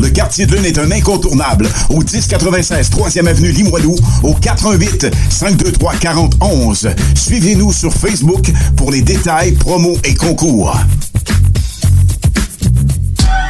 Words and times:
Le 0.00 0.10
quartier 0.10 0.46
de 0.46 0.54
Lune 0.54 0.64
est 0.64 0.78
un 0.78 0.90
incontournable. 0.90 1.68
Au 1.90 2.00
1096 2.00 2.90
3e 2.90 3.26
Avenue 3.26 3.50
Limoilou, 3.50 3.96
au 4.22 4.34
418 4.34 5.08
523 5.30 5.94
4011. 5.96 6.90
Suivez-nous 7.14 7.72
sur 7.72 7.92
Facebook 7.92 8.50
pour 8.76 8.92
les 8.92 9.02
détails, 9.02 9.52
promos 9.52 9.96
et 10.04 10.14
concours. 10.14 10.76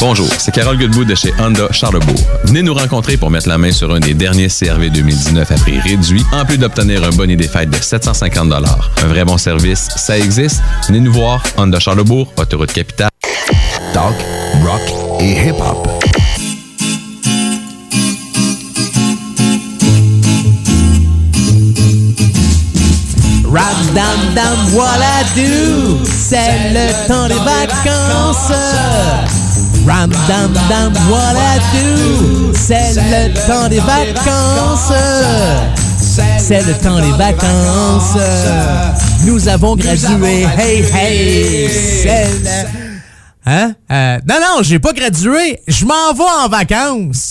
Bonjour, 0.01 0.29
c'est 0.39 0.53
Carole 0.53 0.79
Goodwood 0.79 1.09
de 1.09 1.15
chez 1.15 1.35
Honda 1.41 1.73
Charlebourg. 1.73 2.21
Venez 2.45 2.63
nous 2.63 2.73
rencontrer 2.73 3.17
pour 3.17 3.31
mettre 3.31 3.49
la 3.49 3.59
main 3.59 3.73
sur 3.73 3.93
un 3.93 3.99
des 3.99 4.15
derniers 4.15 4.49
CRV 4.49 4.91
2019 4.91 5.51
à 5.51 5.55
prix 5.57 5.81
réduit, 5.81 6.25
en 6.33 6.45
plus 6.45 6.57
d'obtenir 6.57 7.03
un 7.03 7.11
bonnet 7.11 7.37
des 7.37 7.49
fêtes 7.49 7.71
de 7.71 7.77
750 7.77 8.53
Un 8.53 9.07
vrai 9.09 9.25
bon 9.25 9.39
service, 9.39 9.89
ça 9.97 10.17
existe. 10.17 10.63
Venez 10.87 11.01
nous 11.01 11.13
voir, 11.13 11.43
Honda 11.57 11.81
Charlebourg, 11.81 12.33
autoroute 12.37 12.73
capitale. 12.73 13.11
Talk, 13.93 14.15
rock 14.65 14.83
et 15.21 15.49
hip-hop. 15.49 15.98
Ram 23.89 23.95
dam 23.95 24.35
dam 24.35 24.59
voilà 24.69 25.25
do, 25.35 26.05
c'est 26.05 26.73
le 26.75 27.09
temps 27.09 27.27
des 27.27 27.35
vacances. 27.35 28.53
Ram 29.87 30.11
dam 30.29 30.53
dam 30.69 30.93
voilà 31.09 31.59
do, 31.73 32.53
c'est 32.55 32.95
le 32.97 33.33
temps 33.47 33.69
des 33.69 33.81
vacances. 33.81 34.93
C'est 36.39 36.67
le 36.67 36.75
temps 36.75 37.01
des 37.01 37.13
vacances. 37.13 38.19
Nous 39.25 39.49
avons 39.49 39.75
gradué. 39.77 40.47
Hey 40.59 40.85
hey, 40.95 41.71
c'est 42.03 42.29
le... 42.45 42.69
Hein? 43.47 43.73
Euh, 43.91 44.19
non, 44.29 44.37
non, 44.41 44.63
j'ai 44.63 44.79
pas 44.79 44.93
gradué. 44.93 45.61
Je 45.67 45.87
m'en 45.87 46.13
vais 46.13 46.45
en 46.45 46.49
vacances. 46.49 47.31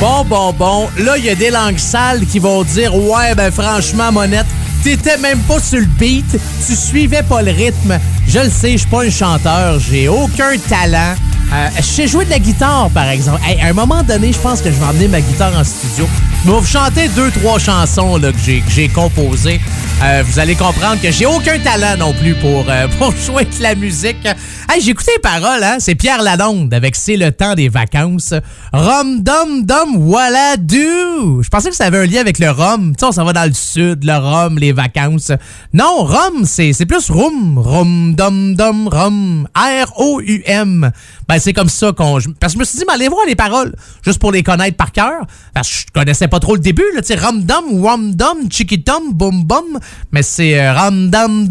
Bon, 0.00 0.24
bon, 0.24 0.52
bon. 0.52 0.88
Là, 0.98 1.18
il 1.18 1.24
y 1.24 1.28
a 1.28 1.34
des 1.34 1.50
langues 1.50 1.78
sales 1.78 2.24
qui 2.24 2.38
vont 2.38 2.62
dire 2.62 2.94
Ouais, 2.94 3.34
ben 3.34 3.50
franchement, 3.50 4.12
Monette, 4.12 4.46
t'étais 4.84 5.18
même 5.18 5.40
pas 5.40 5.58
sur 5.58 5.80
le 5.80 5.86
beat, 5.86 6.38
tu 6.64 6.76
suivais 6.76 7.24
pas 7.24 7.42
le 7.42 7.50
rythme. 7.50 7.98
Je 8.28 8.38
le 8.38 8.50
sais, 8.50 8.72
je 8.72 8.76
suis 8.78 8.86
pas 8.86 9.02
un 9.02 9.10
chanteur, 9.10 9.80
j'ai 9.80 10.06
aucun 10.06 10.56
talent. 10.68 11.14
Euh, 11.52 11.68
je 11.78 11.82
sais 11.82 12.06
jouer 12.06 12.26
de 12.26 12.30
la 12.30 12.38
guitare, 12.38 12.90
par 12.90 13.08
exemple. 13.08 13.40
Hey, 13.44 13.58
à 13.60 13.68
un 13.68 13.72
moment 13.72 14.02
donné, 14.02 14.32
je 14.32 14.38
pense 14.38 14.60
que 14.60 14.70
je 14.70 14.76
vais 14.76 14.84
emmener 14.84 15.08
ma 15.08 15.20
guitare 15.20 15.56
en 15.56 15.64
studio. 15.64 16.06
Je 16.44 16.50
vais 16.50 16.58
vous 16.58 16.66
chanter 16.66 17.08
deux, 17.08 17.30
trois 17.30 17.58
chansons 17.58 18.20
que 18.20 18.52
j'ai 18.68 18.88
composées. 18.88 19.60
Euh, 20.00 20.22
vous 20.24 20.38
allez 20.38 20.54
comprendre 20.54 21.00
que 21.02 21.10
j'ai 21.10 21.26
aucun 21.26 21.58
talent 21.58 21.96
non 21.98 22.12
plus 22.12 22.34
pour, 22.34 22.66
euh, 22.68 22.86
pour 22.98 23.12
jouer 23.16 23.46
de 23.46 23.62
la 23.62 23.74
musique. 23.74 24.24
Hey, 24.70 24.80
j'ai 24.80 24.90
écouté 24.90 25.10
les 25.16 25.20
paroles, 25.20 25.64
hein? 25.64 25.78
C'est 25.80 25.96
Pierre 25.96 26.22
Lalonde 26.22 26.72
avec 26.72 26.94
C'est 26.94 27.16
le 27.16 27.32
temps 27.32 27.54
des 27.54 27.68
vacances. 27.68 28.32
Rom 28.72 29.22
dom 29.22 29.64
dom 29.64 29.96
voilà 29.98 30.56
do. 30.56 31.42
Je 31.42 31.48
pensais 31.48 31.70
que 31.70 31.74
ça 31.74 31.86
avait 31.86 31.98
un 31.98 32.06
lien 32.06 32.20
avec 32.20 32.38
le 32.38 32.50
rhum. 32.50 32.94
Tu 32.94 33.00
sais, 33.00 33.06
on 33.06 33.12
s'en 33.12 33.24
va 33.24 33.32
dans 33.32 33.46
le 33.46 33.54
sud, 33.54 34.04
le 34.04 34.16
rhum, 34.16 34.58
les 34.58 34.72
vacances. 34.72 35.32
Non, 35.72 36.04
rhum, 36.04 36.44
c'est 36.44 36.86
plus 36.86 37.10
rum. 37.10 37.58
Rum 37.58 38.14
dom 38.14 38.54
dom 38.54 38.86
rum. 38.86 39.48
R-O-U-M. 39.56 40.92
Ben, 41.28 41.37
c'est 41.38 41.52
comme 41.52 41.68
ça 41.68 41.92
qu'on. 41.92 42.18
Parce 42.40 42.52
que 42.52 42.56
je 42.56 42.58
me 42.58 42.64
suis 42.64 42.78
dit, 42.78 42.84
mais 42.86 42.94
allez 42.94 43.08
voir 43.08 43.26
les 43.26 43.36
paroles, 43.36 43.74
juste 44.02 44.18
pour 44.18 44.32
les 44.32 44.42
connaître 44.42 44.76
par 44.76 44.92
cœur. 44.92 45.26
Parce 45.54 45.68
que 45.68 45.74
je 45.74 45.86
connaissais 45.92 46.28
pas 46.28 46.40
trop 46.40 46.54
le 46.54 46.60
début, 46.60 46.84
là. 46.94 47.02
Tu 47.02 47.08
sais, 47.08 47.16
rum 47.16 47.42
dum, 47.42 47.84
rum 47.84 48.14
dum, 48.14 48.48
boum. 49.12 49.78
Mais 50.12 50.22
c'est 50.22 50.60
euh, 50.60 50.72
rum 50.72 51.10
dum. 51.10 51.48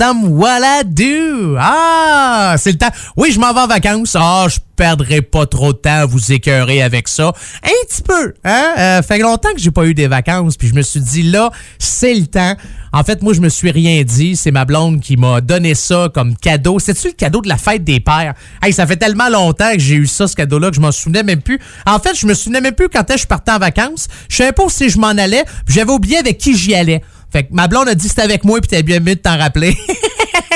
Ah, 1.59 2.55
c'est 2.57 2.71
le 2.71 2.77
temps. 2.77 2.91
Oui, 3.15 3.31
je 3.31 3.39
m'en 3.39 3.53
vais 3.53 3.61
en 3.61 3.67
vacances. 3.67 4.15
Ah, 4.19 4.47
je 4.49 4.59
perdrai 4.77 5.21
pas 5.21 5.45
trop 5.45 5.73
de 5.73 5.77
temps 5.77 6.01
à 6.01 6.05
vous 6.05 6.31
écœurer 6.31 6.81
avec 6.81 7.09
ça. 7.09 7.33
Un 7.63 7.88
petit 7.88 8.01
peu, 8.01 8.33
hein? 8.45 8.73
Euh, 8.77 9.01
fait 9.01 9.17
longtemps 9.17 9.51
que 9.53 9.59
j'ai 9.59 9.71
pas 9.71 9.85
eu 9.85 9.93
des 9.93 10.07
vacances, 10.07 10.55
puis 10.55 10.69
je 10.69 10.73
me 10.73 10.81
suis 10.81 11.01
dit, 11.01 11.23
là, 11.23 11.49
c'est 11.79 12.13
le 12.13 12.27
temps. 12.27 12.55
En 12.93 13.03
fait, 13.03 13.21
moi, 13.21 13.33
je 13.33 13.41
me 13.41 13.49
suis 13.49 13.71
rien 13.71 14.03
dit. 14.03 14.35
C'est 14.35 14.51
ma 14.51 14.65
blonde 14.65 15.01
qui 15.01 15.17
m'a 15.17 15.41
donné 15.41 15.75
ça 15.75 16.09
comme 16.13 16.35
cadeau. 16.35 16.79
C'est-tu 16.79 17.07
le 17.07 17.13
cadeau 17.13 17.41
de 17.41 17.49
la 17.49 17.57
fête 17.57 17.83
des 17.83 17.99
pères? 17.99 18.33
Hey, 18.61 18.71
ça 18.71 18.88
fait 18.88 18.95
tellement 18.95 19.29
longtemps 19.29 19.71
que 19.73 19.79
j'ai 19.79 19.95
eu 19.95 20.07
ça, 20.07 20.27
ce 20.27 20.35
cadeau-là, 20.35 20.69
que 20.69 20.75
je 20.75 20.81
m'en 20.81 20.91
souvenais 20.91 21.23
même 21.23 21.41
plus. 21.41 21.59
En 21.85 21.99
fait, 21.99 22.15
je 22.15 22.25
me 22.25 22.33
souvenais 22.33 22.61
même 22.61 22.75
plus 22.75 22.88
quand 22.88 23.09
est-ce 23.09 23.17
que 23.17 23.21
je 23.23 23.27
partais 23.27 23.51
en 23.51 23.59
vacances. 23.59 24.07
Je 24.29 24.38
savais 24.38 24.51
pas 24.51 24.63
si 24.69 24.89
je 24.89 24.99
m'en 24.99 25.07
allais, 25.07 25.44
j'avais 25.67 25.91
oublié 25.91 26.17
avec 26.17 26.38
qui 26.38 26.55
j'y 26.55 26.75
allais. 26.75 27.01
Fait 27.31 27.44
que 27.44 27.49
ma 27.51 27.67
blonde 27.67 27.89
a 27.89 27.95
dit 27.95 28.07
c'était 28.07 28.21
avec 28.21 28.44
moi, 28.44 28.59
puis 28.61 28.69
t'es 28.69 28.83
bien 28.83 28.99
mieux 28.99 29.15
de 29.15 29.19
t'en 29.19 29.38
rappeler. 29.38 29.75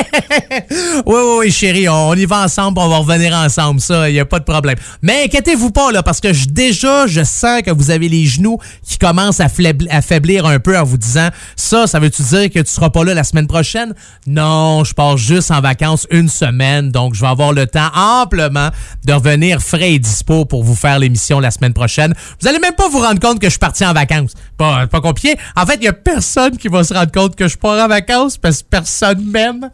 oui, 0.61 0.63
oui, 1.05 1.35
oui, 1.39 1.51
chérie, 1.51 1.89
on 1.89 2.13
y 2.13 2.25
va 2.25 2.43
ensemble, 2.43 2.79
on 2.79 2.87
va 2.87 2.97
revenir 2.97 3.33
ensemble, 3.33 3.79
ça, 3.79 4.09
il 4.09 4.19
a 4.19 4.25
pas 4.25 4.39
de 4.39 4.43
problème. 4.43 4.77
Mais 5.01 5.25
inquiétez-vous 5.25 5.71
pas, 5.71 5.91
là, 5.91 6.03
parce 6.03 6.19
que 6.19 6.29
déjà, 6.49 7.07
je 7.07 7.23
sens 7.23 7.61
que 7.61 7.71
vous 7.71 7.91
avez 7.91 8.09
les 8.09 8.25
genoux 8.25 8.57
qui 8.87 8.97
commencent 8.97 9.39
à, 9.39 9.47
à 9.89 10.01
faiblir 10.01 10.45
un 10.45 10.59
peu 10.59 10.77
en 10.77 10.83
vous 10.83 10.97
disant, 10.97 11.29
ça, 11.55 11.87
ça 11.87 11.99
veut-tu 11.99 12.21
dire 12.23 12.49
que 12.49 12.59
tu 12.59 12.71
seras 12.71 12.89
pas 12.89 13.03
là 13.03 13.13
la 13.13 13.23
semaine 13.23 13.47
prochaine? 13.47 13.93
Non, 14.27 14.83
je 14.83 14.93
pars 14.93 15.17
juste 15.17 15.51
en 15.51 15.61
vacances 15.61 16.07
une 16.11 16.29
semaine, 16.29 16.91
donc 16.91 17.15
je 17.15 17.21
vais 17.21 17.27
avoir 17.27 17.53
le 17.53 17.67
temps 17.67 17.89
amplement 17.95 18.69
de 19.05 19.13
revenir 19.13 19.61
frais 19.61 19.93
et 19.93 19.99
dispo 19.99 20.45
pour 20.45 20.63
vous 20.63 20.75
faire 20.75 20.99
l'émission 20.99 21.39
la 21.39 21.51
semaine 21.51 21.73
prochaine. 21.73 22.13
Vous 22.39 22.47
allez 22.47 22.59
même 22.59 22.75
pas 22.75 22.89
vous 22.89 22.99
rendre 22.99 23.19
compte 23.19 23.39
que 23.39 23.47
je 23.47 23.51
suis 23.51 23.59
parti 23.59 23.85
en 23.85 23.93
vacances. 23.93 24.33
Pas, 24.57 24.87
pas 24.87 25.01
compliqué. 25.01 25.37
En 25.55 25.65
fait, 25.65 25.75
il 25.75 25.83
y 25.83 25.87
a 25.87 25.93
personne 25.93 26.57
qui 26.57 26.67
va 26.67 26.83
se 26.83 26.93
rendre 26.93 27.11
compte 27.11 27.35
que 27.35 27.47
je 27.47 27.57
pars 27.57 27.83
en 27.83 27.87
vacances 27.87 28.37
parce 28.37 28.61
que 28.61 28.67
personne 28.69 29.23
m'aime. 29.25 29.69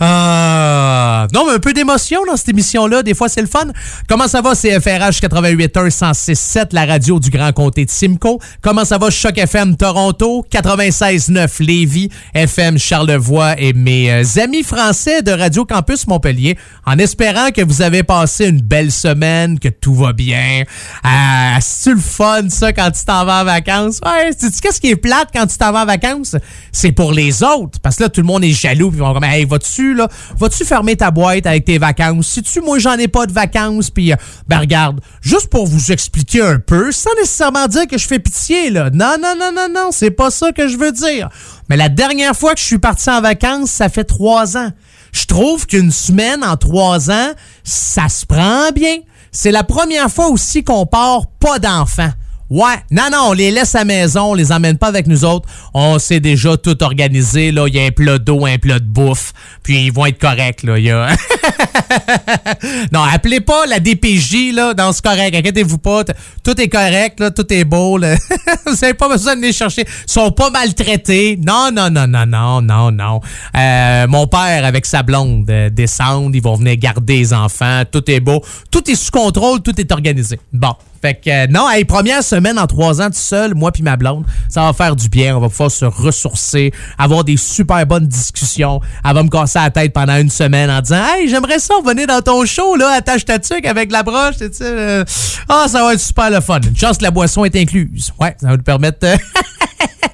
Ah. 0.00 1.26
Non, 1.34 1.46
mais 1.46 1.54
un 1.54 1.58
peu 1.58 1.72
d'émotion 1.72 2.20
dans 2.26 2.36
cette 2.36 2.48
émission-là. 2.48 3.02
Des 3.02 3.14
fois, 3.14 3.28
c'est 3.28 3.40
le 3.40 3.46
fun. 3.46 3.66
Comment 4.08 4.28
ça 4.28 4.40
va, 4.40 4.54
CFRH 4.54 5.20
88.1 5.20 5.90
106.7, 5.90 6.68
la 6.72 6.86
radio 6.86 7.20
du 7.20 7.30
Grand 7.30 7.52
Comté 7.52 7.84
de 7.84 7.90
Simcoe? 7.90 8.38
Comment 8.62 8.84
ça 8.84 8.98
va, 8.98 9.10
Choc 9.10 9.36
FM 9.38 9.76
Toronto? 9.76 10.44
96.9 10.50 11.62
Lévis, 11.62 12.08
FM 12.34 12.78
Charlevoix 12.78 13.58
et 13.58 13.72
mes 13.72 14.10
euh, 14.10 14.42
amis 14.42 14.62
français 14.62 15.22
de 15.22 15.32
Radio 15.32 15.64
Campus 15.64 16.06
Montpellier. 16.06 16.56
En 16.86 16.98
espérant 16.98 17.50
que 17.50 17.62
vous 17.62 17.82
avez 17.82 18.02
passé 18.02 18.46
une 18.46 18.60
belle 18.60 18.90
semaine, 18.90 19.58
que 19.58 19.68
tout 19.68 19.94
va 19.94 20.12
bien. 20.12 20.64
Ah, 21.02 21.58
c'est-tu 21.60 21.94
le 21.94 22.00
fun, 22.00 22.48
ça, 22.48 22.72
quand 22.72 22.90
tu 22.90 23.04
t'en 23.04 23.24
vas 23.24 23.42
en 23.42 23.44
vacances? 23.44 24.00
Ouais, 24.04 24.30
sais-tu 24.36 24.60
qu'est-ce 24.60 24.80
qui 24.80 24.90
est 24.90 24.96
plate 24.96 25.28
quand 25.34 25.46
tu 25.46 25.56
t'en 25.56 25.72
vas 25.72 25.82
en 25.82 25.86
vacances? 25.86 26.36
C'est 26.72 26.92
pour 26.92 27.12
les 27.12 27.42
autres. 27.42 27.78
Parce 27.80 27.96
que 27.96 28.04
là, 28.04 28.08
tout 28.08 28.20
le 28.20 28.26
monde 28.26 28.44
est 28.44 28.52
jaloux. 28.52 28.90
Puis 28.90 28.98
ils 28.98 29.02
vont 29.02 29.12
comme, 29.12 29.24
hey, 29.30 29.44
vas-tu, 29.44 29.94
là, 29.94 30.08
vas-tu 30.36 30.64
fermer 30.64 30.96
ta 30.96 31.10
boîte 31.10 31.46
avec 31.46 31.64
tes 31.64 31.78
vacances? 31.78 32.28
Si 32.28 32.42
tu, 32.42 32.60
moi, 32.60 32.78
j'en 32.78 32.94
ai 32.94 33.08
pas 33.08 33.26
de 33.26 33.32
vacances. 33.32 33.90
Puis, 33.90 34.12
euh, 34.12 34.16
ben, 34.48 34.58
regarde, 34.58 35.00
juste 35.20 35.48
pour 35.48 35.66
vous 35.66 35.92
expliquer 35.92 36.42
un 36.42 36.58
peu, 36.58 36.92
sans 36.92 37.14
nécessairement 37.16 37.66
dire 37.66 37.86
que 37.86 37.98
je 37.98 38.06
fais 38.06 38.18
pitié, 38.18 38.70
là. 38.70 38.90
Non, 38.90 39.16
non, 39.20 39.34
non, 39.38 39.52
non, 39.54 39.68
non, 39.72 39.90
c'est 39.92 40.10
pas 40.10 40.30
ça 40.30 40.52
que 40.52 40.68
je 40.68 40.76
veux 40.76 40.92
dire. 40.92 41.28
Mais 41.68 41.76
la 41.76 41.88
dernière 41.88 42.36
fois 42.36 42.54
que 42.54 42.60
je 42.60 42.64
suis 42.64 42.78
parti 42.78 43.08
en 43.10 43.20
vacances, 43.20 43.70
ça 43.70 43.88
fait 43.88 44.04
trois 44.04 44.56
ans. 44.56 44.70
Je 45.12 45.24
trouve 45.24 45.66
qu'une 45.66 45.90
semaine 45.90 46.44
en 46.44 46.56
trois 46.56 47.10
ans, 47.10 47.32
ça 47.64 48.08
se 48.08 48.26
prend 48.26 48.70
bien. 48.72 48.98
C'est 49.32 49.52
la 49.52 49.64
première 49.64 50.10
fois 50.10 50.28
aussi 50.28 50.64
qu'on 50.64 50.86
part 50.86 51.26
pas 51.38 51.58
d'enfants. 51.58 52.10
Ouais, 52.50 52.74
non, 52.90 53.04
non, 53.12 53.28
on 53.28 53.32
les 53.32 53.52
laisse 53.52 53.76
à 53.76 53.78
la 53.78 53.84
maison, 53.84 54.32
on 54.32 54.34
les 54.34 54.50
emmène 54.50 54.76
pas 54.76 54.88
avec 54.88 55.06
nous 55.06 55.24
autres. 55.24 55.48
On 55.72 56.00
s'est 56.00 56.18
déjà 56.18 56.56
tout 56.56 56.82
organisé, 56.82 57.52
là. 57.52 57.68
Il 57.68 57.76
y 57.76 57.78
a 57.78 57.84
un 57.84 57.92
plat 57.92 58.18
d'eau, 58.18 58.44
un 58.44 58.58
plat 58.58 58.80
de 58.80 58.84
bouffe, 58.84 59.32
puis 59.62 59.86
ils 59.86 59.92
vont 59.92 60.04
être 60.06 60.18
corrects, 60.18 60.64
là. 60.64 60.76
Y 60.76 60.90
a... 60.90 61.10
non, 62.92 63.04
appelez 63.04 63.38
pas 63.38 63.66
la 63.66 63.78
DPJ, 63.78 64.52
là, 64.52 64.74
dans 64.74 64.92
ce 64.92 65.00
correct. 65.00 65.32
Inquiétez-vous 65.32 65.78
pas, 65.78 66.02
tout 66.42 66.60
est 66.60 66.68
correct, 66.68 67.20
là, 67.20 67.30
tout 67.30 67.46
est 67.52 67.62
beau, 67.62 67.98
là. 67.98 68.16
Vous 68.66 68.84
avez 68.84 68.94
pas 68.94 69.08
besoin 69.08 69.36
de 69.36 69.42
les 69.42 69.52
chercher. 69.52 69.82
Ils 69.82 70.12
sont 70.12 70.32
pas 70.32 70.50
maltraités. 70.50 71.38
Non, 71.40 71.70
non, 71.72 71.88
non, 71.88 72.08
non, 72.08 72.26
non, 72.26 72.60
non, 72.62 72.90
non. 72.90 73.20
Euh, 73.56 74.08
mon 74.08 74.26
père, 74.26 74.64
avec 74.64 74.86
sa 74.86 75.04
blonde, 75.04 75.48
euh, 75.48 75.70
descendent, 75.70 76.34
ils 76.34 76.42
vont 76.42 76.56
venir 76.56 76.76
garder 76.78 77.18
les 77.18 77.32
enfants. 77.32 77.84
Tout 77.90 78.10
est 78.10 78.20
beau. 78.20 78.42
Tout 78.72 78.90
est 78.90 78.96
sous 78.96 79.12
contrôle, 79.12 79.60
tout 79.60 79.80
est 79.80 79.92
organisé. 79.92 80.40
Bon. 80.52 80.74
Fait 81.02 81.14
que 81.14 81.30
euh, 81.30 81.46
non, 81.48 81.68
hey, 81.70 81.84
première 81.84 82.22
semaine 82.22 82.58
en 82.58 82.66
trois 82.66 83.00
ans 83.00 83.06
tout 83.08 83.14
seul, 83.14 83.54
moi 83.54 83.72
puis 83.72 83.82
ma 83.82 83.96
blonde, 83.96 84.24
ça 84.48 84.62
va 84.62 84.72
faire 84.72 84.94
du 84.96 85.08
bien. 85.08 85.36
On 85.36 85.40
va 85.40 85.48
pouvoir 85.48 85.70
se 85.70 85.84
ressourcer, 85.84 86.72
avoir 86.98 87.24
des 87.24 87.36
super 87.36 87.84
bonnes 87.86 88.06
discussions. 88.06 88.80
Elle 89.04 89.14
va 89.14 89.22
me 89.22 89.28
casser 89.28 89.58
la 89.58 89.70
tête 89.70 89.92
pendant 89.92 90.16
une 90.16 90.30
semaine 90.30 90.70
en 90.70 90.80
disant 90.80 91.02
Hey, 91.14 91.28
j'aimerais 91.28 91.58
ça 91.58 91.74
venir 91.84 92.06
dans 92.06 92.20
ton 92.22 92.44
show, 92.44 92.76
là, 92.76 92.90
attache 92.96 93.24
ta 93.24 93.38
avec 93.64 93.90
la 93.90 94.02
broche. 94.02 94.36
tu 94.38 94.48
sais, 94.52 94.64
euh, 94.64 95.04
Ah, 95.48 95.66
ça 95.68 95.82
va 95.82 95.94
être 95.94 96.00
super 96.00 96.30
le 96.30 96.40
fun. 96.40 96.60
Une 96.60 96.76
chance 96.76 97.00
la 97.00 97.10
boisson 97.10 97.44
est 97.44 97.56
incluse. 97.56 98.12
Ouais, 98.20 98.36
ça 98.40 98.48
va 98.48 98.56
nous 98.56 98.62
permettre. 98.62 98.98
euh, 99.04 99.16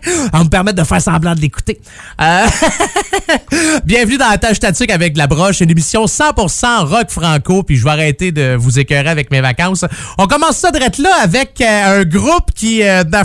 on 0.32 0.44
me 0.44 0.48
permettre 0.48 0.80
de 0.80 0.86
faire 0.86 1.00
semblant 1.00 1.34
de 1.34 1.40
l'écouter. 1.40 1.80
Euh, 2.20 2.46
Bienvenue 3.84 4.18
dans 4.18 4.28
la 4.28 4.38
tâche 4.38 4.56
statique 4.56 4.90
avec 4.90 5.16
la 5.16 5.26
broche, 5.26 5.60
une 5.60 5.70
émission 5.70 6.04
100% 6.04 6.84
rock 6.84 7.10
franco, 7.10 7.62
puis 7.62 7.76
je 7.76 7.84
vais 7.84 7.90
arrêter 7.90 8.32
de 8.32 8.54
vous 8.56 8.78
écœurer 8.78 9.08
avec 9.08 9.30
mes 9.30 9.40
vacances. 9.40 9.84
On 10.18 10.26
commence 10.26 10.56
ça 10.56 10.70
direct 10.76 10.98
là 10.98 11.10
avec 11.22 11.60
euh, 11.60 12.00
un 12.00 12.04
groupe 12.04 12.52
qui, 12.54 12.82
euh, 12.82 13.02
la 13.10 13.24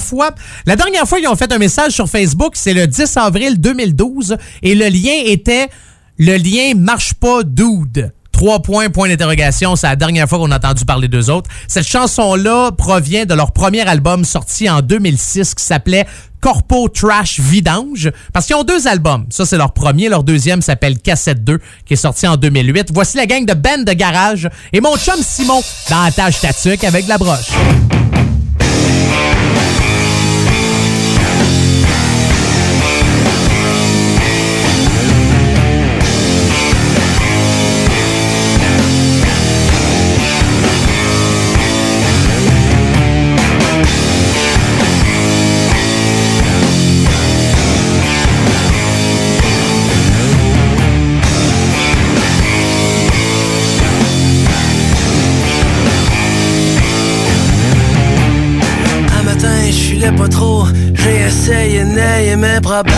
la 0.66 0.76
dernière 0.78 1.06
fois 1.06 1.20
ils 1.20 1.28
ont 1.28 1.36
fait 1.36 1.52
un 1.52 1.58
message 1.58 1.92
sur 1.92 2.08
Facebook, 2.08 2.54
c'est 2.56 2.74
le 2.74 2.88
10 2.88 3.18
avril 3.18 3.60
2012, 3.60 4.38
et 4.64 4.74
le 4.74 4.86
lien 4.86 5.24
était 5.26 5.68
le 6.18 6.38
lien 6.38 6.74
marche 6.76 7.14
pas 7.14 7.44
dude. 7.44 8.14
Trois 8.32 8.62
points, 8.62 8.90
point 8.90 9.10
d'interrogation. 9.10 9.76
C'est 9.76 9.88
la 9.88 9.96
dernière 9.96 10.28
fois 10.28 10.40
qu'on 10.40 10.52
a 10.52 10.56
entendu 10.56 10.86
parler 10.86 11.08
d'eux 11.08 11.30
autres. 11.30 11.50
Cette 11.68 11.86
chanson-là 11.86 12.72
provient 12.72 13.26
de 13.26 13.34
leur 13.34 13.52
premier 13.52 13.82
album 13.82 14.24
sorti 14.24 14.70
en 14.70 14.82
2006 14.82 15.54
qui 15.54 15.64
s'appelait 15.64 16.08
Corpo 16.42 16.90
Trash 16.90 17.40
Vidange. 17.40 18.12
Parce 18.34 18.48
qu'ils 18.48 18.56
ont 18.56 18.64
deux 18.64 18.88
albums. 18.88 19.26
Ça, 19.30 19.46
c'est 19.46 19.58
leur 19.58 19.74
premier. 19.74 20.10
Leur 20.10 20.24
deuxième 20.24 20.62
s'appelle 20.62 21.00
Cassette 21.00 21.44
2, 21.44 21.60
qui 21.86 21.94
est 21.94 21.98
sorti 21.98 22.28
en 22.28 22.36
2008. 22.36 22.90
Voici 22.94 23.18
la 23.18 23.26
gang 23.26 23.46
de 23.46 23.54
band 23.54 23.84
de 23.86 23.94
garage 23.94 24.50
et 24.74 24.82
mon 24.82 24.98
chum 24.98 25.22
Simon 25.22 25.62
dans 25.90 26.04
la 26.04 26.12
tâche 26.12 26.42
avec 26.84 27.08
la 27.08 27.18
broche. 27.18 27.52
N'ayez 62.52 62.56
mes 62.56 62.62
problèmes. 62.62 62.96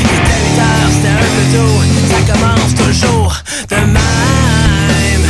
Il 0.00 0.06
était 0.06 0.40
8 0.54 0.60
heures, 0.60 0.90
c'était 0.94 1.08
un 1.08 1.28
peu 1.36 1.44
tôt, 1.56 1.78
ça 2.10 2.20
commence 2.32 2.74
toujours 2.74 3.34
de 3.68 3.76
même. 3.76 5.26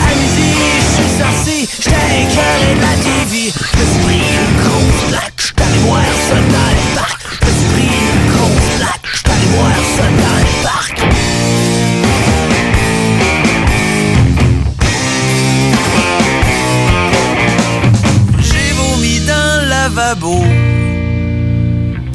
À 0.00 0.14
midi, 0.14 0.50
je 0.80 0.90
suis 0.94 1.12
sorti, 1.18 1.58
j'étais 1.80 2.14
écœuré 2.22 2.70
de 2.74 2.80
la 2.80 2.94
TV. 3.02 3.32
Je 3.52 3.84
suis 4.00 4.22
une 4.42 4.56
grosse 4.62 5.02
plaque, 5.08 5.38
j'étais 5.38 5.72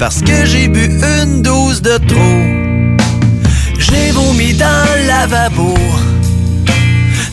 Parce 0.00 0.22
que 0.22 0.46
j'ai 0.46 0.66
bu 0.66 0.86
une 0.86 1.42
dose 1.42 1.82
de 1.82 1.98
trop. 1.98 2.38
J'ai 3.78 4.12
vomi 4.12 4.54
dans 4.54 4.86
le 4.96 5.06
lavabo 5.06 5.74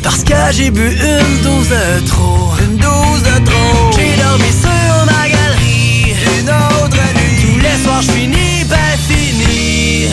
Parce 0.04 0.22
que 0.26 0.34
j'ai 0.52 0.70
bu 0.70 0.82
une 0.82 1.44
dose 1.44 1.70
de 1.70 2.06
trop. 2.06 2.52
Une 2.60 2.76
dose 2.76 3.24
de 3.24 3.46
trop. 3.46 3.92
J'ai 3.96 4.22
dormi 4.22 4.52
sur 4.52 5.06
ma 5.06 5.30
galerie. 5.30 6.14
Une 6.42 6.50
autre 6.50 6.98
nuit. 7.16 7.42
Tous 7.42 7.58
les 7.58 7.84
soirs 7.86 8.02
je 8.02 8.66
ben 8.68 8.98
fini 9.08 10.08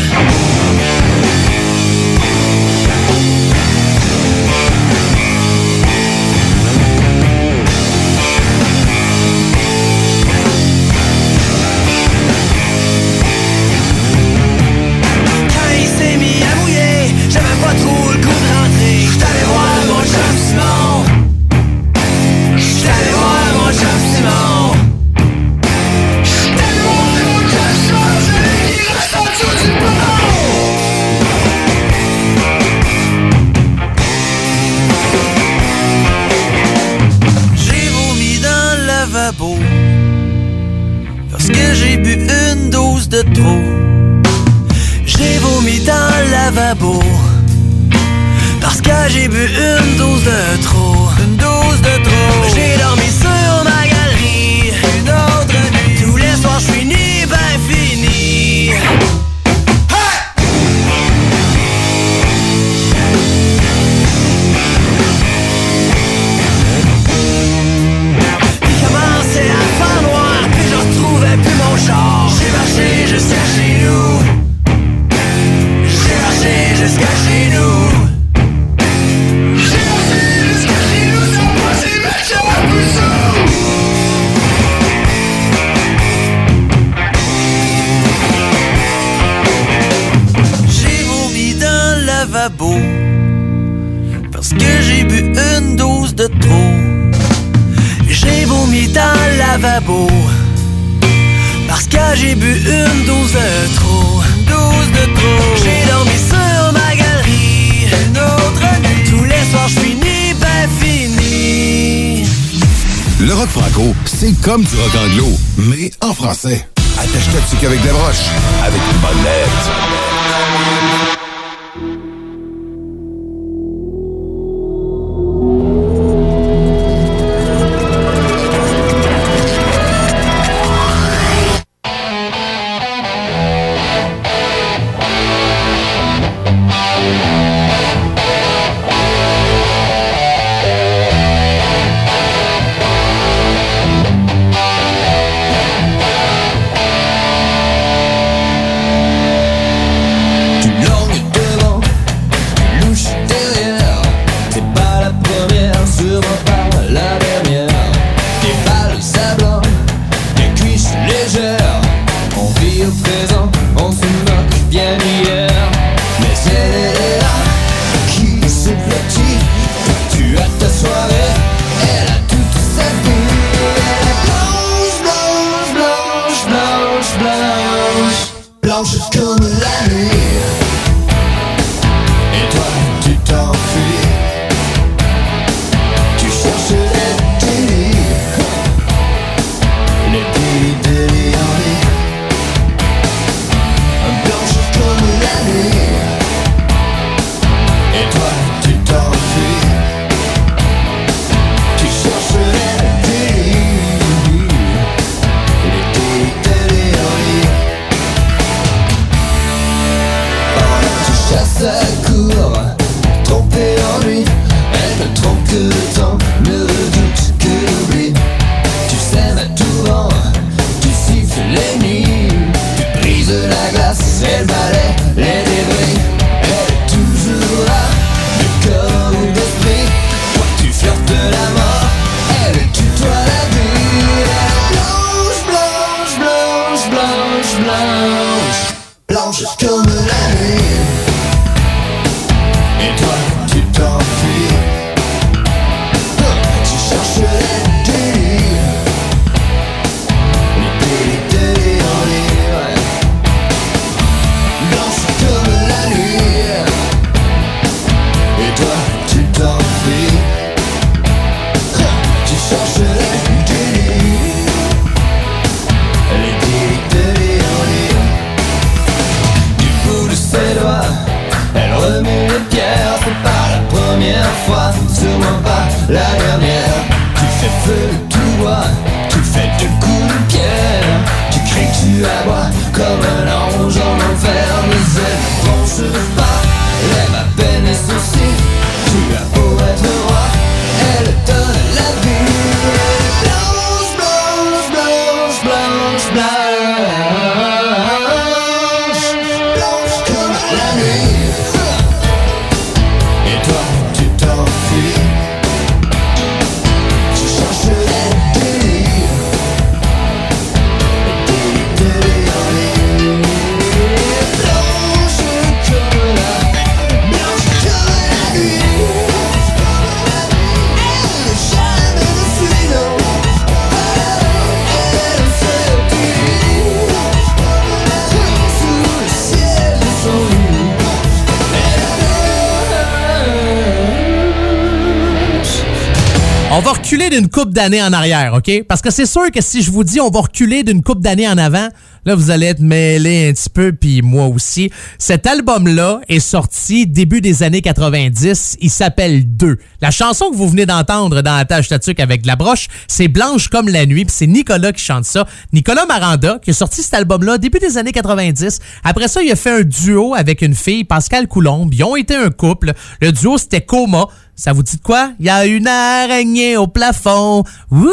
d'années 337.54 337.82
en 337.82 337.92
arrière, 337.92 338.34
OK? 338.34 338.64
Parce 338.68 338.82
que 338.82 338.90
c'est 338.90 339.06
sûr 339.06 339.30
que 339.30 339.40
si 339.40 339.62
je 339.62 339.70
vous 339.70 339.84
dis 339.84 340.00
on 340.00 340.11
va 340.11 340.20
reculer 340.20 340.62
d'une 340.62 340.82
coupe 340.82 341.00
d'années 341.00 341.28
en 341.28 341.38
avant, 341.38 341.68
là, 342.04 342.14
vous 342.14 342.30
allez 342.30 342.46
être 342.46 342.61
mêlé 342.61 343.28
un 343.28 343.32
petit 343.32 343.49
peu, 343.49 343.73
puis 343.73 344.02
moi 344.02 344.26
aussi. 344.26 344.70
Cet 344.99 345.26
album-là 345.26 346.00
est 346.08 346.20
sorti 346.20 346.87
début 346.87 347.20
des 347.20 347.42
années 347.42 347.62
90. 347.62 348.58
Il 348.61 348.70
s'appelle 348.70 349.37
Deux. 349.37 349.58
La 349.80 349.90
chanson 349.90 350.30
que 350.30 350.37
vous 350.37 350.49
venez 350.49 350.66
d'entendre 350.66 351.23
dans 351.23 351.37
la 351.37 351.44
tâche 351.44 351.66
statuque 351.66 352.00
avec 352.00 352.26
la 352.26 352.37
broche, 352.37 352.68
c'est 352.88 353.08
Blanche 353.08 353.49
comme 353.49 353.68
la 353.68 353.87
nuit, 353.87 354.04
puis 354.04 354.14
c'est 354.14 354.26
Nicolas 354.26 354.73
qui 354.73 354.84
chante 354.84 355.04
ça. 355.04 355.26
Nicolas 355.52 355.87
Maranda, 355.87 356.38
qui 356.42 356.50
a 356.50 356.54
sorti 356.54 356.82
cet 356.82 356.94
album-là 356.94 357.38
début 357.38 357.58
des 357.58 357.78
années 357.78 357.92
90. 357.92 358.58
Après 358.82 359.08
ça, 359.08 359.23
il 359.23 359.30
a 359.30 359.37
fait 359.37 359.61
un 359.61 359.62
duo 359.62 360.14
avec 360.14 360.42
une 360.42 360.54
fille, 360.54 360.84
Pascal 360.84 361.28
Coulombe. 361.28 361.73
Ils 361.73 361.84
ont 361.84 361.96
été 361.96 362.14
un 362.14 362.30
couple. 362.30 362.73
Le 363.00 363.12
duo, 363.12 363.38
c'était 363.38 363.61
Coma. 363.61 364.08
Ça 364.37 364.53
vous 364.53 364.62
dit 364.62 364.76
de 364.76 364.83
quoi? 364.83 365.12
Il 365.21 365.26
y 365.26 365.31
a 365.31 365.47
une 365.47 365.69
araignée 365.69 366.57
au 366.57 366.67
plafond. 366.67 367.45
Wouh! 367.71 367.91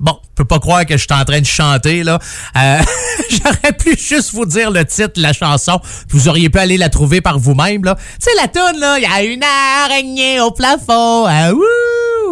Bon, 0.00 0.18
je 0.22 0.34
peux 0.34 0.44
pas 0.44 0.58
croire 0.58 0.84
que 0.84 0.96
je 0.96 1.02
suis 1.02 1.12
en 1.12 1.24
train 1.24 1.40
de 1.40 1.46
chanter, 1.46 2.02
là. 2.02 2.18
Euh, 2.56 2.80
J'aurais 3.30 3.72
pu 3.72 3.96
juste 3.96 4.32
vous 4.32 4.44
dire 4.44 4.70
le 4.70 4.84
titre 4.84 5.14
de 5.16 5.22
la 5.22 5.32
chanson. 5.32 5.80
Vous 6.10 6.28
auriez 6.28 6.50
pu 6.50 6.58
aller 6.58 6.78
la 6.78 6.88
trouver 6.88 7.20
par 7.20 7.38
vous-même, 7.38 7.84
là. 7.84 7.94
Tu 7.94 8.02
sais, 8.20 8.30
la 8.36 8.48
tune 8.48 8.80
là. 8.80 8.98
Il 8.98 9.02
y 9.02 9.06
a 9.06 9.22
une 9.22 9.44
araignée 9.44 10.40
au 10.40 10.50
plafond. 10.50 11.26
Ah, 11.26 11.52
wouh! 11.52 11.62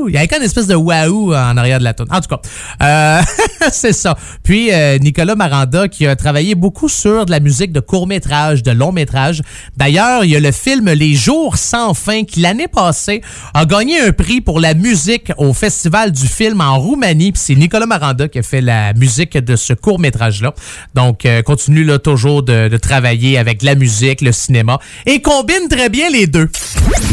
Il 0.09 0.15
y 0.15 0.19
a 0.19 0.37
une 0.37 0.43
espèce 0.43 0.67
de 0.67 0.75
waouh 0.75 1.35
en 1.35 1.57
arrière 1.57 1.79
de 1.79 1.85
la 1.85 1.95
tune. 1.95 2.07
En 2.11 2.21
tout 2.21 2.29
cas, 2.29 2.41
euh, 2.83 3.23
c'est 3.73 3.93
ça. 3.93 4.17
Puis, 4.43 4.73
euh, 4.73 4.99
Nicolas 4.99 5.35
Maranda, 5.35 5.89
qui 5.89 6.07
a 6.07 6.17
travaillé 6.17 6.55
beaucoup 6.55 6.89
sur 6.89 7.27
de 7.27 7.31
la 7.31 7.41
musique 7.41 7.73
de 7.73 7.81
court-métrage, 7.81 8.63
de 8.63 8.71
long-métrage. 8.71 9.43
D'ailleurs, 9.77 10.25
il 10.25 10.31
y 10.31 10.37
a 10.37 10.41
le 10.41 10.53
film 10.53 10.91
Les 10.91 11.15
Jours 11.15 11.57
sans 11.57 11.95
fin 11.95 12.25
qui, 12.25 12.41
l'année 12.41 12.69
passée, 12.69 13.23
a 13.55 13.65
gagné 13.65 14.01
un 14.01 14.13
prix 14.13 14.41
pour 14.41 14.61
la 14.61 14.75
musique 14.75 15.33
au 15.39 15.53
Festival 15.53 16.13
du 16.13 16.27
film 16.27 16.61
en 16.61 16.79
Roumanie. 16.79 17.33
Puis 17.33 17.43
c'est 17.45 17.55
Nicolas 17.55 17.87
Maranda 17.87 18.29
qui 18.29 18.39
a 18.39 18.43
fait 18.43 18.61
la 18.61 18.93
musique 18.93 19.37
de 19.37 19.57
ce 19.57 19.73
court-métrage-là. 19.73 20.55
Donc, 20.95 21.25
euh, 21.27 21.43
continue 21.43 21.85
là, 21.85 21.99
toujours 21.99 22.43
de 22.43 22.77
travailler 22.77 23.39
avec 23.39 23.63
la 23.63 23.75
musique, 23.75 24.21
le 24.21 24.33
cinéma 24.33 24.79
et 25.07 25.21
combine 25.21 25.69
très 25.69 25.89
bien 25.89 26.11
les 26.11 26.27
deux. 26.27 26.49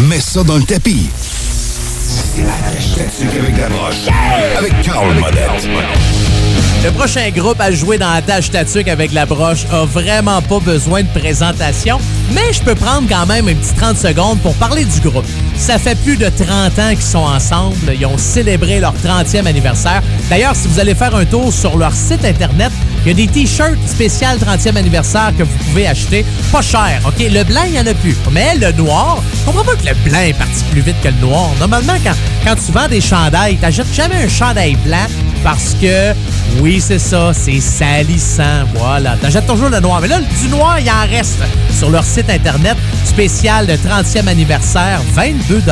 Mets 0.10 0.20
ça 0.20 0.44
dans 0.44 0.58
le 0.58 0.64
tapis. 0.64 1.10
C'est 2.14 2.44
la 2.44 3.40
avec 3.40 3.58
la 3.58 3.70
broche. 3.70 4.08
Avec 4.56 4.82
Carl 4.84 5.08
Modette. 5.20 6.33
Le 6.84 6.92
prochain 6.92 7.30
groupe 7.30 7.62
à 7.62 7.72
jouer 7.72 7.98
dans 7.98 8.12
la 8.12 8.22
tâche 8.22 8.48
statuque 8.48 8.90
avec 8.90 9.14
la 9.14 9.26
broche 9.26 9.66
a 9.72 9.86
vraiment 9.86 10.42
pas 10.42 10.60
besoin 10.60 11.04
de 11.04 11.08
présentation, 11.18 11.98
mais 12.34 12.52
je 12.52 12.62
peux 12.62 12.76
prendre 12.76 13.08
quand 13.08 13.26
même 13.26 13.48
un 13.48 13.54
petit 13.54 13.74
30 13.74 13.98
secondes 13.98 14.40
pour 14.42 14.54
parler 14.56 14.84
du 14.84 15.00
groupe. 15.00 15.26
Ça 15.56 15.80
fait 15.80 15.96
plus 15.96 16.18
de 16.18 16.28
30 16.28 16.80
ans 16.80 16.90
qu'ils 16.90 17.02
sont 17.02 17.20
ensemble. 17.20 17.78
Ils 17.98 18.06
ont 18.06 18.18
célébré 18.18 18.82
leur 18.82 18.94
30e 18.96 19.46
anniversaire. 19.46 20.04
D'ailleurs, 20.30 20.58
si 20.58 20.68
vous 20.68 20.78
allez 20.78 20.94
faire 20.94 21.16
un 21.16 21.24
tour 21.24 21.54
sur 21.54 21.78
leur 21.78 21.94
site 21.94 22.26
internet, 22.26 22.74
il 23.06 23.08
y 23.08 23.12
a 23.12 23.14
des 23.14 23.28
t-shirts 23.28 23.80
spécial 23.88 24.38
30e 24.38 24.76
anniversaire 24.76 25.32
que 25.38 25.44
vous 25.44 25.58
pouvez 25.70 25.88
acheter. 25.88 26.26
Pas 26.52 26.62
cher, 26.62 27.00
OK? 27.08 27.20
Le 27.20 27.46
blanc, 27.46 27.62
il 27.66 27.72
n'y 27.72 27.80
en 27.80 27.88
a 27.88 27.94
plus. 27.94 28.18
Mais 28.32 28.56
le 28.56 28.74
noir, 28.74 29.24
je 29.40 29.46
comprends 29.46 29.64
pas 29.64 29.78
que 29.78 29.88
le 29.88 29.96
blanc 30.10 30.20
est 30.20 30.34
parti 30.34 30.62
plus 30.70 30.82
vite 30.82 31.00
que 31.02 31.08
le 31.08 31.26
noir. 31.26 31.50
Normalement, 31.62 31.96
quand, 32.04 32.16
quand 32.44 32.56
tu 32.56 32.74
vends 32.74 32.90
des 32.90 33.00
chandails, 33.00 33.56
t'achètes 33.56 33.94
jamais 33.94 34.18
un 34.22 34.28
chandail 34.28 34.76
blanc 34.86 35.08
parce 35.44 35.76
que, 35.80 36.14
oui, 36.62 36.80
c'est 36.80 37.00
ça, 37.00 37.32
c'est 37.34 37.60
salissant. 37.60 38.64
Voilà. 38.76 39.16
T'achètes 39.18 39.46
toujours 39.46 39.70
le 39.70 39.80
noir. 39.80 40.00
Mais 40.02 40.08
là, 40.08 40.20
du 40.42 40.48
noir, 40.48 40.80
il 40.80 40.90
en 40.90 41.08
reste 41.10 41.40
sur 41.84 41.92
leur 41.92 42.06
site 42.06 42.30
internet 42.30 42.78
spécial 43.04 43.68
de 43.68 43.74
30e 43.74 44.28
anniversaire, 44.28 45.02
22 45.16 45.64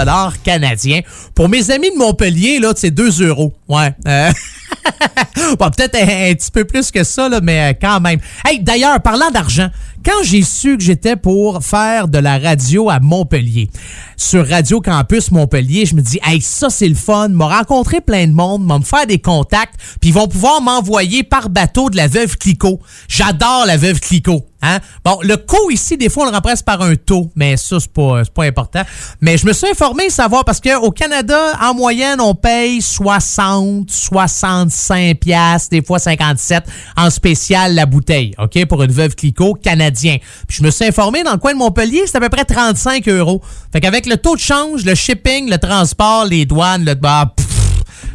canadiens. 0.44 1.00
Pour 1.34 1.48
mes 1.48 1.72
amis 1.72 1.90
de 1.90 1.98
Montpellier, 1.98 2.60
là, 2.60 2.74
c'est 2.76 2.92
2 2.92 3.26
euros. 3.26 3.54
Ouais. 3.70 3.96
Euh, 4.06 4.30
peut-être 5.58 5.96
un, 5.96 6.32
un, 6.32 6.34
petit 6.34 6.52
peu 6.52 6.66
plus 6.66 6.92
que 6.92 7.06
ça, 7.06 7.30
là, 7.30 7.40
mais 7.42 7.72
euh, 7.72 7.74
quand 7.80 8.02
même. 8.02 8.20
Hey, 8.46 8.60
d'ailleurs, 8.60 9.02
parlant 9.02 9.32
d'argent, 9.32 9.70
quand 10.06 10.22
j'ai 10.24 10.42
su 10.42 10.78
que 10.78 10.84
j'étais 10.84 11.16
pour 11.16 11.64
faire 11.64 12.10
de 12.10 12.18
la 12.18 12.40
radio 12.40 12.90
à 12.90 13.00
Montpellier, 13.00 13.70
sur 14.18 14.46
Radio 14.46 14.82
Campus 14.82 15.32
Montpellier, 15.32 15.86
je 15.86 15.96
me 15.96 16.02
dis, 16.02 16.20
hey, 16.26 16.42
ça, 16.42 16.70
c'est 16.70 16.90
le 16.90 16.96
fun, 16.96 17.30
m'a 17.30 17.60
rencontré 17.60 18.02
plein 18.02 18.28
de 18.28 18.34
monde, 18.34 18.66
m'a 18.66 18.80
me 18.80 18.84
faire 18.84 19.08
des 19.08 19.20
contacts, 19.20 19.76
puis 20.02 20.10
ils 20.10 20.14
vont 20.14 20.28
pouvoir 20.28 20.60
m'envoyer 20.60 21.24
par 21.24 21.50
bateau 21.50 21.90
de 21.90 21.96
la 21.96 22.10
veuve 22.10 22.38
Clicot. 22.38 22.82
J'adore 23.08 23.64
la 23.66 23.78
veuve 23.78 24.02
Clicot. 24.02 24.46
Hein? 24.62 24.80
Bon, 25.04 25.20
le 25.24 25.38
coût 25.38 25.72
ici, 25.72 25.98
des 25.98 26.10
fois, 26.10 26.24
on 26.24 26.30
le 26.30 26.34
remplace 26.34 26.62
par 26.62 26.82
un 26.82 26.96
taux, 26.96 27.32
mais 27.36 27.58
ça, 27.58 27.80
c'est 27.80 27.92
pas, 27.92 28.24
pas 28.34 28.44
important. 28.44 28.84
Mais 29.20 29.38
je 29.38 29.46
me 29.46 29.54
suis 29.54 29.68
informé, 29.70 30.10
savoir, 30.10 30.46
parce 30.46 30.60
qu'au 30.60 30.92
Canada, 30.92 31.58
en 31.62 31.74
moyenne, 31.74 32.22
on 32.22 32.36
paye 32.36 32.82
60, 32.82 33.90
65 33.90 35.18
piastres, 35.20 35.70
des 35.72 35.84
fois 35.84 36.00
57, 36.00 36.64
en 36.98 37.10
spécial 37.10 37.74
la 37.76 37.86
bouteille, 37.86 38.34
OK, 38.38 38.66
pour 38.66 38.84
une 38.84 38.92
veuve 38.92 39.16
Clicot 39.16 39.56
canadien. 39.56 40.18
Puis 40.48 40.58
je 40.60 40.64
me 40.64 40.72
suis 40.72 40.86
informé, 40.86 41.24
dans 41.24 41.34
le 41.34 41.38
coin 41.38 41.54
de 41.54 41.58
Montpellier, 41.58 42.04
c'est 42.06 42.18
à 42.18 42.20
peu 42.20 42.30
près 42.30 42.46
35 42.46 43.08
euros. 43.08 43.42
Fait 43.72 43.82
qu'avec 43.82 44.06
le 44.06 44.18
taux 44.18 44.36
de 44.36 44.42
change, 44.42 44.86
le 44.86 44.96
shipping, 44.96 45.50
le 45.50 45.58
transport, 45.58 46.26
les 46.26 46.46
douanes, 46.46 46.86
le... 46.86 46.94
Je 46.94 47.51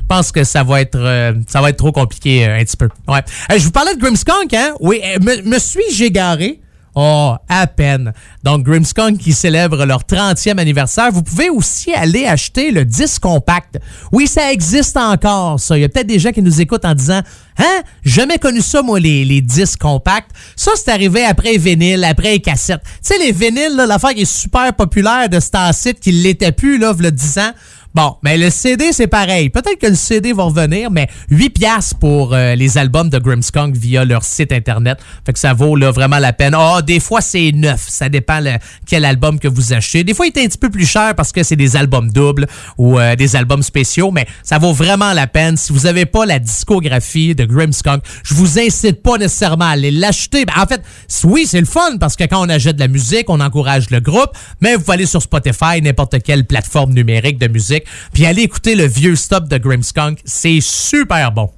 pense 0.06 0.32
que 0.32 0.44
ça 0.44 0.62
va 0.62 0.80
être 0.80 0.98
euh, 0.98 1.32
ça 1.48 1.60
va 1.60 1.70
être 1.70 1.76
trop 1.76 1.92
compliqué 1.92 2.46
euh, 2.46 2.58
un 2.58 2.64
petit 2.64 2.76
peu. 2.76 2.88
Ouais. 3.08 3.20
Euh, 3.50 3.58
je 3.58 3.64
vous 3.64 3.70
parlais 3.70 3.94
de 3.94 4.00
Grimmskunk, 4.00 4.52
hein? 4.54 4.74
Oui, 4.80 5.00
me, 5.20 5.42
me 5.42 5.58
suis-je 5.58 6.04
égaré? 6.04 6.60
Oh, 6.98 7.34
à 7.46 7.66
peine. 7.66 8.14
Donc, 8.42 8.64
Grimmskunk 8.64 9.18
qui 9.18 9.34
célèbre 9.34 9.84
leur 9.84 10.04
30e 10.04 10.56
anniversaire. 10.56 11.12
Vous 11.12 11.22
pouvez 11.22 11.50
aussi 11.50 11.92
aller 11.92 12.24
acheter 12.24 12.70
le 12.70 12.86
disque 12.86 13.20
compact. 13.20 13.78
Oui, 14.12 14.26
ça 14.26 14.50
existe 14.50 14.96
encore, 14.96 15.60
ça. 15.60 15.76
Il 15.76 15.82
y 15.82 15.84
a 15.84 15.90
peut-être 15.90 16.06
des 16.06 16.18
gens 16.18 16.32
qui 16.32 16.40
nous 16.40 16.58
écoutent 16.58 16.86
en 16.86 16.94
disant 16.94 17.20
Hein? 17.58 17.82
Jamais 18.02 18.38
connu 18.38 18.62
ça, 18.62 18.80
moi, 18.80 18.98
les, 18.98 19.26
les 19.26 19.42
disques 19.42 19.80
compacts. 19.80 20.30
Ça, 20.56 20.72
c'est 20.74 20.90
arrivé 20.90 21.22
après 21.22 21.52
les 21.58 22.04
après 22.04 22.32
les 22.32 22.40
cassettes. 22.40 22.82
Tu 22.82 23.14
sais, 23.14 23.18
les 23.18 23.32
vinyles, 23.32 23.76
l'affaire 23.76 24.14
qui 24.14 24.22
est 24.22 24.24
super 24.24 24.72
populaire 24.74 25.28
de 25.28 25.38
Star 25.38 25.74
site 25.74 26.00
qui 26.00 26.12
l'était 26.12 26.52
plus, 26.52 26.78
là, 26.78 26.90
a 26.90 27.10
10 27.10 27.38
ans. 27.38 27.52
Bon, 27.96 28.14
mais 28.22 28.36
le 28.36 28.50
CD, 28.50 28.92
c'est 28.92 29.06
pareil. 29.06 29.48
Peut-être 29.48 29.78
que 29.80 29.86
le 29.86 29.94
CD 29.94 30.34
va 30.34 30.42
revenir, 30.42 30.90
mais 30.90 31.08
8 31.30 31.48
piastres 31.48 31.98
pour 31.98 32.34
euh, 32.34 32.54
les 32.54 32.76
albums 32.76 33.08
de 33.08 33.16
Grimmskunk 33.16 33.74
via 33.74 34.04
leur 34.04 34.22
site 34.22 34.52
Internet. 34.52 34.98
Fait 35.24 35.32
que 35.32 35.38
ça 35.38 35.54
vaut 35.54 35.76
là, 35.76 35.92
vraiment 35.92 36.18
la 36.18 36.34
peine. 36.34 36.54
Ah, 36.54 36.82
des 36.82 37.00
fois, 37.00 37.22
c'est 37.22 37.52
neuf. 37.52 37.86
Ça 37.88 38.10
dépend 38.10 38.40
le, 38.40 38.58
quel 38.86 39.06
album 39.06 39.38
que 39.38 39.48
vous 39.48 39.72
achetez. 39.72 40.04
Des 40.04 40.12
fois, 40.12 40.26
il 40.26 40.38
est 40.38 40.44
un 40.44 40.46
petit 40.46 40.58
peu 40.58 40.68
plus 40.68 40.84
cher 40.84 41.14
parce 41.14 41.32
que 41.32 41.42
c'est 41.42 41.56
des 41.56 41.74
albums 41.74 42.10
doubles 42.10 42.46
ou 42.76 42.98
euh, 42.98 43.16
des 43.16 43.34
albums 43.34 43.62
spéciaux, 43.62 44.10
mais 44.10 44.26
ça 44.42 44.58
vaut 44.58 44.74
vraiment 44.74 45.14
la 45.14 45.26
peine. 45.26 45.56
Si 45.56 45.72
vous 45.72 45.84
n'avez 45.84 46.04
pas 46.04 46.26
la 46.26 46.38
discographie 46.38 47.34
de 47.34 47.46
Grimmskunk, 47.46 48.02
je 48.24 48.34
vous 48.34 48.58
incite 48.58 49.02
pas 49.02 49.16
nécessairement 49.16 49.64
à 49.64 49.70
aller 49.70 49.90
l'acheter. 49.90 50.44
Ben, 50.44 50.52
en 50.62 50.66
fait, 50.66 50.82
oui, 51.24 51.46
c'est 51.46 51.60
le 51.60 51.66
fun 51.66 51.96
parce 51.98 52.14
que 52.14 52.24
quand 52.24 52.44
on 52.44 52.50
achète 52.50 52.76
de 52.76 52.80
la 52.80 52.88
musique, 52.88 53.30
on 53.30 53.40
encourage 53.40 53.88
le 53.88 54.00
groupe, 54.00 54.32
mais 54.60 54.74
vous 54.74 54.82
pouvez 54.82 54.96
aller 54.96 55.06
sur 55.06 55.22
Spotify, 55.22 55.80
n'importe 55.80 56.22
quelle 56.22 56.44
plateforme 56.44 56.92
numérique 56.92 57.38
de 57.38 57.48
musique, 57.48 57.84
puis 58.12 58.26
allez 58.26 58.42
écouter 58.42 58.74
le 58.74 58.86
vieux 58.86 59.16
stop 59.16 59.48
de 59.48 59.58
Grimmskunk. 59.58 60.18
C'est 60.24 60.60
super 60.60 61.32
bon. 61.32 61.50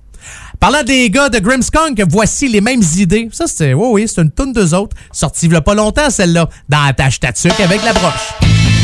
Parlant 0.61 0.83
des 0.83 1.09
gars 1.11 1.29
de 1.29 1.39
Grimmskunk, 1.39 2.03
voici 2.09 2.49
les 2.49 2.61
mêmes 2.61 2.83
idées. 2.97 3.29
Ça, 3.33 3.47
c'est, 3.47 3.75
c'est 4.07 4.21
une 4.21 4.31
tonne 4.31 4.53
d'eux 4.53 4.75
autres. 4.75 4.97
Sortie 5.13 5.47
il 5.47 5.61
pas 5.61 5.75
longtemps, 5.75 6.11
celle-là, 6.11 6.49
dans 6.69 6.85
la 6.85 6.93
tâche 6.93 7.21
avec 7.61 7.83
la 7.85 7.93
broche. 7.93 8.78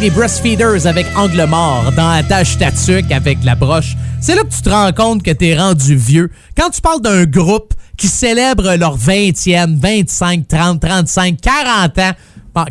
Gang 0.00 0.08
des 0.08 0.10
Breastfeeders 0.10 0.86
avec 0.86 1.06
Angle 1.16 1.46
Mort 1.46 1.92
dans 1.96 2.10
la 2.10 2.22
tâche 2.22 2.58
tatuc 2.58 3.10
avec 3.12 3.38
la 3.44 3.54
broche. 3.54 3.96
C'est 4.20 4.34
là 4.34 4.42
que 4.42 4.54
tu 4.54 4.62
te 4.62 4.68
rends 4.68 4.92
compte 4.92 5.22
que 5.22 5.30
t'es 5.30 5.56
rendu 5.56 5.96
vieux. 5.96 6.30
Quand 6.56 6.70
tu 6.70 6.80
parles 6.80 7.00
d'un 7.00 7.24
groupe 7.24 7.74
qui 7.96 8.08
célèbre 8.08 8.74
leur 8.76 8.98
20e, 8.98 9.78
25, 9.78 10.48
30, 10.48 10.80
35, 10.80 11.40
40 11.40 11.98
ans. 11.98 12.12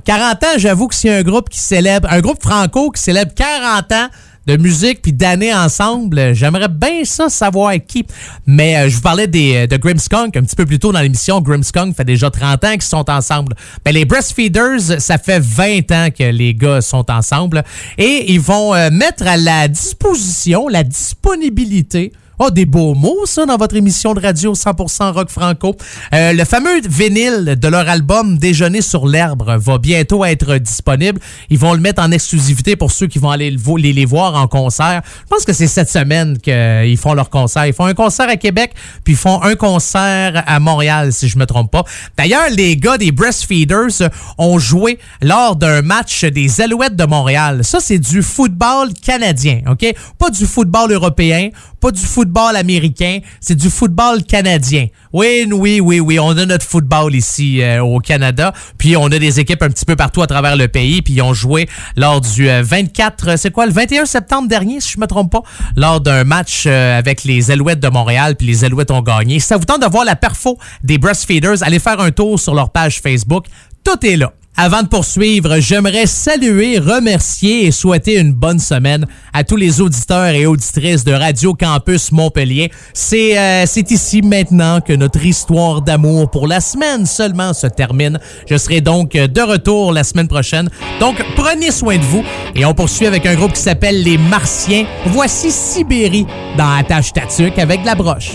40 0.03 0.43
ans, 0.43 0.47
j'avoue 0.57 0.87
que 0.87 0.95
c'est 0.95 1.13
un 1.13 1.23
groupe 1.23 1.49
qui 1.49 1.59
célèbre, 1.59 2.07
un 2.11 2.19
groupe 2.19 2.41
franco 2.41 2.91
qui 2.91 3.01
célèbre 3.01 3.33
40 3.33 3.91
ans 3.91 4.07
de 4.49 4.57
musique 4.57 5.03
puis 5.03 5.13
d'années 5.13 5.53
ensemble. 5.53 6.33
J'aimerais 6.33 6.69
bien 6.69 7.03
ça 7.03 7.29
savoir 7.29 7.73
qui. 7.87 8.03
Mais 8.47 8.77
euh, 8.77 8.89
je 8.89 8.95
vous 8.95 9.01
parlais 9.01 9.27
des, 9.27 9.55
euh, 9.55 9.67
de 9.67 9.77
Grimmskunk 9.77 10.35
un 10.35 10.41
petit 10.41 10.55
peu 10.55 10.65
plus 10.65 10.79
tôt 10.79 10.91
dans 10.91 11.01
l'émission. 11.01 11.39
Grimmskunk 11.39 11.95
fait 11.95 12.03
déjà 12.03 12.31
30 12.31 12.63
ans 12.63 12.71
qu'ils 12.71 12.81
sont 12.81 13.07
ensemble. 13.11 13.55
Mais 13.85 13.91
les 13.91 14.05
Breastfeeders, 14.05 14.99
ça 14.99 15.19
fait 15.19 15.39
20 15.39 15.91
ans 15.91 16.07
que 16.17 16.23
les 16.23 16.55
gars 16.55 16.81
sont 16.81 17.05
ensemble. 17.11 17.63
Et 17.99 18.31
ils 18.31 18.41
vont 18.41 18.73
euh, 18.73 18.89
mettre 18.89 19.27
à 19.27 19.37
la 19.37 19.67
disposition, 19.67 20.67
la 20.67 20.83
disponibilité 20.83 22.11
Oh, 22.41 22.49
des 22.49 22.65
beaux 22.65 22.95
mots, 22.95 23.25
ça, 23.25 23.45
dans 23.45 23.57
votre 23.57 23.75
émission 23.75 24.13
de 24.13 24.21
radio 24.21 24.53
100% 24.53 25.11
rock 25.11 25.29
franco. 25.29 25.75
Euh, 26.13 26.31
le 26.31 26.45
fameux 26.45 26.79
vinyle 26.87 27.57
de 27.59 27.67
leur 27.67 27.89
album 27.89 28.37
Déjeuner 28.37 28.81
sur 28.81 29.05
l'herbe 29.05 29.43
va 29.57 29.77
bientôt 29.77 30.23
être 30.23 30.57
disponible. 30.57 31.19
Ils 31.49 31.59
vont 31.59 31.73
le 31.73 31.81
mettre 31.81 32.01
en 32.01 32.11
exclusivité 32.11 32.77
pour 32.77 32.93
ceux 32.93 33.07
qui 33.07 33.19
vont 33.19 33.29
aller 33.29 33.51
les, 33.51 34.05
voir 34.05 34.35
en 34.35 34.47
concert. 34.47 35.01
Je 35.05 35.35
pense 35.35 35.43
que 35.43 35.51
c'est 35.51 35.67
cette 35.67 35.89
semaine 35.89 36.37
qu'ils 36.37 36.97
font 36.97 37.13
leur 37.13 37.29
concert. 37.29 37.65
Ils 37.65 37.73
font 37.73 37.83
un 37.83 37.93
concert 37.93 38.29
à 38.29 38.37
Québec, 38.37 38.71
puis 39.03 39.15
ils 39.15 39.19
font 39.19 39.41
un 39.43 39.55
concert 39.55 40.41
à 40.47 40.61
Montréal, 40.61 41.11
si 41.11 41.27
je 41.27 41.37
me 41.37 41.45
trompe 41.45 41.71
pas. 41.71 41.83
D'ailleurs, 42.17 42.49
les 42.55 42.77
gars 42.77 42.97
des 42.97 43.11
Breastfeeders 43.11 44.09
ont 44.37 44.59
joué 44.59 44.97
lors 45.21 45.57
d'un 45.57 45.81
match 45.81 46.23
des 46.23 46.61
Alouettes 46.61 46.95
de 46.95 47.05
Montréal. 47.05 47.65
Ça, 47.65 47.81
c'est 47.81 47.99
du 47.99 48.21
football 48.21 48.93
canadien, 48.93 49.59
OK? 49.69 49.93
Pas 50.17 50.29
du 50.29 50.45
football 50.45 50.93
européen, 50.93 51.49
pas 51.79 51.91
du 51.91 52.01
football 52.01 52.55
américain, 52.55 53.19
c'est 53.39 53.55
du 53.55 53.69
football 53.69 54.23
canadien. 54.23 54.87
Oui, 55.13 55.47
oui, 55.51 55.79
oui, 55.79 55.99
oui, 55.99 56.19
on 56.19 56.31
a 56.31 56.45
notre 56.45 56.65
football 56.65 57.15
ici 57.15 57.61
euh, 57.61 57.81
au 57.83 57.99
Canada, 57.99 58.53
puis 58.77 58.97
on 58.97 59.05
a 59.05 59.19
des 59.19 59.39
équipes 59.39 59.63
un 59.63 59.69
petit 59.69 59.85
peu 59.85 59.95
partout 59.95 60.21
à 60.21 60.27
travers 60.27 60.55
le 60.55 60.67
pays, 60.67 61.01
puis 61.01 61.15
ils 61.15 61.21
ont 61.21 61.33
joué 61.33 61.67
lors 61.95 62.21
du 62.21 62.47
24, 62.47 63.27
euh, 63.27 63.37
c'est 63.37 63.51
quoi, 63.51 63.65
le 63.65 63.71
21 63.71 64.05
septembre 64.05 64.47
dernier, 64.47 64.79
si 64.81 64.93
je 64.93 64.99
me 64.99 65.07
trompe 65.07 65.31
pas, 65.31 65.43
lors 65.75 66.01
d'un 66.01 66.23
match 66.23 66.63
euh, 66.65 66.97
avec 66.97 67.23
les 67.23 67.51
Alouettes 67.51 67.79
de 67.79 67.89
Montréal, 67.89 68.35
puis 68.35 68.47
les 68.47 68.63
Alouettes 68.63 68.91
ont 68.91 69.01
gagné. 69.01 69.39
Si 69.39 69.47
ça 69.47 69.57
vous 69.57 69.65
tente 69.65 69.81
de 69.81 69.87
voir 69.87 70.05
la 70.05 70.15
perfo 70.15 70.57
des 70.83 70.97
Breastfeeders, 70.97 71.63
allez 71.63 71.79
faire 71.79 71.99
un 71.99 72.11
tour 72.11 72.39
sur 72.39 72.53
leur 72.53 72.71
page 72.71 72.99
Facebook. 73.01 73.45
Tout 73.83 74.05
est 74.05 74.17
là. 74.17 74.33
Avant 74.61 74.83
de 74.83 74.89
poursuivre, 74.89 75.61
j'aimerais 75.61 76.05
saluer, 76.05 76.79
remercier 76.79 77.65
et 77.65 77.71
souhaiter 77.71 78.19
une 78.19 78.33
bonne 78.33 78.59
semaine 78.59 79.05
à 79.31 79.45
tous 79.45 79.55
les 79.55 79.79
auditeurs 79.79 80.31
et 80.31 80.45
auditrices 80.45 81.05
de 81.05 81.13
Radio 81.13 81.53
Campus 81.53 82.11
Montpellier. 82.11 82.69
C'est 82.93 83.39
euh, 83.39 83.65
ici 83.89 84.21
maintenant 84.21 84.81
que 84.81 84.91
notre 84.91 85.23
histoire 85.25 85.81
d'amour 85.81 86.29
pour 86.29 86.45
la 86.45 86.59
semaine 86.59 87.05
seulement 87.05 87.53
se 87.53 87.67
termine. 87.67 88.19
Je 88.49 88.57
serai 88.57 88.81
donc 88.81 89.11
de 89.11 89.41
retour 89.41 89.93
la 89.93 90.03
semaine 90.03 90.27
prochaine. 90.27 90.69
Donc 90.99 91.23
prenez 91.37 91.71
soin 91.71 91.95
de 91.95 92.03
vous 92.03 92.25
et 92.53 92.65
on 92.65 92.73
poursuit 92.73 93.07
avec 93.07 93.25
un 93.25 93.35
groupe 93.35 93.53
qui 93.53 93.61
s'appelle 93.61 94.03
Les 94.03 94.17
Martiens. 94.17 94.83
Voici 95.05 95.51
Sibérie 95.51 96.27
dans 96.57 96.69
Attache 96.69 97.13
Tatuc 97.13 97.57
avec 97.57 97.85
la 97.85 97.95
broche. 97.95 98.31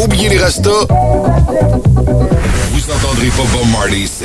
Oubliez 0.00 0.28
les 0.28 0.38
restos. 0.38 0.86
Vous 2.70 2.90
entendrez 2.92 3.26
pas 3.26 3.42
Bob 3.52 3.68
Marley 3.72 4.02
ici. 4.02 4.22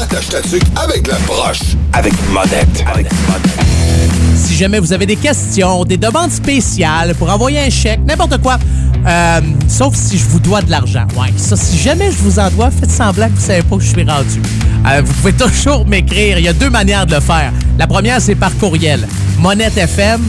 Attache 0.00 0.28
ta 0.28 0.40
tuque 0.40 0.62
avec 0.76 1.08
la 1.08 1.16
broche. 1.26 1.74
Avec 1.92 2.12
une 2.12 2.32
monette. 2.32 2.84
Avec 2.86 3.10
une 3.10 3.18
monette. 3.26 4.36
Si 4.36 4.54
jamais 4.54 4.78
vous 4.78 4.92
avez 4.92 5.06
des 5.06 5.16
questions, 5.16 5.84
des 5.84 5.96
demandes 5.96 6.30
spéciales 6.30 7.16
pour 7.16 7.28
envoyer 7.28 7.58
un 7.58 7.70
chèque, 7.70 8.00
n'importe 8.06 8.40
quoi, 8.40 8.58
euh, 9.04 9.40
sauf 9.66 9.96
si 9.96 10.18
je 10.18 10.24
vous 10.26 10.38
dois 10.38 10.62
de 10.62 10.70
l'argent. 10.70 11.06
Ouais, 11.16 11.32
ça, 11.36 11.56
si 11.56 11.76
jamais 11.78 12.12
je 12.12 12.18
vous 12.18 12.38
en 12.38 12.48
dois, 12.50 12.70
faites 12.70 12.92
semblant 12.92 13.26
que 13.26 13.34
vous 13.34 13.44
savez 13.44 13.62
pas 13.62 13.76
que 13.76 13.82
je 13.82 13.88
suis 13.88 14.04
rendu. 14.04 14.40
Euh, 14.86 15.02
vous 15.04 15.12
pouvez 15.14 15.32
toujours 15.32 15.86
m'écrire. 15.86 16.38
Il 16.38 16.44
y 16.44 16.48
a 16.48 16.52
deux 16.52 16.70
manières 16.70 17.06
de 17.06 17.14
le 17.14 17.20
faire. 17.20 17.52
La 17.78 17.86
première, 17.86 18.20
c'est 18.20 18.34
par 18.34 18.54
courriel. 18.58 19.06
Monette 19.38 19.76
FM, 19.76 20.20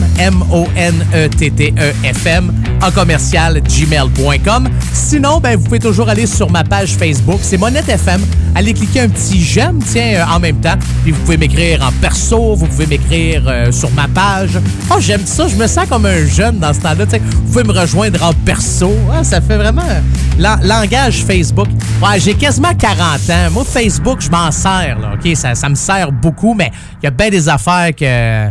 M-O-N-E-T-T-E-F-M, 1.24 2.54
en 2.82 2.92
commercial 2.92 3.62
gmail.com. 3.62 4.70
Sinon, 4.92 5.39
ben, 5.39 5.56
vous 5.58 5.63
pouvez 5.66 5.80
toujours 5.80 6.10
aller 6.10 6.26
sur 6.26 6.50
ma 6.50 6.63
page 6.63 6.96
Facebook. 6.96 7.39
C'est 7.44 7.58
Monette 7.58 7.89
FM. 7.89 8.22
Allez 8.56 8.74
cliquer 8.74 9.02
un 9.02 9.10
petit 9.10 9.42
j'aime, 9.44 9.80
tiens, 9.86 10.13
euh, 10.16 10.24
en 10.36 10.39
même 10.39 10.58
temps. 10.62 10.76
Puis 11.04 11.12
vous 11.12 11.20
pouvez 11.22 11.38
m'écrire 11.38 11.84
en 11.84 11.92
perso, 12.02 12.56
vous 12.56 12.66
pouvez 12.68 12.86
m'écrire 12.88 13.44
euh, 13.48 13.72
sur 13.72 13.89
ma 13.92 14.08
page. 14.08 14.60
Oh, 14.92 14.96
j'aime 15.00 15.26
ça. 15.26 15.48
Je 15.48 15.56
me 15.56 15.68
sens 15.68 15.86
comme 15.89 16.06
un 16.06 16.26
jeune 16.26 16.58
dans 16.60 16.74
ce 16.74 16.80
temps-là. 16.80 17.06
Vous 17.06 17.52
pouvez 17.52 17.63
me 17.63 17.72
rejoindre 17.74 18.24
en 18.24 18.34
perso. 18.46 18.92
Ah, 19.12 19.24
ça 19.24 19.42
fait 19.42 19.58
vraiment 19.58 19.82
la- 20.38 20.60
langage 20.63 21.24
Facebook. 21.26 21.68
Ouais, 22.02 22.20
j'ai 22.20 22.34
quasiment 22.36 22.74
40 22.74 23.30
ans. 23.30 23.52
Moi, 23.52 23.63
Facebook, 23.63 24.22
je 24.22 24.30
m'en 24.30 24.43
sers. 24.52 25.00
Là, 25.00 25.14
OK, 25.14 25.36
ça, 25.36 25.70
me 25.70 25.76
sert 25.76 26.12
beaucoup, 26.12 26.54
mais 26.54 26.72
il 27.02 27.06
y 27.06 27.08
a 27.08 27.12
bien 27.12 27.30
des 27.30 27.50
affaires 27.50 27.94
que... 27.96 28.50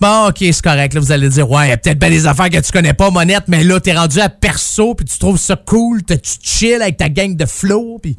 Bon, 0.00 0.28
OK, 0.28 0.38
c'est 0.38 0.62
correct. 0.62 0.92
Là, 0.94 1.00
vous 1.00 1.12
allez 1.12 1.28
dire, 1.28 1.48
ouais, 1.50 1.76
peut-être 1.76 1.98
bien 1.98 2.10
des 2.10 2.26
affaires 2.26 2.50
que 2.50 2.60
tu 2.60 2.72
connais 2.72 2.94
pas, 2.94 3.10
Monette, 3.10 3.44
mais 3.48 3.62
là, 3.64 3.80
t'es 3.80 3.94
rendu 3.94 4.20
à 4.20 4.28
perso, 4.28 4.94
puis 4.94 5.06
tu 5.06 5.18
trouves 5.18 5.38
ça 5.38 5.56
cool, 5.56 6.02
tu 6.02 6.14
chill 6.42 6.82
avec 6.82 6.96
ta 6.96 7.08
gang 7.08 7.36
de 7.36 7.46
flow, 7.46 7.98
puis... 8.02 8.16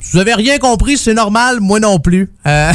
Si 0.00 0.12
vous 0.12 0.18
avez 0.18 0.34
rien 0.34 0.58
compris, 0.58 0.96
c'est 0.96 1.14
normal, 1.14 1.58
moi 1.60 1.80
non 1.80 1.98
plus. 1.98 2.32
Euh, 2.46 2.72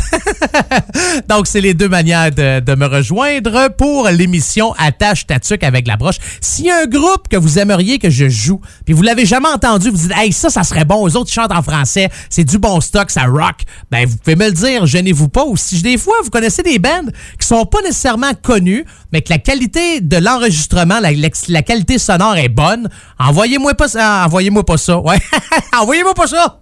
Donc, 1.29 1.47
c'est 1.47 1.61
les 1.61 1.73
deux 1.73 1.89
manières 1.89 2.31
de, 2.31 2.75
me 2.75 2.85
rejoindre 2.85 3.69
pour 3.77 4.07
l'émission 4.09 4.73
Attache 4.77 5.27
ta 5.27 5.39
tuque 5.39 5.63
avec 5.63 5.87
la 5.87 5.97
broche. 5.97 6.17
S'il 6.39 6.65
y 6.65 6.71
a 6.71 6.81
un 6.81 6.85
groupe 6.85 7.27
que 7.29 7.37
vous 7.37 7.59
aimeriez 7.59 7.99
que 7.99 8.09
je 8.09 8.29
joue, 8.29 8.61
puis 8.85 8.93
vous 8.93 9.01
l'avez 9.01 9.25
jamais 9.25 9.49
entendu, 9.49 9.89
vous 9.89 9.97
dites, 9.97 10.13
hey, 10.15 10.31
ça, 10.31 10.49
ça 10.49 10.63
serait 10.63 10.85
bon, 10.85 11.07
eux 11.07 11.15
autres 11.15 11.29
ils 11.29 11.33
chantent 11.33 11.51
en 11.51 11.61
français, 11.61 12.09
c'est 12.29 12.43
du 12.43 12.57
bon 12.57 12.81
stock, 12.81 13.11
ça 13.11 13.25
rock, 13.25 13.61
ben, 13.91 14.07
vous 14.07 14.17
pouvez 14.17 14.35
me 14.35 14.45
le 14.45 14.53
dire, 14.53 14.85
gênez-vous 14.85 15.29
pas. 15.29 15.45
Ou 15.45 15.57
si 15.57 15.81
des 15.81 15.97
fois, 15.97 16.15
vous 16.23 16.29
connaissez 16.29 16.63
des 16.63 16.79
bands 16.79 17.05
qui 17.39 17.47
sont 17.47 17.65
pas 17.65 17.81
nécessairement 17.81 18.33
connues, 18.41 18.85
mais 19.11 19.21
que 19.21 19.29
la 19.29 19.39
qualité 19.39 20.01
de 20.01 20.17
l'enregistrement, 20.17 20.99
la, 20.99 21.11
la 21.11 21.61
qualité 21.61 21.97
sonore 21.97 22.37
est 22.37 22.49
bonne, 22.49 22.89
envoyez-moi 23.19 23.73
pas 23.75 23.87
ça, 23.87 24.23
envoyez-moi 24.25 24.65
pas 24.65 24.77
ça, 24.77 24.97
ouais, 24.99 25.19
envoyez-moi 25.79 26.13
pas 26.13 26.27
ça! 26.27 26.60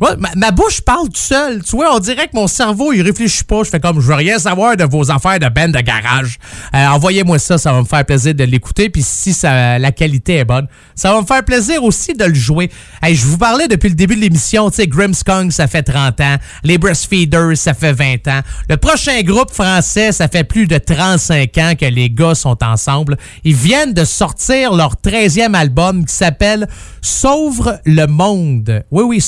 Ouais, 0.00 0.10
ma, 0.36 0.50
bouche 0.50 0.82
parle 0.82 1.08
tout 1.08 1.16
seul. 1.16 1.62
Tu 1.62 1.76
vois, 1.76 1.94
on 1.94 1.98
dirait 1.98 2.26
que 2.26 2.34
mon 2.34 2.46
cerveau, 2.46 2.92
il 2.92 3.00
réfléchit 3.00 3.44
pas. 3.44 3.62
Je 3.64 3.70
fais 3.70 3.80
comme, 3.80 4.00
je 4.00 4.06
veux 4.06 4.14
rien 4.14 4.38
savoir 4.38 4.76
de 4.76 4.84
vos 4.84 5.10
affaires 5.10 5.38
de 5.38 5.48
band 5.48 5.68
de 5.68 5.80
garage. 5.80 6.38
Euh, 6.74 6.86
Envoyez-moi 6.88 7.38
ça, 7.38 7.56
ça 7.56 7.72
va 7.72 7.80
me 7.80 7.86
faire 7.86 8.04
plaisir 8.04 8.34
de 8.34 8.44
l'écouter. 8.44 8.90
Puis 8.90 9.02
si 9.02 9.32
ça, 9.32 9.78
la 9.78 9.92
qualité 9.92 10.36
est 10.36 10.44
bonne, 10.44 10.66
ça 10.94 11.12
va 11.12 11.22
me 11.22 11.26
faire 11.26 11.44
plaisir 11.44 11.82
aussi 11.84 12.12
de 12.12 12.24
le 12.24 12.34
jouer. 12.34 12.70
Hey, 13.02 13.14
je 13.14 13.24
vous 13.24 13.38
parlais 13.38 13.66
depuis 13.66 13.88
le 13.88 13.94
début 13.94 14.16
de 14.16 14.20
l'émission, 14.20 14.70
tu 14.70 14.76
sais, 14.76 14.86
Grimmskong, 14.86 15.50
ça 15.50 15.66
fait 15.66 15.82
30 15.82 16.20
ans. 16.20 16.36
Les 16.62 16.76
Breastfeeders, 16.76 17.56
ça 17.56 17.72
fait 17.72 17.92
20 17.92 18.28
ans. 18.28 18.40
Le 18.68 18.76
prochain 18.76 19.22
groupe 19.22 19.52
français, 19.52 20.12
ça 20.12 20.28
fait 20.28 20.44
plus 20.44 20.66
de 20.66 20.76
35 20.76 21.58
ans 21.58 21.72
que 21.78 21.86
les 21.86 22.10
gars 22.10 22.34
sont 22.34 22.62
ensemble. 22.62 23.16
Ils 23.44 23.54
viennent 23.54 23.94
de 23.94 24.04
sortir 24.04 24.74
leur 24.74 24.96
13e 24.96 25.54
album 25.54 26.04
qui 26.04 26.14
s'appelle 26.14 26.68
Sauvre 27.00 27.80
le 27.84 28.06
monde. 28.06 28.84
Oui, 28.90 29.04
oui, 29.04 29.20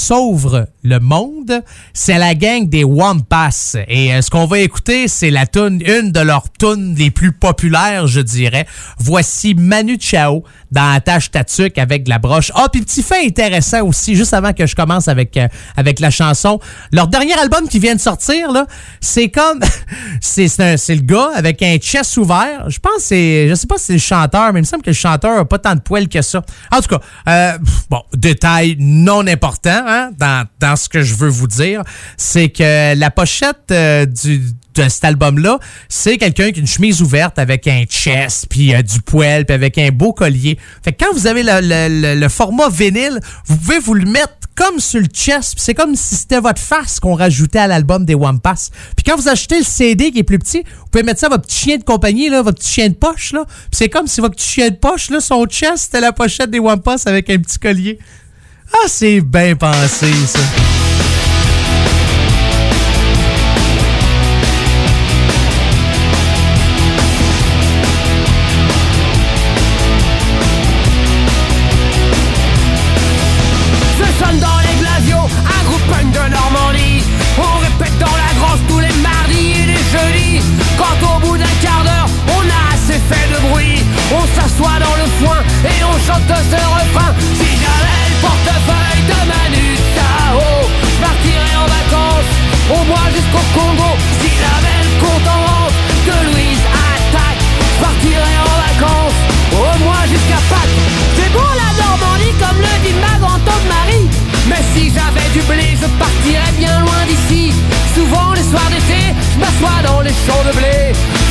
Le 0.83 0.99
monde. 0.99 1.63
C'est 1.95 2.19
la 2.19 2.35
gang 2.35 2.69
des 2.69 2.83
Wampas. 2.83 3.77
Et 3.87 4.13
euh, 4.13 4.21
ce 4.21 4.31
qu'on 4.31 4.47
va 4.47 4.59
écouter, 4.59 5.07
c'est 5.07 5.31
la 5.31 5.47
tune, 5.47 5.81
une 5.87 6.11
de 6.11 6.21
leurs 6.21 6.51
tunes 6.53 6.97
les 6.97 7.13
plus 7.13 7.31
populaires, 7.31 8.09
je 8.09 8.21
dirais. 8.21 8.67
Voici 8.99 9.55
Manu 9.55 9.97
Chao 10.01 10.43
dans 10.71 10.93
Attache 10.93 11.31
Tatuc 11.31 11.79
avec 11.79 12.05
de 12.05 12.11
la 12.11 12.19
broche. 12.19 12.53
Ah, 12.55 12.69
puis 12.71 12.83
petit 12.83 13.03
fait 13.03 13.27
intéressant 13.27 13.87
aussi, 13.87 14.15
juste 14.15 14.35
avant 14.35 14.53
que 14.53 14.67
je 14.67 14.75
commence 14.75 15.09
avec, 15.09 15.37
euh, 15.37 15.49
avec 15.77 16.01
la 16.01 16.11
chanson. 16.11 16.61
Leur 16.93 17.09
dernier 17.09 17.39
album 17.39 17.69
qui 17.69 17.79
vient 17.79 17.95
de 17.95 18.01
sortir, 18.01 18.53
là, 18.53 18.67
c'est 19.01 19.29
comme... 19.29 19.61
c'est 20.21 20.47
le 20.49 21.01
gars 21.03 21.31
avec 21.35 21.63
un 21.63 21.77
chest 21.79 22.17
ouvert. 22.17 22.69
Je 22.69 22.79
pense 22.79 22.97
que 22.97 23.03
c'est... 23.03 23.49
Je 23.49 23.55
sais 23.55 23.67
pas 23.67 23.79
si 23.79 23.85
c'est 23.87 23.93
le 23.95 23.99
chanteur, 23.99 24.53
mais 24.53 24.61
il 24.61 24.63
me 24.63 24.67
semble 24.67 24.83
que 24.83 24.91
le 24.91 24.95
chanteur 24.95 25.39
a 25.39 25.45
pas 25.45 25.59
tant 25.59 25.75
de 25.75 25.81
poils 25.81 26.09
que 26.09 26.23
ça. 26.23 26.43
En 26.71 26.81
tout 26.81 26.97
cas, 26.97 27.01
euh, 27.29 27.59
bon, 27.91 28.03
détail 28.15 28.77
non 28.79 29.27
important 29.27 29.85
hein, 29.87 30.11
dans, 30.19 30.47
dans 30.61 30.77
ce 30.77 30.89
que 30.89 31.03
je 31.03 31.15
veux 31.15 31.29
vous 31.29 31.47
dire, 31.47 31.83
c'est 32.17 32.49
que 32.51 32.95
la 32.95 33.11
pochette 33.11 33.71
euh, 33.71 34.07
du 34.07 34.43
cet 34.89 35.05
album-là, 35.05 35.59
c'est 35.89 36.19
quelqu'un 36.19 36.51
qui 36.53 36.59
a 36.59 36.61
une 36.61 36.69
chemise 36.69 37.03
ouverte 37.03 37.39
avec 37.39 37.67
un 37.67 37.85
chest, 37.85 38.47
puis 38.49 38.75
euh, 38.75 38.83
du 38.83 39.01
poil, 39.01 39.45
puis 39.45 39.55
avec 39.55 39.79
un 39.79 39.91
beau 39.91 40.13
collier. 40.13 40.59
Fait 40.83 40.93
que 40.93 41.05
quand 41.05 41.13
vous 41.13 41.27
avez 41.27 41.43
le, 41.45 42.29
format 42.29 42.69
vinyle, 42.69 43.19
vous 43.47 43.57
pouvez 43.57 43.79
vous 43.79 43.95
le 43.95 44.05
mettre 44.05 44.35
comme 44.55 44.81
sur 44.81 45.01
le 45.01 45.07
chest, 45.07 45.55
c'est 45.57 45.75
comme 45.75 45.95
si 45.95 46.17
c'était 46.17 46.41
votre 46.41 46.61
face 46.61 46.99
qu'on 46.99 47.15
rajoutait 47.15 47.61
à 47.61 47.69
l'album 47.69 48.05
des 48.05 48.15
Wampas. 48.15 48.71
Puis 48.97 49.05
quand 49.07 49.17
vous 49.17 49.29
achetez 49.29 49.59
le 49.59 49.65
CD 49.65 50.11
qui 50.11 50.19
est 50.19 50.25
plus 50.25 50.39
petit, 50.39 50.63
vous 50.63 50.87
pouvez 50.91 51.05
mettre 51.05 51.21
ça 51.21 51.27
à 51.27 51.31
votre 51.31 51.47
petit 51.47 51.59
chien 51.59 51.77
de 51.77 51.85
compagnie, 51.85 52.29
là, 52.29 52.43
votre 52.43 52.59
petit 52.59 52.75
chien 52.75 52.89
de 52.89 52.95
poche, 52.95 53.33
là. 53.33 53.45
Puis 53.47 53.69
c'est 53.73 53.89
comme 53.89 54.09
si 54.09 54.21
votre 54.21 54.35
petit 54.35 54.49
chien 54.49 54.71
de 54.71 54.77
poche, 54.77 55.11
là, 55.11 55.21
son 55.21 55.47
chest, 55.47 55.85
c'était 55.85 56.01
la 56.01 56.13
pochette 56.13 56.51
des 56.51 56.59
Wampas 56.59 57.03
avec 57.07 57.31
un 57.31 57.39
petit 57.39 57.59
collier. 57.59 57.99
Ah, 58.73 58.87
c'est 58.89 59.21
bien 59.21 59.55
pensé, 59.55 60.13
ça. 60.27 60.41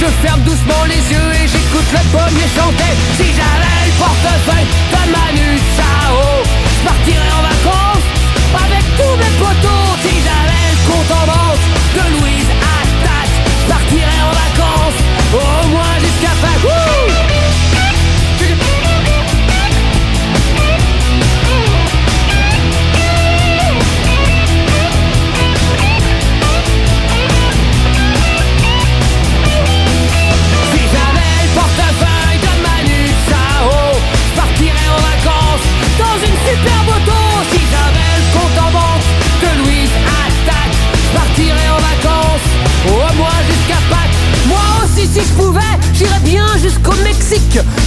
Je 0.08 0.26
ferme 0.26 0.40
doucement 0.44 0.86
les 0.88 1.04
yeux 1.12 1.32
et 1.34 1.48
j'écoute 1.48 1.92
le 1.92 2.00
pommier 2.12 2.48
chanter. 2.56 2.96
Si 3.18 3.26
j'avais 3.26 3.88
le 3.88 3.94
portefeuille 4.00 4.68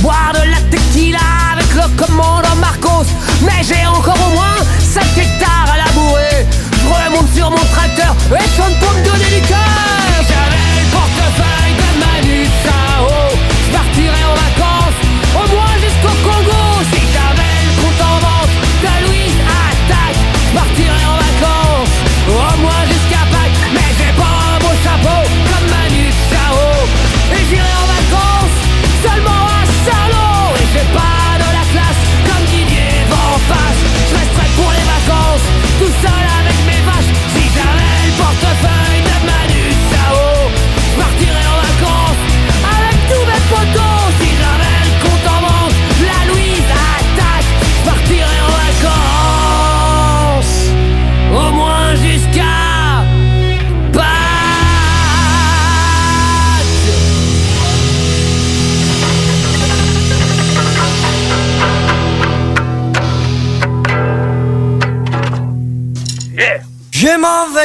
boire 0.03 0.33
de 0.35 0.51
la 0.51 0.61
tequila 0.71 1.19
avec 1.53 1.75
le 1.75 1.89
commandant 1.97 2.55
Marcos. 2.57 3.07
Mais 3.43 3.63
j'ai 3.63 3.87
encore 3.87 4.19
au 4.27 4.35
moins 4.35 4.60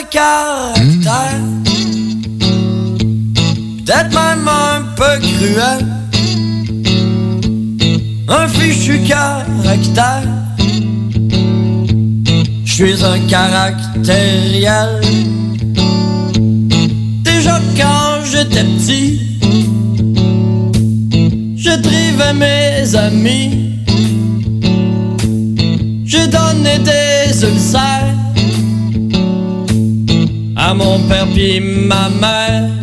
caractère. 0.04 1.40
Peut-être 3.86 4.10
même 4.10 4.48
un 4.48 4.82
peu 4.96 5.20
cruel. 5.20 5.86
Un 8.28 8.48
fichu 8.48 9.00
caractère. 9.08 10.24
Je 12.66 12.74
suis 12.74 13.04
un 13.06 13.20
caractériel. 13.30 15.02
Déjà 17.24 17.60
quand 17.78 18.26
j'étais 18.30 18.64
petit, 18.64 19.22
je 21.56 21.72
trivais 21.82 22.34
mes 22.34 22.96
amis. 22.96 23.72
Je 26.06 26.26
donnais 26.26 26.80
des 26.80 27.44
ulcères 27.44 28.15
à 30.66 30.74
mon 30.74 31.00
père 31.08 31.28
puis 31.28 31.60
ma 31.60 32.10
mère 32.10 32.75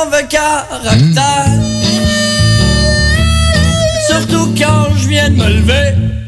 Hmm. 0.00 1.14
Surtout 4.08 4.54
quand 4.58 4.96
je 4.96 5.08
viens 5.08 5.28
de 5.28 5.36
me 5.36 5.48
lever. 5.48 6.19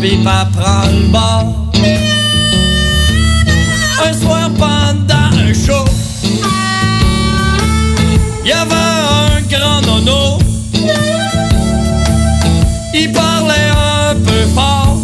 pis 0.00 0.16
pas 0.24 0.46
prendre 0.56 0.92
le 0.92 1.08
bord. 1.08 1.54
Un 4.04 4.12
soir 4.12 4.50
pendant 4.56 5.36
un 5.36 5.52
show, 5.52 5.84
y 8.44 8.52
avait 8.52 8.74
un 8.74 9.40
grand 9.50 9.80
nono. 9.82 10.38
Il 12.94 13.12
parlait 13.12 13.70
un 14.10 14.14
peu 14.14 14.46
fort. 14.54 14.98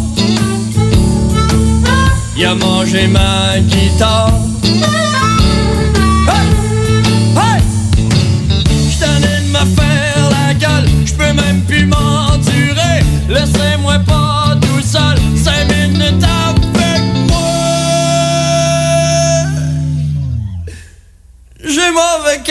Il 2.37 2.45
a 2.45 2.55
mangé 2.55 3.07
ma 3.07 3.59
guitare. 3.59 4.44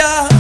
ya. 0.05 0.34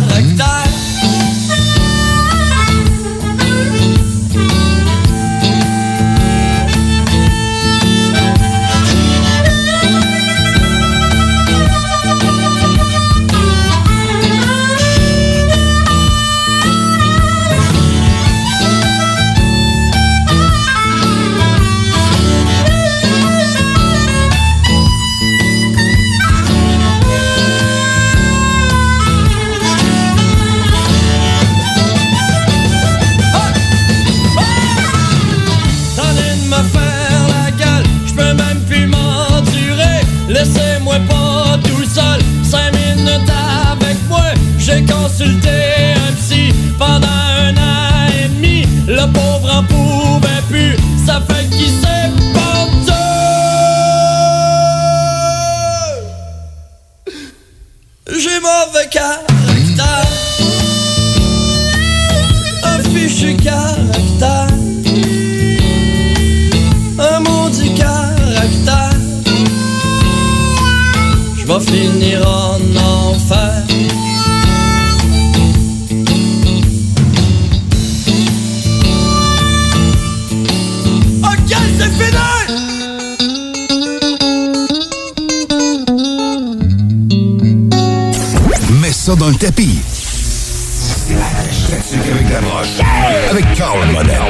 Down 93.75 93.93
my 93.93 94.03
it. 94.03 94.24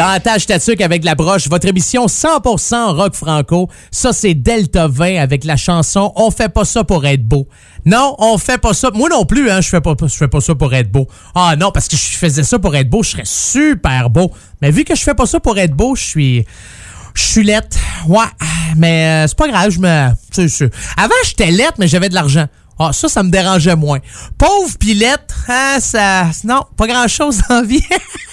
La 0.00 0.18
avec 0.82 1.04
la 1.04 1.14
broche, 1.14 1.46
votre 1.48 1.68
émission 1.68 2.06
100% 2.06 2.96
rock 2.96 3.14
franco. 3.14 3.68
Ça, 3.90 4.14
c'est 4.14 4.32
Delta 4.32 4.88
20 4.88 5.20
avec 5.20 5.44
la 5.44 5.58
chanson 5.58 6.10
On 6.16 6.30
fait 6.30 6.48
pas 6.48 6.64
ça 6.64 6.84
pour 6.84 7.04
être 7.04 7.22
beau. 7.22 7.46
Non, 7.84 8.16
on 8.18 8.38
fait 8.38 8.56
pas 8.56 8.72
ça. 8.72 8.90
Moi 8.94 9.10
non 9.10 9.26
plus, 9.26 9.50
hein, 9.50 9.60
je 9.60 9.68
fais 9.68 9.82
pas, 9.82 9.94
je 10.00 10.06
fais 10.16 10.26
pas 10.26 10.40
ça 10.40 10.54
pour 10.54 10.72
être 10.72 10.90
beau. 10.90 11.06
Ah 11.34 11.54
non, 11.54 11.70
parce 11.70 11.86
que 11.86 11.98
je 11.98 12.16
faisais 12.16 12.44
ça 12.44 12.58
pour 12.58 12.74
être 12.76 12.88
beau, 12.88 13.02
je 13.02 13.10
serais 13.10 13.26
super 13.26 14.08
beau. 14.08 14.32
Mais 14.62 14.70
vu 14.70 14.84
que 14.84 14.94
je 14.94 15.02
fais 15.02 15.12
pas 15.12 15.26
ça 15.26 15.38
pour 15.38 15.58
être 15.58 15.74
beau, 15.74 15.94
je 15.94 16.02
suis. 16.02 16.46
Je 17.12 17.22
suis 17.22 17.44
lettre. 17.44 17.76
Ouais, 18.08 18.24
mais 18.76 19.04
euh, 19.04 19.26
c'est 19.26 19.36
pas 19.36 19.48
grave, 19.48 19.68
je 19.68 19.80
me. 19.80 20.08
c'est 20.30 20.48
sûr. 20.48 20.70
Avant, 20.96 21.12
j'étais 21.26 21.50
lettre, 21.50 21.74
mais 21.78 21.88
j'avais 21.88 22.08
de 22.08 22.14
l'argent. 22.14 22.46
Ah, 22.78 22.94
ça, 22.94 23.10
ça 23.10 23.22
me 23.22 23.28
dérangeait 23.28 23.76
moins. 23.76 23.98
Pauvre 24.38 24.78
pilette, 24.78 25.34
hein, 25.46 25.76
ça. 25.78 26.30
Non, 26.44 26.64
pas 26.78 26.86
grand 26.86 27.06
chose 27.06 27.42
en 27.50 27.62
vie. 27.62 27.84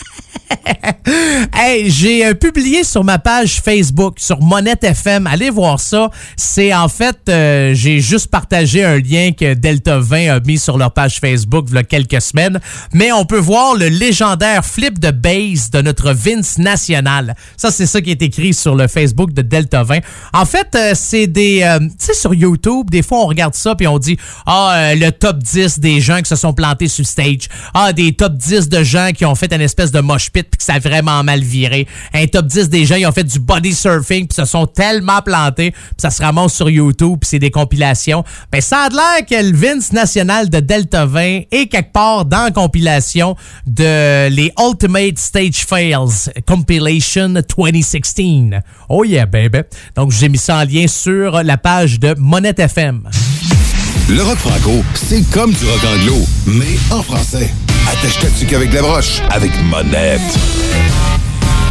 hey, 1.53 1.89
j'ai 1.89 2.25
euh, 2.25 2.33
publié 2.33 2.83
sur 2.83 3.03
ma 3.03 3.19
page 3.19 3.61
Facebook, 3.61 4.15
sur 4.19 4.41
Monette 4.41 4.83
FM. 4.83 5.27
Allez 5.27 5.49
voir 5.49 5.79
ça. 5.79 6.09
C'est 6.35 6.73
en 6.73 6.87
fait, 6.87 7.17
euh, 7.29 7.73
j'ai 7.73 7.99
juste 7.99 8.27
partagé 8.27 8.83
un 8.83 8.97
lien 8.97 9.31
que 9.31 9.53
Delta 9.53 9.99
20 9.99 10.35
a 10.35 10.39
mis 10.39 10.57
sur 10.57 10.77
leur 10.77 10.91
page 10.91 11.19
Facebook 11.19 11.67
il 11.69 11.75
y 11.75 11.77
a 11.77 11.83
quelques 11.83 12.21
semaines. 12.21 12.59
Mais 12.93 13.11
on 13.11 13.25
peut 13.25 13.39
voir 13.39 13.75
le 13.75 13.87
légendaire 13.87 14.65
flip 14.65 14.99
de 14.99 15.11
base 15.11 15.69
de 15.69 15.81
notre 15.81 16.13
Vince 16.13 16.57
national. 16.57 17.35
Ça, 17.55 17.71
c'est 17.71 17.85
ça 17.85 18.01
qui 18.01 18.11
est 18.11 18.21
écrit 18.21 18.53
sur 18.53 18.75
le 18.75 18.87
Facebook 18.87 19.33
de 19.33 19.41
Delta 19.41 19.83
20. 19.83 19.99
En 20.33 20.45
fait, 20.45 20.67
euh, 20.75 20.93
c'est 20.95 21.27
des... 21.27 21.65
tu 21.79 22.05
sais, 22.05 22.13
sur 22.13 22.33
YouTube, 22.33 22.89
des 22.89 23.01
fois, 23.01 23.19
on 23.19 23.27
regarde 23.27 23.53
ça 23.53 23.75
puis 23.75 23.87
on 23.87 23.99
dit, 23.99 24.17
ah, 24.45 24.93
le 24.95 25.09
top 25.11 25.39
10 25.39 25.79
des 25.79 26.01
gens 26.01 26.19
qui 26.19 26.29
se 26.29 26.35
sont 26.35 26.53
plantés 26.53 26.87
sur 26.87 27.05
stage. 27.05 27.47
Ah, 27.73 27.93
des 27.93 28.13
top 28.13 28.33
10 28.33 28.69
de 28.69 28.83
gens 28.83 29.11
qui 29.13 29.25
ont 29.25 29.35
fait 29.35 29.53
une 29.53 29.61
espèce 29.61 29.91
de 29.91 29.99
mosh 29.99 30.29
puis 30.43 30.57
que 30.57 30.63
ça 30.63 30.73
a 30.73 30.79
vraiment 30.79 31.23
mal 31.23 31.41
viré. 31.41 31.87
Un 32.13 32.25
top 32.27 32.47
10 32.47 32.69
des 32.69 32.85
gens, 32.85 32.95
ils 32.95 33.05
ont 33.05 33.11
fait 33.11 33.23
du 33.23 33.39
body 33.39 33.73
surfing 33.73 34.27
puis 34.27 34.35
se 34.35 34.45
sont 34.45 34.67
tellement 34.67 35.21
plantés 35.21 35.71
puis 35.71 35.95
ça 35.97 36.09
se 36.09 36.21
ramasse 36.21 36.53
sur 36.53 36.69
YouTube 36.69 37.19
puis 37.21 37.29
c'est 37.29 37.39
des 37.39 37.51
compilations. 37.51 38.23
Ben, 38.51 38.61
ça 38.61 38.83
a 38.83 38.89
l'air 38.89 39.25
que 39.29 39.35
le 39.35 39.55
Vince 39.55 39.91
National 39.91 40.49
de 40.49 40.59
Delta 40.59 41.05
20 41.05 41.41
est 41.51 41.67
quelque 41.67 41.91
part 41.91 42.25
dans 42.25 42.43
la 42.43 42.51
compilation 42.51 43.35
de 43.65 44.29
les 44.29 44.51
Ultimate 44.59 45.17
Stage 45.17 45.65
Fails 45.65 46.31
Compilation 46.45 47.29
2016. 47.29 48.07
Oh 48.89 49.03
yeah, 49.03 49.25
baby. 49.25 49.59
Donc, 49.95 50.11
j'ai 50.11 50.29
mis 50.29 50.37
ça 50.37 50.57
en 50.57 50.63
lien 50.63 50.87
sur 50.87 51.43
la 51.43 51.57
page 51.57 51.99
de 51.99 52.15
Monette 52.17 52.59
FM. 52.59 53.09
Le 54.09 54.23
rock 54.23 54.37
franco, 54.37 54.71
c'est 54.93 55.21
comme 55.31 55.51
du 55.51 55.65
rock 55.65 55.81
anglo, 55.83 56.15
mais 56.45 56.77
en 56.91 57.03
français. 57.03 57.53
Attache 57.91 58.19
ta 58.19 58.55
avec 58.55 58.71
la 58.71 58.81
broche, 58.81 59.21
avec 59.31 59.51
Monette. 59.65 60.21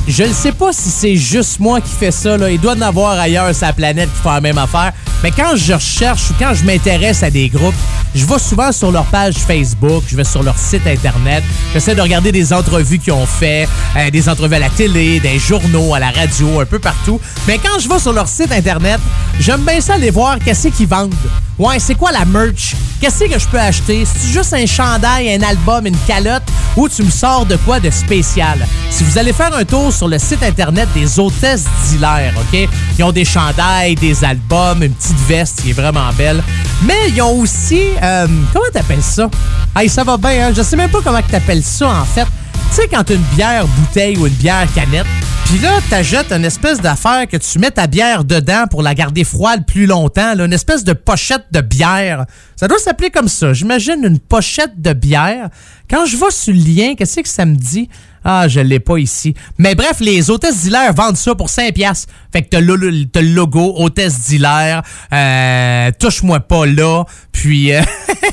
Je 0.07 0.23
ne 0.23 0.33
sais 0.35 0.53
pas 0.53 0.71
si 0.71 0.91
c'est 0.91 1.17
juste 1.17 1.59
moi 1.61 1.81
qui 1.81 1.93
fais 1.99 2.11
ça. 2.11 2.37
Il 2.51 2.61
doit 2.61 2.75
y 2.75 2.79
en 2.79 2.83
avoir 2.83 3.19
ailleurs 3.19 3.51
la 3.59 3.73
planète 3.73 4.11
qui 4.13 4.21
font 4.21 4.33
la 4.33 4.43
même 4.43 4.59
affaire. 4.59 4.93
Mais 5.23 5.31
quand 5.31 5.57
je 5.57 5.73
recherche 5.73 6.29
ou 6.29 6.35
quand 6.39 6.53
je 6.53 6.63
m'intéresse 6.67 7.23
à 7.23 7.31
des 7.31 7.49
groupes, 7.49 7.75
je 8.15 8.27
vais 8.27 8.39
souvent 8.39 8.71
sur 8.71 8.93
leur 8.93 9.07
page 9.07 9.37
Facebook, 9.37 10.05
je 10.07 10.15
vais 10.15 10.25
sur 10.25 10.43
leur 10.43 10.59
site 10.59 10.87
Internet. 10.87 11.43
J'essaie 11.73 11.95
de 11.95 12.03
regarder 12.03 12.33
des 12.33 12.53
entrevues 12.53 12.99
qu'ils 12.99 13.15
ont 13.15 13.25
fait, 13.25 13.67
euh, 13.97 14.11
des 14.11 14.29
entrevues 14.29 14.57
à 14.57 14.61
la 14.61 14.71
télé, 14.71 15.21
des 15.21 15.39
journaux, 15.39 15.95
à 15.95 16.01
la 16.01 16.11
radio, 16.11 16.61
un 16.61 16.67
peu 16.67 16.81
partout. 16.81 17.19
Mais 17.49 17.57
quand 17.57 17.79
je 17.81 17.89
vais 17.89 17.99
sur 17.99 18.13
leur 18.13 18.29
site 18.29 18.53
Internet, 18.53 19.01
j'aime 19.41 19.63
bien 19.63 19.81
ça 19.81 19.95
aller 19.95 20.11
voir 20.11 20.39
qu'est-ce 20.39 20.69
qu'ils 20.69 20.87
vendent. 20.87 21.15
Ouais, 21.59 21.79
c'est 21.79 21.95
quoi 21.95 22.13
la 22.13 22.27
merch? 22.27 22.75
Qu'est-ce 23.01 23.25
que 23.25 23.39
je 23.39 23.47
peux 23.47 23.59
acheter? 23.59 24.05
C'est 24.05 24.29
juste 24.29 24.53
un 24.53 24.67
chandail, 24.67 25.33
un 25.35 25.43
album, 25.43 25.87
une 25.87 25.97
calotte 26.07 26.43
ou 26.77 26.87
tu 26.87 27.03
me 27.03 27.11
sors 27.11 27.47
de 27.47 27.57
quoi 27.57 27.81
de 27.81 27.89
spécial? 27.89 28.59
Si 28.91 29.05
vous 29.05 29.17
allez 29.17 29.33
faire 29.33 29.55
un 29.55 29.65
tour 29.65 29.91
sur 29.91 30.07
le 30.07 30.19
site 30.19 30.43
internet 30.43 30.87
des 30.95 31.19
hôtesses 31.19 31.65
d'Hilaire, 31.89 32.35
OK? 32.37 32.69
Ils 32.99 33.05
ont 33.05 33.13
des 33.13 33.25
chandails, 33.25 33.95
des 33.95 34.23
albums, 34.23 34.83
une 34.83 34.93
petite 34.93 35.19
veste 35.27 35.63
qui 35.63 35.71
est 35.71 35.73
vraiment 35.73 36.13
belle. 36.19 36.43
Mais 36.83 37.09
ils 37.09 37.23
ont 37.23 37.41
aussi... 37.41 37.81
Euh, 38.03 38.27
comment 38.53 38.67
t'appelles 38.71 39.03
ça? 39.03 39.31
Hey, 39.75 39.89
ça 39.89 40.05
va 40.05 40.19
bien, 40.19 40.49
hein? 40.49 40.53
Je 40.55 40.61
sais 40.61 40.77
même 40.77 40.91
pas 40.91 41.01
comment 41.03 41.23
t'appelles 41.23 41.63
ça, 41.63 41.89
en 41.89 42.05
fait. 42.05 42.27
Tu 42.71 42.83
sais, 42.83 42.89
quand 42.89 43.05
tu 43.05 43.15
une 43.15 43.23
bière 43.35 43.67
bouteille 43.67 44.17
ou 44.17 44.27
une 44.27 44.35
bière 44.35 44.67
canette, 44.75 45.07
puis 45.47 45.59
là, 45.61 45.79
t'achètes 45.89 46.33
une 46.33 46.45
espèce 46.45 46.81
d'affaire 46.81 47.29
que 47.29 47.37
tu 47.37 47.61
mets 47.61 47.71
ta 47.71 47.87
bière 47.87 48.25
dedans 48.25 48.65
pour 48.69 48.83
la 48.83 48.95
garder 48.95 49.23
froide 49.23 49.65
plus 49.65 49.87
longtemps, 49.87 50.35
là, 50.35 50.45
une 50.45 50.53
espèce 50.53 50.83
de 50.83 50.93
pochette 50.93 51.45
de 51.53 51.61
bière. 51.61 52.27
Ça 52.57 52.67
doit 52.67 52.79
s'appeler 52.79 53.11
comme 53.11 53.29
ça. 53.29 53.53
J'imagine 53.53 54.03
une 54.03 54.19
pochette 54.19 54.81
de 54.83 54.93
bière. 54.93 55.49
Quand 55.89 56.05
je 56.05 56.17
vais 56.17 56.31
sur 56.31 56.53
le 56.53 56.59
lien, 56.59 56.95
qu'est-ce 56.97 57.21
que 57.21 57.29
ça 57.29 57.45
me 57.45 57.55
dit? 57.55 57.89
Ah, 58.29 58.49
je 58.49 58.59
l'ai 58.59 58.81
pas 58.81 58.99
ici. 58.99 59.35
Mais 59.57 59.77
bref, 59.77 60.01
les 60.01 60.31
hôtesses 60.31 60.63
d'Hilaire 60.63 60.93
vendent 60.93 61.17
ça 61.17 61.37
pour 61.37 61.49
5 61.49 61.73
piastres. 61.73 62.13
Fait 62.33 62.43
que 62.43 62.49
t'as 62.49 62.61
le, 62.61 62.75
le, 62.75 63.07
logo 63.21 63.75
hôtesse 63.77 64.23
d'Hilaire. 64.23 64.83
Euh, 65.13 65.93
touche-moi 65.97 66.41
pas 66.41 66.67
là. 66.67 67.05
Puis, 67.37 67.75
euh, 67.75 67.83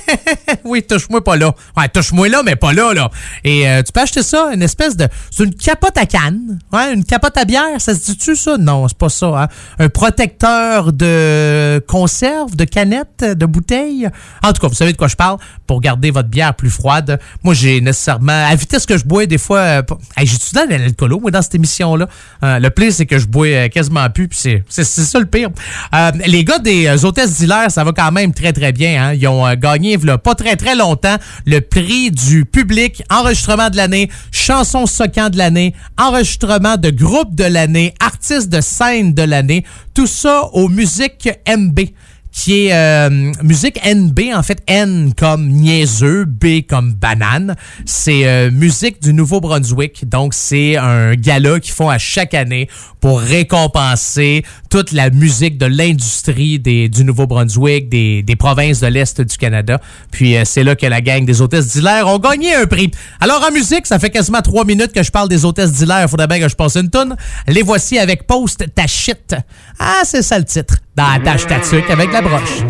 oui, 0.63 0.81
touche-moi 0.81 1.21
pas 1.21 1.35
là. 1.35 1.53
Ouais, 1.75 1.89
touche-moi 1.89 2.29
là, 2.29 2.41
mais 2.41 2.55
pas 2.55 2.71
là, 2.71 2.93
là. 2.93 3.11
Et 3.43 3.67
euh, 3.67 3.83
tu 3.83 3.91
peux 3.91 3.99
acheter 3.99 4.23
ça, 4.23 4.51
une 4.53 4.61
espèce 4.61 4.95
de... 4.95 5.09
C'est 5.29 5.43
une 5.43 5.53
capote 5.53 5.97
à 5.97 6.05
canne. 6.05 6.59
Ouais, 6.71 6.93
une 6.93 7.03
capote 7.03 7.37
à 7.37 7.43
bière. 7.43 7.79
Ça 7.79 7.93
se 7.95 8.05
dit-tu, 8.05 8.37
ça? 8.37 8.57
Non, 8.57 8.87
c'est 8.87 8.97
pas 8.97 9.09
ça. 9.09 9.43
Hein? 9.43 9.47
Un 9.77 9.89
protecteur 9.89 10.93
de 10.93 11.83
conserve, 11.85 12.55
de 12.55 12.63
canette, 12.63 13.25
de 13.25 13.45
bouteille. 13.45 14.07
En 14.41 14.53
tout 14.53 14.61
cas, 14.61 14.69
vous 14.69 14.73
savez 14.73 14.93
de 14.93 14.97
quoi 14.97 15.09
je 15.09 15.17
parle 15.17 15.37
pour 15.67 15.81
garder 15.81 16.09
votre 16.09 16.29
bière 16.29 16.55
plus 16.55 16.69
froide. 16.69 17.19
Moi, 17.43 17.53
j'ai 17.53 17.81
nécessairement... 17.81 18.31
À 18.31 18.55
vitesse 18.55 18.85
que 18.85 18.97
je 18.97 19.03
bois, 19.03 19.25
des 19.25 19.37
fois 19.37 19.83
j'ai-tu 20.17 20.53
dans 20.53 20.67
l'alcoolo, 20.69 21.19
moi, 21.19 21.31
dans 21.31 21.41
cette 21.41 21.55
émission-là? 21.55 22.07
Euh, 22.43 22.59
le 22.59 22.69
pire, 22.69 22.91
c'est 22.91 23.05
que 23.05 23.17
je 23.17 23.27
bois 23.27 23.47
euh, 23.47 23.67
quasiment 23.67 24.09
plus, 24.09 24.27
puis 24.27 24.39
c'est 24.69 24.83
ça 24.83 25.19
le 25.19 25.25
pire. 25.25 25.49
Euh, 25.93 26.11
les 26.25 26.43
gars 26.43 26.59
des 26.59 27.05
hôtesses 27.05 27.37
d'Hilaire, 27.37 27.71
ça 27.71 27.83
va 27.83 27.91
quand 27.91 28.11
même 28.11 28.33
très, 28.33 28.53
très 28.53 28.71
bien. 28.71 28.92
Hein? 28.97 29.13
Ils 29.13 29.27
ont 29.27 29.51
gagné, 29.55 29.97
là, 29.97 30.17
pas 30.17 30.35
très, 30.35 30.55
très 30.55 30.75
longtemps, 30.75 31.17
le 31.45 31.59
prix 31.59 32.11
du 32.11 32.45
public, 32.45 33.03
enregistrement 33.09 33.69
de 33.69 33.77
l'année, 33.77 34.09
chanson 34.31 34.85
soquant 34.85 35.29
de 35.29 35.37
l'année, 35.37 35.73
enregistrement 35.97 36.77
de 36.77 36.89
groupe 36.89 37.35
de 37.35 37.45
l'année, 37.45 37.93
artiste 37.99 38.49
de 38.49 38.61
scène 38.61 39.13
de 39.13 39.23
l'année. 39.23 39.63
Tout 39.93 40.07
ça 40.07 40.49
aux 40.53 40.69
musiques 40.69 41.29
MB 41.47 41.79
qui 42.33 42.65
est 42.65 42.73
euh, 42.73 43.31
musique 43.43 43.79
NB, 43.85 44.19
en 44.33 44.41
fait 44.41 44.61
N 44.67 45.13
comme 45.15 45.47
niaiseux, 45.47 46.25
B 46.25 46.65
comme 46.67 46.93
banane. 46.93 47.55
C'est 47.85 48.27
euh, 48.27 48.49
musique 48.49 49.01
du 49.01 49.13
Nouveau-Brunswick. 49.13 50.09
Donc, 50.09 50.33
c'est 50.33 50.75
un 50.75 51.13
gala 51.13 51.59
qu'ils 51.59 51.75
font 51.75 51.89
à 51.89 51.99
chaque 51.99 52.33
année 52.33 52.67
pour 52.99 53.19
récompenser 53.19 54.43
toute 54.73 54.91
la 54.91 55.11
musique 55.11 55.59
de 55.59 55.67
l'industrie 55.67 56.57
du 56.57 57.03
Nouveau-Brunswick, 57.03 57.89
des, 57.89 58.23
des, 58.23 58.35
provinces 58.35 58.79
de 58.79 58.87
l'Est 58.87 59.21
du 59.21 59.37
Canada. 59.37 59.79
Puis, 60.09 60.35
euh, 60.35 60.45
c'est 60.45 60.63
là 60.63 60.75
que 60.75 60.87
la 60.87 60.99
gang 60.99 61.25
des 61.25 61.43
hôtesses 61.43 61.67
d'Hilaire 61.67 62.07
ont 62.07 62.17
gagné 62.17 62.55
un 62.55 62.65
prix. 62.65 62.89
Alors, 63.19 63.43
en 63.47 63.51
musique, 63.51 63.85
ça 63.85 63.99
fait 63.99 64.09
quasiment 64.09 64.41
trois 64.41 64.65
minutes 64.65 64.91
que 64.91 65.03
je 65.03 65.11
parle 65.11 65.29
des 65.29 65.45
hôtesses 65.45 65.73
d'Hilaire. 65.73 66.09
Faudrait 66.09 66.25
bien 66.25 66.39
que 66.39 66.49
je 66.49 66.55
passe 66.55 66.75
une 66.75 66.89
tonne. 66.89 67.15
Les 67.47 67.61
voici 67.61 67.99
avec 67.99 68.25
Post 68.25 68.65
ta 68.73 68.87
shit. 68.87 69.35
Ah, 69.77 70.01
c'est 70.05 70.23
ça 70.23 70.39
le 70.39 70.45
titre. 70.45 70.77
Dans 70.95 71.03
la 71.03 71.33
avec 71.91 72.11
la 72.11 72.21
broche. 72.23 72.63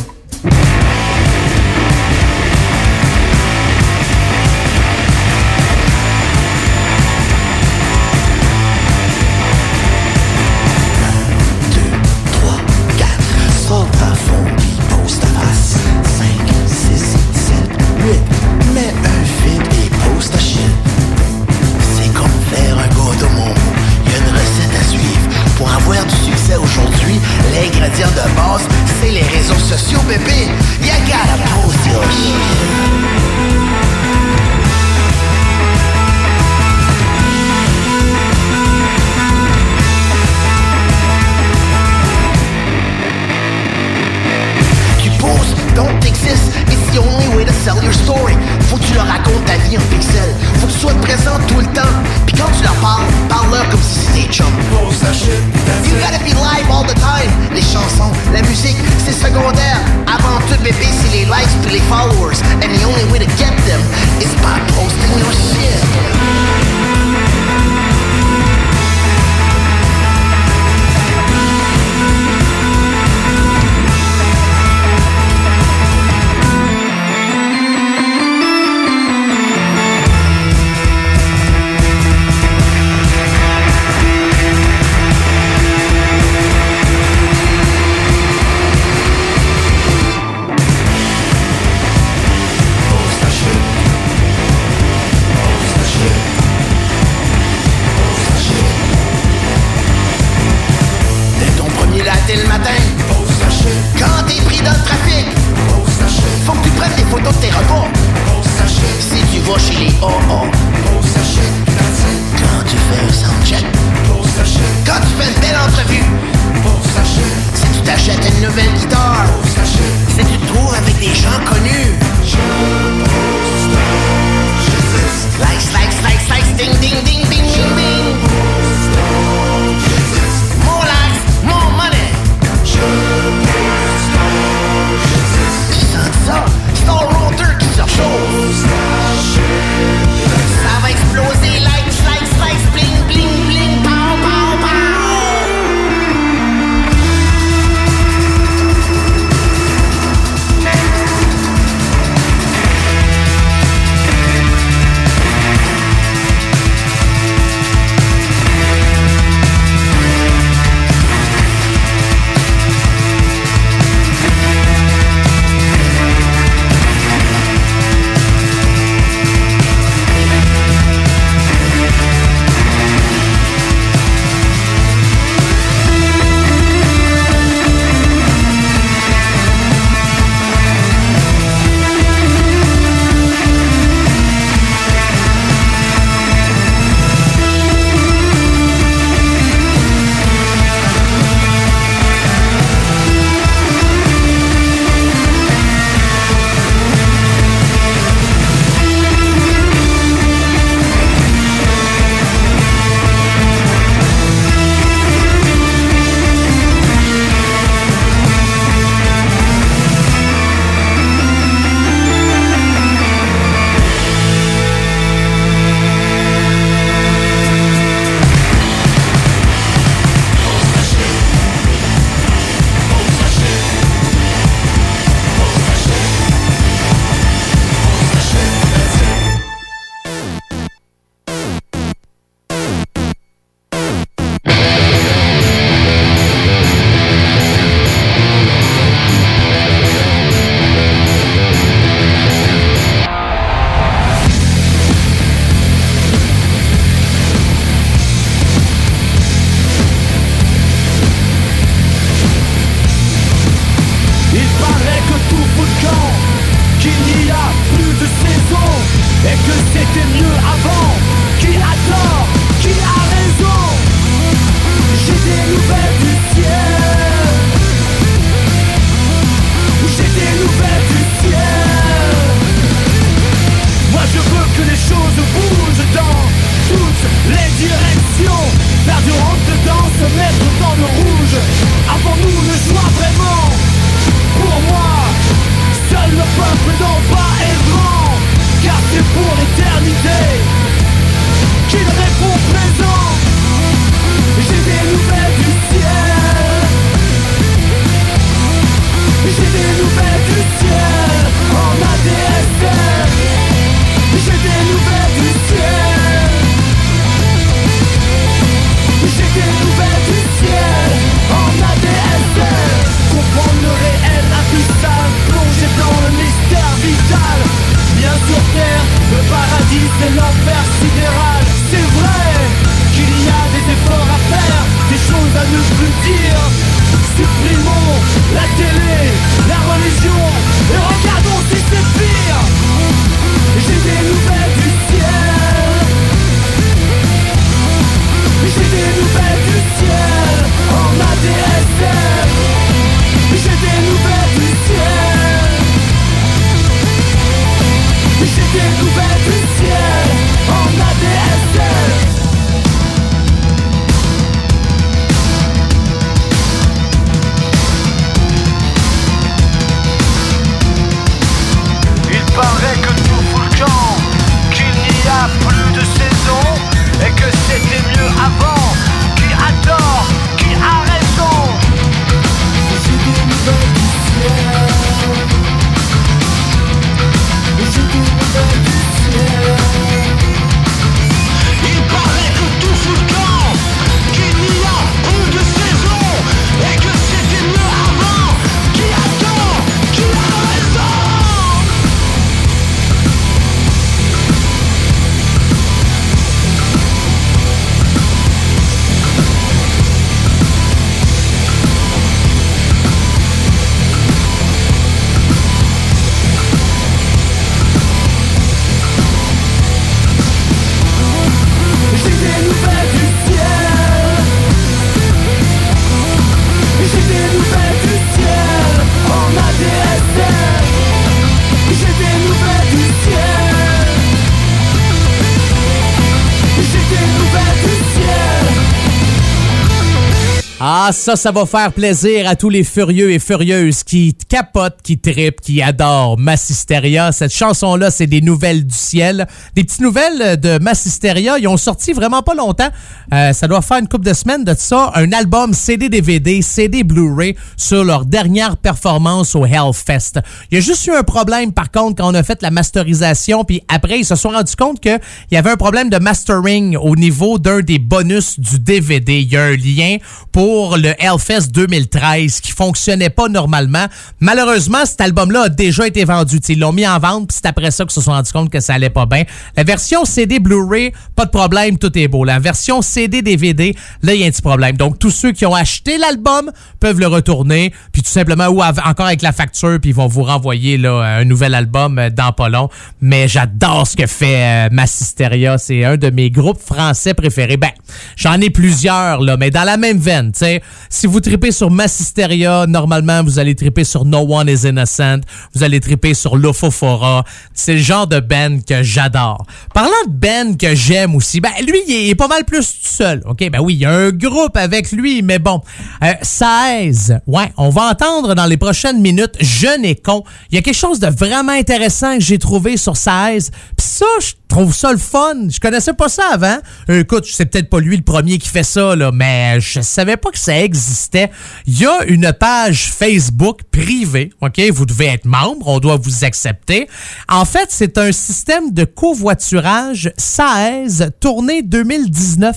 Ça, 430.94 431.16
ça 431.16 431.32
va 431.32 431.46
faire 431.46 431.74
plaisir 431.74 432.28
à 432.30 432.36
tous 432.36 432.50
les 432.50 432.64
furieux 432.64 433.12
et 433.12 433.20
furieuses 433.20 433.84
qui 433.84 434.16
capotent, 434.30 434.82
qui 434.84 435.00
tripent, 435.00 435.42
qui 435.42 435.62
adorent 435.62 436.18
Massisteria. 436.18 437.12
Cette 437.12 437.34
chanson-là, 437.34 437.90
c'est 437.90 438.08
des 438.08 438.22
nouvelles 438.22 438.66
du 438.66 438.76
ciel. 438.76 439.28
Des 439.56 439.64
petites 439.64 439.82
nouvelles 439.82 440.40
de 440.40 440.60
Massisteria. 440.60 441.38
Ils 441.40 441.48
ont 441.48 441.58
sorti 441.58 441.94
vraiment 441.94 442.22
pas 442.22 442.36
longtemps. 442.36 442.70
Euh, 443.14 443.34
ça 443.34 443.48
doit 443.48 443.62
faire 443.62 443.80
une 443.80 443.88
couple 443.88 444.06
de 444.06 444.14
semaines 444.14 444.44
de 444.44 444.54
ça. 444.58 444.92
Un 444.96 445.12
album 445.12 445.54
CD-DVD, 445.54 446.42
CD 446.42 446.84
Blu-ray 446.84 447.36
sur 447.58 447.84
leur 447.84 448.06
dernière 448.06 448.58
performance 448.58 449.36
au 449.36 449.46
Hellfest. 449.46 450.22
Il 450.52 450.56
y 450.56 450.58
a 450.58 450.62
juste 450.62 450.86
eu 450.88 450.92
un 450.92 451.04
problème, 451.04 451.52
par 451.54 451.72
contre, 451.72 452.02
quand 452.02 452.12
on 452.12 452.14
a 452.14 452.24
fait 452.24 452.42
la 452.42 452.52
masterisation. 452.52 453.44
Puis 453.44 453.64
après, 453.68 454.00
ils 454.00 454.06
se 454.06 454.16
sont 454.16 454.30
rendus 454.30 454.56
compte 454.56 454.80
qu'il 454.80 455.00
y 455.32 455.38
avait 455.38 455.52
un 455.52 455.58
problème 455.58 455.90
de 455.90 455.98
mastering 455.98 456.78
au 456.78 456.96
niveau 456.96 457.40
d'un 457.40 457.62
des 457.62 457.80
bonus 457.80 458.40
du 458.40 458.60
DVD. 458.60 459.20
Il 459.20 459.32
y 459.32 459.38
a 459.38 459.44
un 459.46 459.56
lien 459.56 459.98
pour 460.32 460.78
le 460.84 460.94
Hellfest 461.02 461.48
2013 461.52 462.42
qui 462.42 462.52
fonctionnait 462.52 463.10
pas 463.10 463.30
normalement. 463.30 463.86
Malheureusement, 464.20 464.86
cet 464.86 465.02
album-là 465.02 465.44
a 465.44 465.50
déjà 465.50 465.88
été 465.88 466.04
vendu. 466.04 466.40
T'sais, 466.40 466.54
ils 466.54 466.60
l'ont 466.60 466.74
mis 466.74 466.88
en 466.88 467.00
vente, 467.00 467.30
puis 467.30 467.38
c'est 467.42 467.48
après 467.48 467.72
ça 467.72 467.86
qu'ils 467.86 467.94
se 467.94 468.02
sont 468.02 468.12
rendus 468.12 468.32
compte 468.32 468.50
que 468.50 468.60
ça 468.60 468.74
allait 468.74 468.90
pas 468.90 469.06
bien. 469.06 469.24
La 469.56 469.64
version 469.64 470.06
CD 470.06 470.40
Blu-ray, 470.40 470.92
pas 471.16 471.26
de 471.26 471.32
problème, 471.32 471.78
tout 471.78 471.98
est 471.98 472.08
beau. 472.08 472.26
La 472.26 472.40
version 472.40 472.82
CD 472.82 473.22
DVD, 473.22 473.76
là, 474.02 474.14
il 474.14 474.22
y 474.22 474.24
a 474.24 474.28
un 474.28 474.32
petit 474.32 474.42
problème. 474.42 474.76
Donc, 474.76 475.00
tous 475.00 475.12
ceux 475.12 475.32
qui 475.32 475.46
ont 475.46 475.56
acheté 475.56 475.98
l'album 475.98 476.52
peuvent 476.80 477.00
le 477.00 477.08
retourner, 477.08 477.74
puis 477.92 478.02
tout 478.02 478.12
simplement, 478.12 478.48
ou 478.48 478.62
encore 478.62 479.06
avec 479.06 479.22
la 479.22 479.32
facture, 479.32 479.80
puis 479.80 479.92
ils 479.92 479.96
vont 479.96 480.08
vous 480.08 480.24
renvoyer 480.24 480.78
là, 480.78 481.00
un 481.00 481.24
nouvel 481.24 481.56
album 481.56 481.98
euh, 481.98 482.10
dans 482.10 482.34
pas 482.34 482.50
long. 482.50 482.70
Mais 483.02 483.28
j'adore 483.28 483.88
ce 483.88 483.96
que 483.96 484.08
fait 484.08 484.68
euh, 484.68 484.70
Massisteria. 484.72 485.58
C'est 485.58 485.86
un 485.86 485.98
de 485.98 486.10
mes 486.10 486.30
groupes 486.30 486.62
français 486.62 487.14
préférés. 487.14 487.58
Ben, 487.58 487.72
j'en 488.18 488.42
ai 488.42 488.50
plusieurs, 488.50 489.22
là, 489.22 489.38
mais 489.38 489.50
dans 489.50 489.64
la 489.64 489.78
même 489.78 489.98
veine. 489.98 490.32
t'sais. 490.32 490.62
Si 490.90 491.08
vous 491.08 491.20
tripez 491.20 491.52
sur 491.52 491.72
Massisteria, 491.72 492.66
normalement, 492.68 493.24
vous 493.24 493.40
allez 493.40 493.56
triper 493.56 493.84
sur 493.84 494.06
No 494.06 494.20
One 494.20 494.50
is 494.50 494.68
Innocent. 494.68 495.22
Vous 495.54 495.64
allez 495.64 495.80
triper 495.80 496.14
sur 496.14 496.36
Lofofora. 496.36 497.24
C'est 497.54 497.74
le 497.74 497.80
genre 497.80 498.08
de 498.08 498.20
band 498.20 498.60
que 498.68 498.84
j'adore. 498.84 499.46
Parlant 499.74 499.92
de 500.08 500.12
band 500.12 500.56
que 500.56 500.76
j'aime 500.76 501.16
aussi, 501.16 501.42
ben 501.42 501.52
lui, 501.66 501.80
il 501.88 502.10
est 502.10 502.16
pas 502.16 502.28
mal 502.28 502.46
plus 502.46 502.60
tout 502.60 502.88
seul. 502.88 503.22
OK, 503.26 503.50
ben 503.50 503.60
oui, 503.62 503.76
il 503.76 503.80
y 503.80 503.86
a 503.86 503.92
un 503.92 504.12
groupe 504.12 504.56
avec 504.58 504.92
lui, 504.92 505.22
mais 505.22 505.40
bon. 505.40 505.62
Euh, 506.04 506.14
16. 506.22 507.20
Ouais, 507.28 507.52
on 507.58 507.70
va 507.70 507.90
entendre 507.90 508.36
dans 508.36 508.46
les 508.46 508.58
prochaines 508.58 509.02
minutes 509.02 509.36
Jeune 509.40 509.86
et 509.86 509.96
con. 509.96 510.24
Il 510.52 510.56
y 510.56 510.58
a 510.58 510.62
quelque 510.62 510.76
chose 510.76 511.00
de 511.00 511.08
vraiment 511.08 511.54
intéressant 511.54 512.18
que 512.18 512.24
j'ai 512.24 512.38
trouvé 512.38 512.78
sur 512.78 512.98
16. 512.98 513.52
Puis 513.78 513.88
ça, 513.88 514.06
je 514.20 514.32
trouve 514.54 514.76
ça 514.76 514.92
le 514.92 515.00
fun. 515.00 515.50
Je 515.50 515.60
connaissais 515.60 515.94
pas 515.94 516.10
ça 516.10 516.26
avant. 516.32 516.58
Écoute, 516.88 517.26
c'est 517.28 517.48
peut-être 517.48 517.72
pas 517.72 517.80
lui 517.80 517.98
le 517.98 518.04
premier 518.04 518.38
qui 518.38 518.50
fait 518.50 518.64
ça, 518.64 518.96
là, 518.96 519.12
mais 519.12 519.60
je 519.60 519.82
savais 519.82 520.16
pas 520.16 520.30
que 520.30 520.38
ça 520.38 520.62
existait. 520.62 521.32
Il 521.66 521.80
y 521.80 521.88
a 521.88 522.04
une 522.06 522.32
page 522.40 522.92
Facebook 522.92 523.62
privée, 523.72 524.32
OK? 524.42 524.62
Vous 524.72 524.86
devez 524.86 525.08
être 525.08 525.26
membre, 525.26 525.68
on 525.68 525.80
doit 525.80 525.98
vous 525.98 526.24
accepter. 526.24 526.88
En 527.28 527.46
fait, 527.46 527.70
c'est 527.70 527.98
un 527.98 528.12
système 528.12 528.72
de 528.72 528.84
covoiturage 528.84 530.12
16 530.18 531.14
tournée 531.20 531.64
2019. 531.64 532.56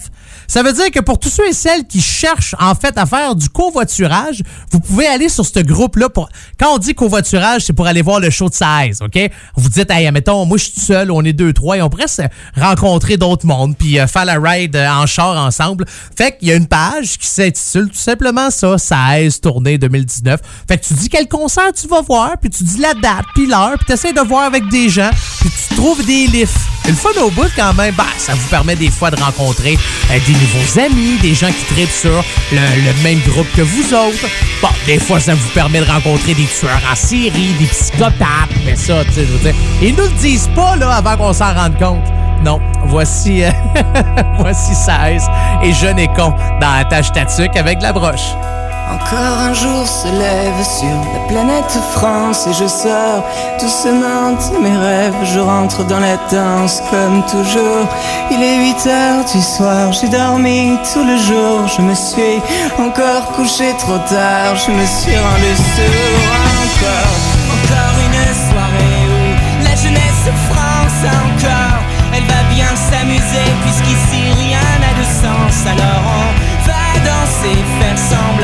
Ça 0.49 0.63
veut 0.63 0.73
dire 0.73 0.91
que 0.91 1.01
pour 1.01 1.19
tous 1.19 1.29
ceux 1.29 1.49
et 1.49 1.53
celles 1.53 1.87
qui 1.87 2.01
cherchent 2.01 2.55
en 2.59 2.75
fait 2.75 2.97
à 2.99 3.07
faire 3.07 3.35
du 3.35 3.49
covoiturage, 3.49 4.43
vous 4.71 4.81
pouvez 4.81 5.07
aller 5.07 5.29
sur 5.29 5.45
ce 5.45 5.61
groupe-là. 5.61 6.09
Pour... 6.09 6.29
Quand 6.59 6.75
on 6.75 6.79
dit 6.79 6.95
covoiturage, 6.95 7.63
c'est 7.63 7.73
pour 7.73 7.87
aller 7.87 8.03
voir 8.03 8.21
le 8.21 8.31
show 8.31 8.49
de 8.49 8.55
16, 8.55 9.03
OK? 9.03 9.31
Vous 9.57 9.69
dites, 9.69 9.91
hey, 9.91 10.11
mettons, 10.11 10.45
moi 10.45 10.59
je 10.59 10.65
suis 10.65 10.81
seul, 10.81 11.11
on 11.11 11.23
est 11.23 11.33
deux, 11.33 11.53
trois, 11.53 11.77
et 11.77 11.83
on 11.83 11.91
pourrait 11.91 12.09
se 12.09 12.23
rencontrer 12.57 13.17
d'autres 13.17 13.47
mondes, 13.47 13.77
puis 13.77 13.99
euh, 13.99 14.07
faire 14.07 14.25
la 14.25 14.39
ride 14.39 14.77
euh, 14.77 14.89
en 14.89 15.07
char 15.07 15.37
ensemble. 15.37 15.85
Fait 16.17 16.37
qu'il 16.37 16.49
y 16.49 16.53
a 16.53 16.55
une 16.55 16.67
page 16.67 17.19
qui 17.19 17.27
s'intitule 17.27 17.89
tout 17.89 17.97
simplement 17.97 18.51
ça, 18.51 18.79
16 18.79 19.41
tournée 19.41 19.79
2019. 19.79 20.41
Fait 20.69 20.79
que 20.79 20.85
tu 20.85 20.95
dis 20.95 21.09
quel 21.09 21.29
concert 21.29 21.73
tu 21.73 21.87
vas 21.89 22.03
voir, 22.03 22.37
puis 22.41 22.51
tu 22.51 22.63
dis 22.65 22.79
la 22.79 22.95
date, 22.95 23.27
puis 23.35 23.47
l'heure, 23.47 23.75
puis 23.77 23.87
tu 23.87 23.93
essaies 23.93 24.13
de 24.13 24.21
voir 24.21 24.45
avec 24.45 24.69
des 24.69 24.89
gens, 24.89 25.11
puis 25.41 25.51
tu 25.51 25.75
trouves 25.75 26.05
des 26.05 26.27
lifts. 26.27 26.57
Une 26.89 26.95
fois 26.95 27.11
au 27.21 27.31
bout, 27.31 27.51
quand 27.57 27.75
même, 27.75 27.95
bah, 27.95 28.07
ça 28.19 28.35
vous 28.35 28.49
permet 28.49 28.77
des 28.77 28.91
fois 28.91 29.11
de 29.11 29.21
rencontrer 29.21 29.77
euh, 30.11 30.19
des 30.27 30.36
nouveaux 30.41 30.81
amis, 30.81 31.19
des 31.21 31.35
gens 31.35 31.49
qui 31.49 31.75
tripent 31.75 31.91
sur 31.91 32.25
le, 32.53 33.03
même 33.03 33.21
groupe 33.27 33.47
que 33.55 33.63
vous 33.63 33.95
autres. 33.95 34.27
Bon, 34.63 34.69
des 34.87 34.99
fois, 34.99 35.21
ça 35.21 35.35
vous 35.35 35.49
permet 35.51 35.81
de 35.81 35.87
rencontrer 35.91 36.35
des 36.35 36.47
tueurs 36.47 36.81
en 36.91 36.95
série, 36.95 37.55
des 37.59 37.67
psychopathes, 37.67 38.51
mais 38.65 38.77
ça, 38.77 39.05
tu 39.05 39.13
sais, 39.13 39.27
je 39.27 39.33
veux 39.33 39.39
dire. 39.39 39.55
Ils 39.83 39.95
nous 39.95 40.05
le 40.05 40.21
disent 40.21 40.51
pas, 40.55 40.77
là, 40.77 40.97
avant 40.97 41.17
qu'on 41.17 41.33
s'en 41.33 41.55
rende 41.55 41.79
compte. 41.79 42.05
Non, 42.45 42.61
voici, 42.85 43.45
euh, 43.45 43.51
voici 44.39 44.75
16 44.75 45.27
et 45.63 45.73
jeune 45.73 45.99
et 45.99 46.09
con 46.09 46.35
dans 46.61 46.77
la 46.77 46.85
tâche 46.85 47.13
tatuc 47.13 47.57
avec 47.57 47.81
la 47.81 47.93
broche. 47.93 48.35
Encore 48.89 49.39
un 49.41 49.53
jour 49.53 49.87
se 49.87 50.07
lève 50.07 50.63
sur 50.63 50.97
la 51.13 51.21
planète 51.27 51.79
France 51.93 52.47
et 52.47 52.53
je 52.53 52.67
sors 52.69 53.25
doucement 53.61 54.33
de 54.33 54.59
mes 54.59 54.77
rêves. 54.77 55.15
Je 55.25 55.41
rentre 55.41 55.85
dans 55.85 55.99
la 55.99 56.17
danse 56.31 56.83
comme 56.91 57.23
toujours. 57.27 57.89
Il 58.31 58.43
est 58.43 58.59
8 58.59 58.87
heures 58.87 59.25
du 59.25 59.43
soir, 59.43 59.93
j'ai 59.93 60.09
dormi 60.09 60.79
tout 60.93 61.05
le 61.05 61.17
jour. 61.17 61.67
Je 61.67 61.83
me 61.83 61.95
suis 61.95 62.41
encore 62.79 63.27
couché 63.33 63.75
trop 63.79 63.99
tard, 63.99 64.55
je 64.55 64.71
me 64.71 64.87
suis 64.87 65.19
rendu 65.19 65.53
sourd 65.75 66.31
encore. 66.63 67.17
Encore 67.57 67.97
une 68.07 68.23
soirée 68.49 69.03
où 69.11 69.65
la 69.65 69.75
jeunesse 69.75 70.27
France 70.49 71.03
encore. 71.27 71.81
Elle 72.15 72.25
va 72.25 72.43
bien 72.55 72.71
s'amuser 72.75 73.49
puisqu'ici 73.63 74.23
rien 74.39 74.67
n'a 74.81 74.93
de 74.99 75.05
sens. 75.05 75.67
Alors 75.67 76.03
on 76.07 76.67
va 76.67 76.87
danser, 77.05 77.59
faire 77.79 77.99
semblant 77.99 78.36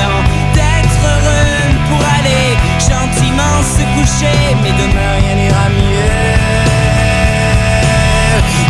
se 3.62 3.84
coucher. 3.94 4.38
Mais 4.62 4.72
demain 4.72 5.10
rien 5.20 5.34
n'ira 5.36 5.68
mieux. 5.70 6.62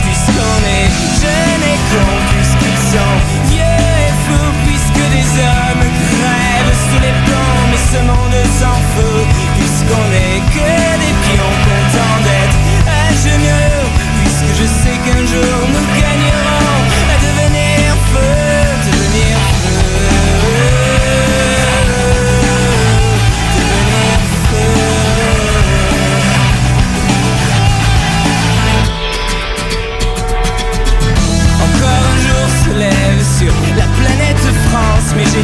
Puisqu'on 0.05 0.59
est 0.79 0.89
jeunes 1.23 1.67
et 1.73 1.81
cons, 1.91 2.21
puisqu'ils 2.33 2.83
sont 2.93 3.17
vieux 3.51 3.81
et 4.07 4.15
fous, 4.25 4.53
puisque 4.67 5.05
des 5.15 5.29
hommes 5.41 5.87
crèvent 6.13 6.79
sous 6.87 7.01
les 7.01 7.15
plombs. 7.25 7.65
Mais 7.71 7.83
ce 7.93 8.01
monde 8.05 8.39
s'en 8.61 8.77
fout, 8.93 9.25
puisqu'on 9.59 10.09
est 10.13 10.41
que 10.55 10.71
des 11.03 11.15
pions 11.25 11.55
contents 11.67 12.21
d'être 12.27 12.59
à 12.87 13.05
genoux. 13.25 13.87
Puisque 14.23 14.51
je 14.61 14.67
sais 14.67 14.99
qu'un 15.05 15.25
jour 15.27 15.59
nous 15.73 16.02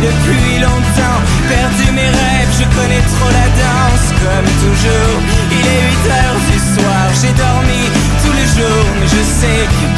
depuis 0.01 0.61
longtemps. 0.61 1.21
Perdu 1.49 1.93
mes 1.93 2.11
rêves 2.11 2.53
Je 2.59 2.65
connais 2.77 3.05
trop 3.15 3.31
la 3.31 3.49
danse. 3.63 4.07
Comme 4.23 4.51
toujours 4.63 5.19
Il 5.51 5.65
est 5.75 5.83
8 6.05 6.11
heures 6.11 6.41
du 6.51 6.59
soir, 6.75 7.05
j'ai 7.21 7.33
dormi 7.33 7.83
tous 8.23 8.35
les 8.35 8.49
jours 8.57 8.87
Mais 9.01 9.07
je 9.07 9.23
sais 9.23 9.63
qu'on 9.75 9.98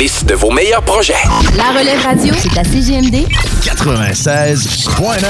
complice 0.00 0.24
de 0.24 0.34
vos 0.34 0.50
meilleurs 0.50 0.82
projets. 0.82 1.12
La 1.58 1.78
relève 1.78 2.02
radio, 2.02 2.32
c'est 2.38 2.58
à 2.58 2.64
CGMD 2.64 3.26
96.9, 3.62 5.22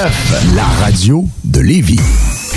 la 0.55 0.65
radio 0.81 1.25
de 1.43 1.61
Lévis. 1.61 1.99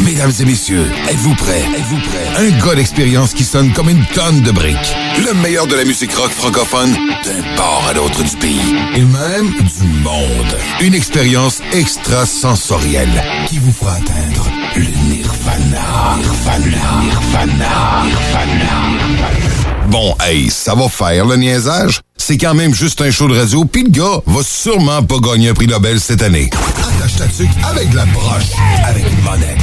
Mesdames 0.01 0.32
et 0.39 0.45
messieurs, 0.45 0.86
êtes-vous 1.09 1.34
prêts? 1.34 1.64
Êtes-vous 1.76 1.97
prêts? 1.97 2.45
Un 2.45 2.51
gars 2.64 2.76
d'expérience 2.76 3.34
qui 3.34 3.43
sonne 3.43 3.74
comme 3.74 3.89
une 3.89 4.05
tonne 4.14 4.41
de 4.41 4.51
briques. 4.51 4.95
Le 5.26 5.34
meilleur 5.41 5.66
de 5.66 5.76
la 5.76 5.86
musique 5.86 6.14
rock 6.14 6.30
francophone 6.30 6.93
d'un 6.93 7.55
port 7.55 7.84
à 7.89 7.93
l'autre 7.93 8.22
du 8.22 8.38
pays. 8.38 8.76
Et 8.95 9.01
même 9.01 9.49
du 9.49 9.88
monde. 10.03 10.57
Une 10.82 10.93
expérience 10.93 11.61
extrasensorielle 11.72 13.24
qui 13.47 13.57
vous 13.57 13.72
fera 13.72 13.93
atteindre 13.93 14.51
le 14.76 14.86
nirvana. 15.09 16.18
Nirvana. 16.18 17.01
Nirvana. 17.01 18.03
Nirvana. 18.05 19.33
Bon, 19.90 20.16
hey, 20.22 20.50
ça 20.50 20.76
va 20.76 20.88
faire 20.88 21.26
le 21.26 21.36
niaisage. 21.36 22.02
C'est 22.18 22.38
quand 22.38 22.54
même 22.54 22.74
juste 22.74 23.02
un 23.02 23.12
show 23.12 23.28
de 23.28 23.38
radio, 23.38 23.66
puis 23.66 23.84
le 23.84 23.90
gars 23.90 24.22
va 24.26 24.42
sûrement 24.44 25.04
pas 25.04 25.18
gagner 25.20 25.50
un 25.50 25.54
prix 25.54 25.68
Nobel 25.68 26.00
cette 26.00 26.22
année. 26.22 26.50
Attache 26.80 27.16
ta 27.18 27.68
avec 27.68 27.94
la 27.94 28.06
broche, 28.06 28.52
avec 28.86 29.04
une 29.12 29.22
monette. 29.24 29.60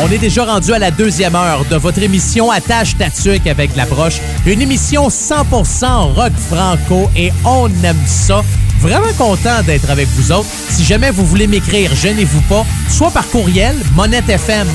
On 0.00 0.10
est 0.10 0.18
déjà 0.18 0.44
rendu 0.44 0.72
à 0.72 0.78
la 0.78 0.90
deuxième 0.90 1.34
heure 1.34 1.64
de 1.70 1.76
votre 1.76 2.02
émission 2.02 2.50
Attache 2.50 2.96
ta 2.96 3.06
avec 3.50 3.76
la 3.76 3.84
broche. 3.84 4.20
Une 4.46 4.62
émission 4.62 5.08
100% 5.08 6.14
rock 6.14 6.32
franco 6.48 7.10
et 7.14 7.32
on 7.44 7.68
aime 7.84 7.96
ça. 8.06 8.42
Vraiment 8.80 9.12
content 9.18 9.62
d'être 9.66 9.90
avec 9.90 10.06
vous 10.08 10.30
autres. 10.30 10.48
Si 10.70 10.84
jamais 10.84 11.10
vous 11.10 11.26
voulez 11.26 11.48
m'écrire, 11.48 11.94
gênez-vous 11.94 12.42
pas, 12.42 12.64
soit 12.88 13.10
par 13.10 13.28
courriel, 13.28 13.76
monettefm 13.94 14.68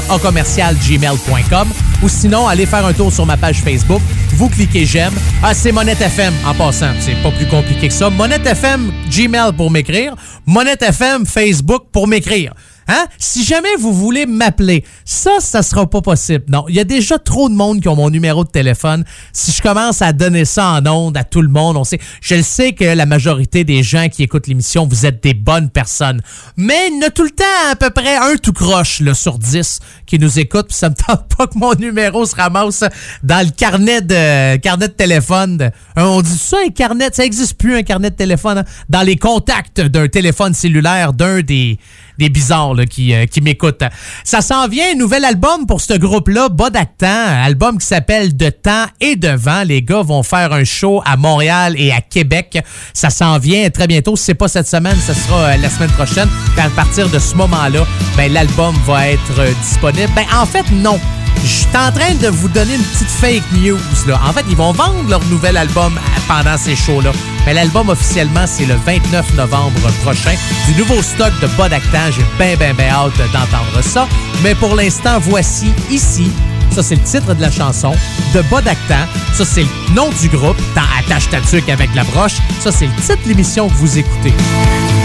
ou 2.03 2.09
sinon, 2.09 2.47
allez 2.47 2.65
faire 2.65 2.85
un 2.85 2.91
tour 2.91 3.13
sur 3.13 3.25
ma 3.25 3.37
page 3.37 3.61
Facebook. 3.61 4.01
Vous 4.35 4.49
cliquez 4.49 4.85
j'aime. 4.85 5.13
Ah, 5.43 5.53
c'est 5.53 5.71
Monette 5.71 6.01
FM 6.01 6.33
en 6.45 6.53
passant. 6.55 6.91
C'est 6.99 7.15
pas 7.21 7.31
plus 7.31 7.45
compliqué 7.45 7.87
que 7.87 7.93
ça. 7.93 8.09
Monette 8.09 8.45
FM 8.45 8.91
Gmail 9.09 9.53
pour 9.53 9.69
m'écrire. 9.69 10.15
Monette 10.45 10.81
FM 10.81 11.25
Facebook 11.25 11.83
pour 11.91 12.07
m'écrire. 12.07 12.53
Hein? 12.93 13.07
Si 13.17 13.43
jamais 13.43 13.75
vous 13.79 13.91
voulez 13.91 14.25
m'appeler, 14.27 14.85
ça, 15.03 15.31
ça 15.39 15.63
sera 15.63 15.89
pas 15.89 16.01
possible. 16.01 16.43
Non, 16.47 16.65
il 16.69 16.75
y 16.75 16.79
a 16.79 16.83
déjà 16.83 17.17
trop 17.17 17.49
de 17.49 17.55
monde 17.55 17.81
qui 17.81 17.87
ont 17.87 17.95
mon 17.95 18.09
numéro 18.11 18.43
de 18.43 18.49
téléphone. 18.49 19.03
Si 19.31 19.51
je 19.51 19.61
commence 19.63 20.01
à 20.03 20.13
donner 20.13 20.45
ça 20.45 20.73
en 20.73 20.85
ondes 20.85 21.17
à 21.17 21.23
tout 21.23 21.41
le 21.41 21.47
monde, 21.47 21.75
on 21.77 21.83
sait, 21.83 21.99
je 22.21 22.35
le 22.35 22.43
sais 22.43 22.73
que 22.73 22.83
la 22.85 23.05
majorité 23.07 23.63
des 23.63 23.81
gens 23.81 24.09
qui 24.09 24.21
écoutent 24.21 24.45
l'émission, 24.47 24.85
vous 24.87 25.05
êtes 25.07 25.23
des 25.23 25.33
bonnes 25.33 25.69
personnes. 25.71 26.21
Mais 26.55 26.89
il 26.91 26.99
y 27.01 27.03
a 27.05 27.09
tout 27.09 27.23
le 27.23 27.31
temps 27.31 27.43
à 27.71 27.75
peu 27.75 27.89
près 27.89 28.15
un 28.15 28.35
tout 28.35 28.53
croche 28.53 28.99
là, 28.99 29.13
sur 29.15 29.39
dix 29.39 29.79
qui 30.05 30.19
nous 30.19 30.37
écoute, 30.37 30.67
puis 30.67 30.77
ça 30.77 30.89
me 30.89 30.95
tente 30.95 31.27
pas 31.35 31.47
que 31.47 31.57
mon 31.57 31.73
numéro 31.73 32.25
se 32.27 32.35
ramasse 32.35 32.83
dans 33.23 33.43
le 33.43 33.51
carnet 33.51 34.01
de 34.01 34.57
carnet 34.57 34.87
de 34.87 34.93
téléphone. 34.93 35.57
de- 35.57 35.71
on 35.95 36.21
dit 36.21 36.37
ça 36.37 36.57
un 36.65 36.69
carnet, 36.69 37.09
ça 37.11 37.25
existe 37.25 37.55
plus 37.57 37.75
un 37.75 37.83
carnet 37.83 38.11
de 38.11 38.15
téléphone 38.15 38.59
hein? 38.59 38.65
dans 38.89 39.01
les 39.01 39.15
contacts 39.15 39.81
d'un 39.81 40.07
téléphone 40.07 40.53
cellulaire 40.53 41.13
d'un 41.13 41.41
des 41.41 41.79
des 42.17 42.29
bizarres 42.29 42.75
qui, 42.89 43.13
euh, 43.13 43.25
qui 43.25 43.41
m'écoutent. 43.41 43.83
Ça 44.23 44.41
s'en 44.41 44.67
vient, 44.67 44.91
un 44.93 44.95
nouvel 44.95 45.25
album 45.25 45.65
pour 45.67 45.81
ce 45.81 45.93
groupe-là, 45.93 46.49
Bodactan, 46.49 47.07
album 47.07 47.77
qui 47.77 47.85
s'appelle 47.85 48.35
De 48.35 48.49
temps 48.49 48.85
et 48.99 49.15
de 49.15 49.29
vent. 49.29 49.63
Les 49.63 49.81
gars 49.81 50.01
vont 50.01 50.23
faire 50.23 50.53
un 50.53 50.63
show 50.63 51.01
à 51.05 51.17
Montréal 51.17 51.75
et 51.77 51.91
à 51.91 52.01
Québec. 52.01 52.59
Ça 52.93 53.09
s'en 53.09 53.37
vient 53.37 53.69
très 53.69 53.87
bientôt. 53.87 54.15
Si 54.15 54.25
c'est 54.25 54.33
pas 54.33 54.47
cette 54.47 54.67
semaine, 54.67 54.97
ce 55.05 55.13
sera 55.13 55.37
euh, 55.37 55.57
la 55.57 55.69
semaine 55.69 55.91
prochaine. 55.91 56.29
À 56.57 56.69
partir 56.69 57.09
de 57.09 57.19
ce 57.19 57.35
moment-là, 57.35 57.85
ben, 58.15 58.31
l'album 58.31 58.75
va 58.85 59.09
être 59.09 59.39
euh, 59.39 59.51
disponible. 59.61 60.11
Ben, 60.15 60.25
en 60.33 60.45
fait, 60.45 60.65
non. 60.71 60.99
Je 61.41 61.47
suis 61.47 61.67
en 61.67 61.91
train 61.91 62.13
de 62.15 62.27
vous 62.27 62.47
donner 62.47 62.75
une 62.75 62.83
petite 62.83 63.09
fake 63.09 63.51
news. 63.53 63.79
Là. 64.07 64.19
En 64.27 64.33
fait, 64.33 64.45
ils 64.49 64.55
vont 64.55 64.71
vendre 64.71 65.09
leur 65.09 65.23
nouvel 65.25 65.57
album 65.57 65.99
pendant 66.27 66.57
ces 66.57 66.75
shows-là. 66.75 67.11
Mais 67.45 67.53
l'album 67.53 67.89
officiellement, 67.89 68.45
c'est 68.45 68.65
le 68.65 68.75
29 68.75 69.35
novembre 69.35 69.91
prochain. 70.03 70.33
Du 70.67 70.75
nouveau 70.75 71.01
stock 71.01 71.31
de 71.41 71.47
Bodactan. 71.57 72.11
J'ai 72.11 72.25
bien, 72.37 72.55
bien, 72.55 72.73
bien 72.73 72.89
hâte 72.93 73.17
d'entendre 73.31 73.81
ça. 73.81 74.07
Mais 74.43 74.55
pour 74.55 74.75
l'instant, 74.75 75.19
voici 75.19 75.71
ici. 75.89 76.31
Ça, 76.73 76.81
c'est 76.81 76.95
le 76.95 77.03
titre 77.03 77.35
de 77.35 77.41
la 77.41 77.51
chanson 77.51 77.93
de 78.33 78.41
Bodactan. 78.43 79.05
Ça, 79.33 79.45
c'est 79.45 79.61
le 79.63 79.93
nom 79.93 80.09
du 80.21 80.29
groupe 80.29 80.57
dans 80.75 80.81
Attache 80.99 81.29
ta 81.29 81.37
avec 81.71 81.93
la 81.93 82.03
broche. 82.03 82.37
Ça, 82.59 82.71
c'est 82.71 82.87
le 82.87 82.95
titre 82.95 83.23
de 83.23 83.29
l'émission 83.29 83.69
que 83.69 83.73
vous 83.75 83.97
écoutez. 83.97 84.33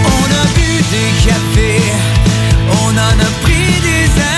On 0.05 0.25
a 0.25 0.45
bu 0.55 0.83
des 0.91 1.29
cafés, 1.29 1.83
on 2.71 2.91
en 2.91 2.97
a 2.97 3.29
pris 3.43 3.81
des 3.83 4.28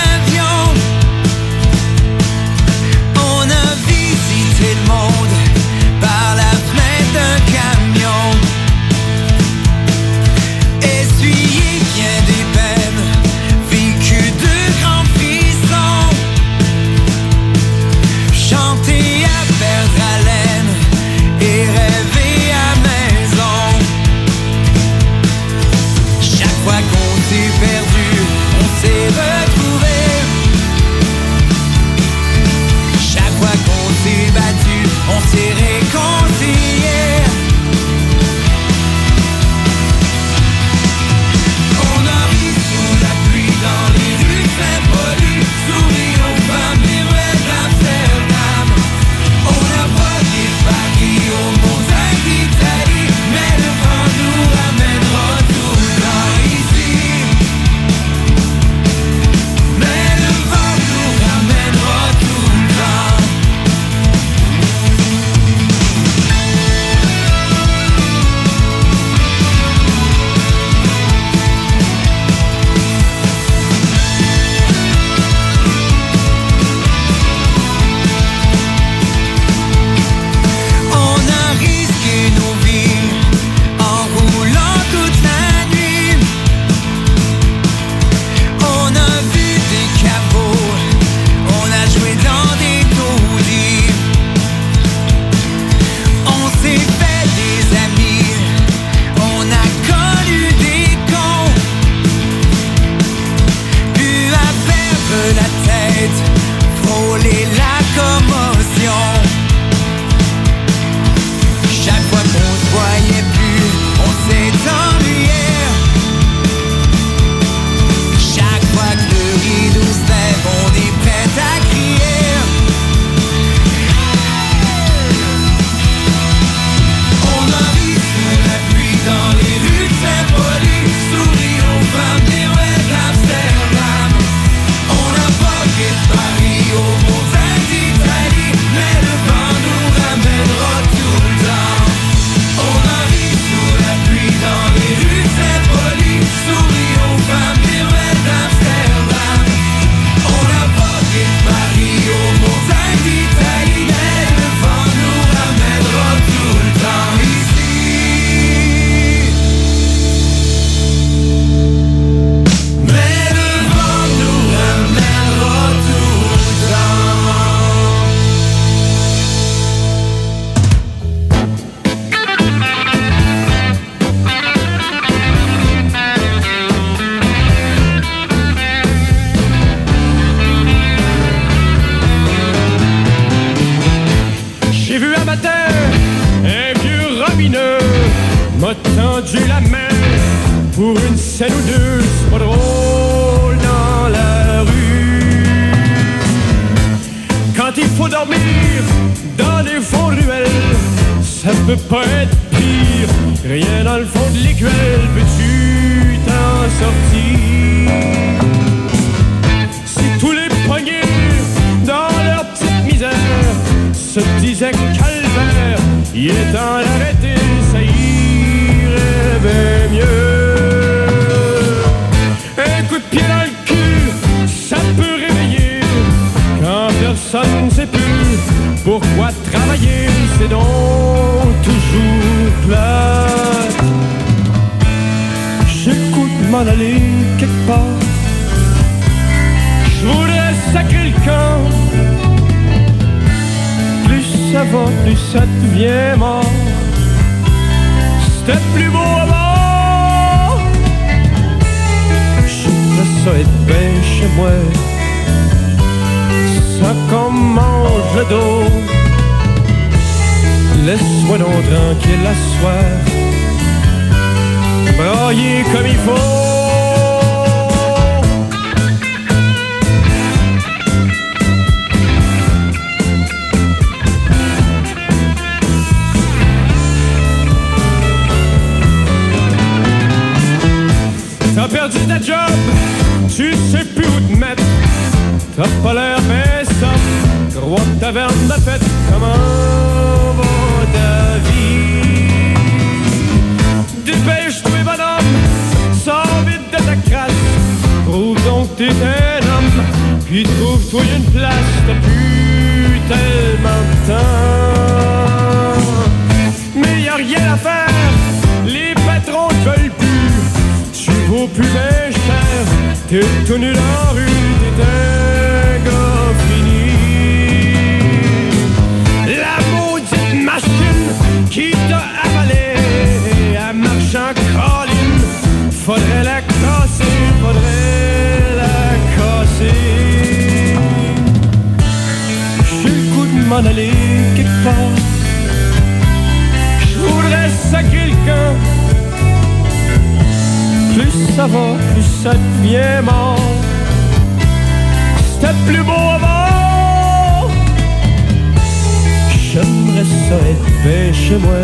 serait 350.32 350.56
coupé 350.64 351.12
chez 351.12 351.36
moi. 351.36 351.62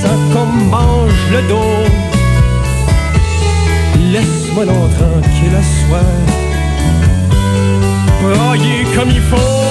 Ça 0.00 0.10
qu'on 0.32 0.46
mange 0.46 1.22
le 1.32 1.42
dos. 1.48 1.84
Laisse-moi 4.12 4.64
non 4.66 4.88
tranquille 4.98 5.56
à 5.62 5.64
soir. 5.78 6.10
Broyer 8.22 8.84
comme 8.94 9.10
il 9.10 9.20
faut. 9.20 9.69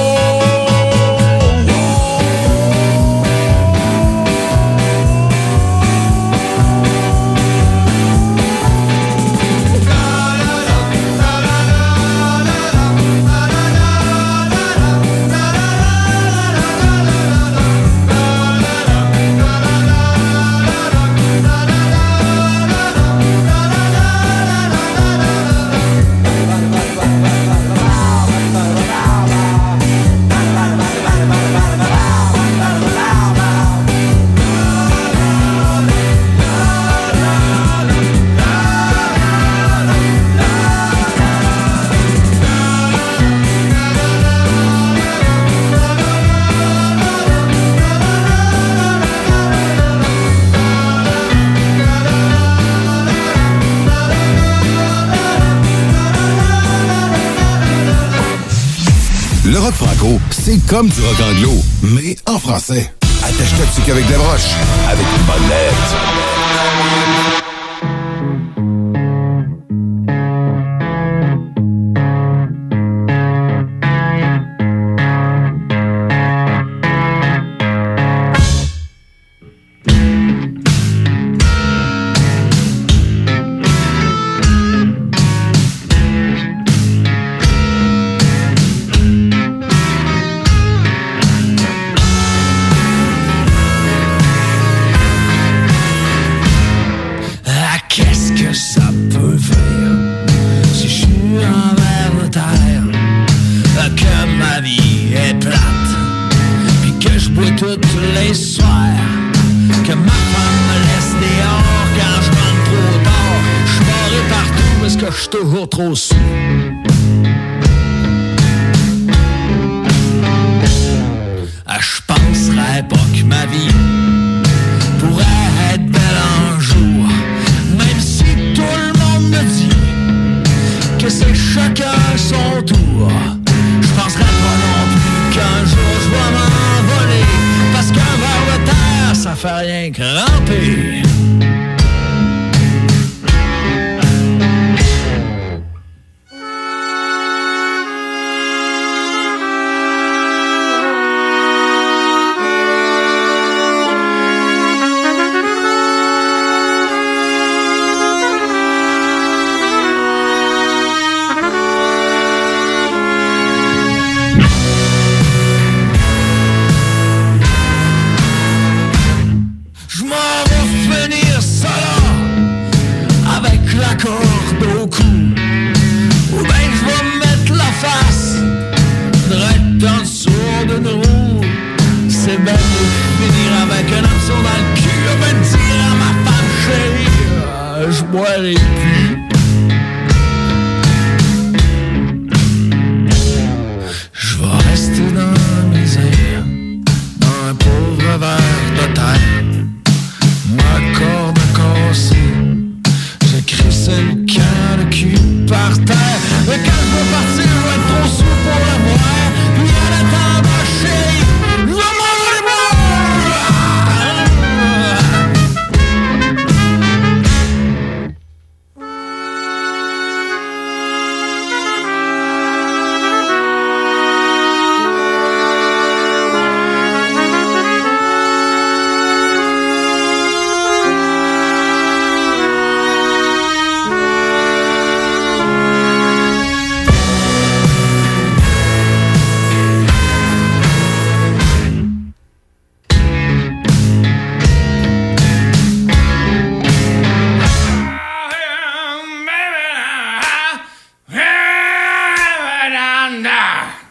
C'est 60.51 60.65
comme 60.65 60.89
du 60.89 60.99
rock 61.01 61.17
anglo, 61.29 61.63
mais 61.83 62.15
en 62.25 62.39
français. 62.39 62.91
Attache-toi 63.21 63.93
avec 63.93 64.07
des 64.07 64.15
broches, 64.15 64.55
avec 64.89 65.05
une 65.15 65.23
bonne 65.25 65.47
lettre. 65.47 66.28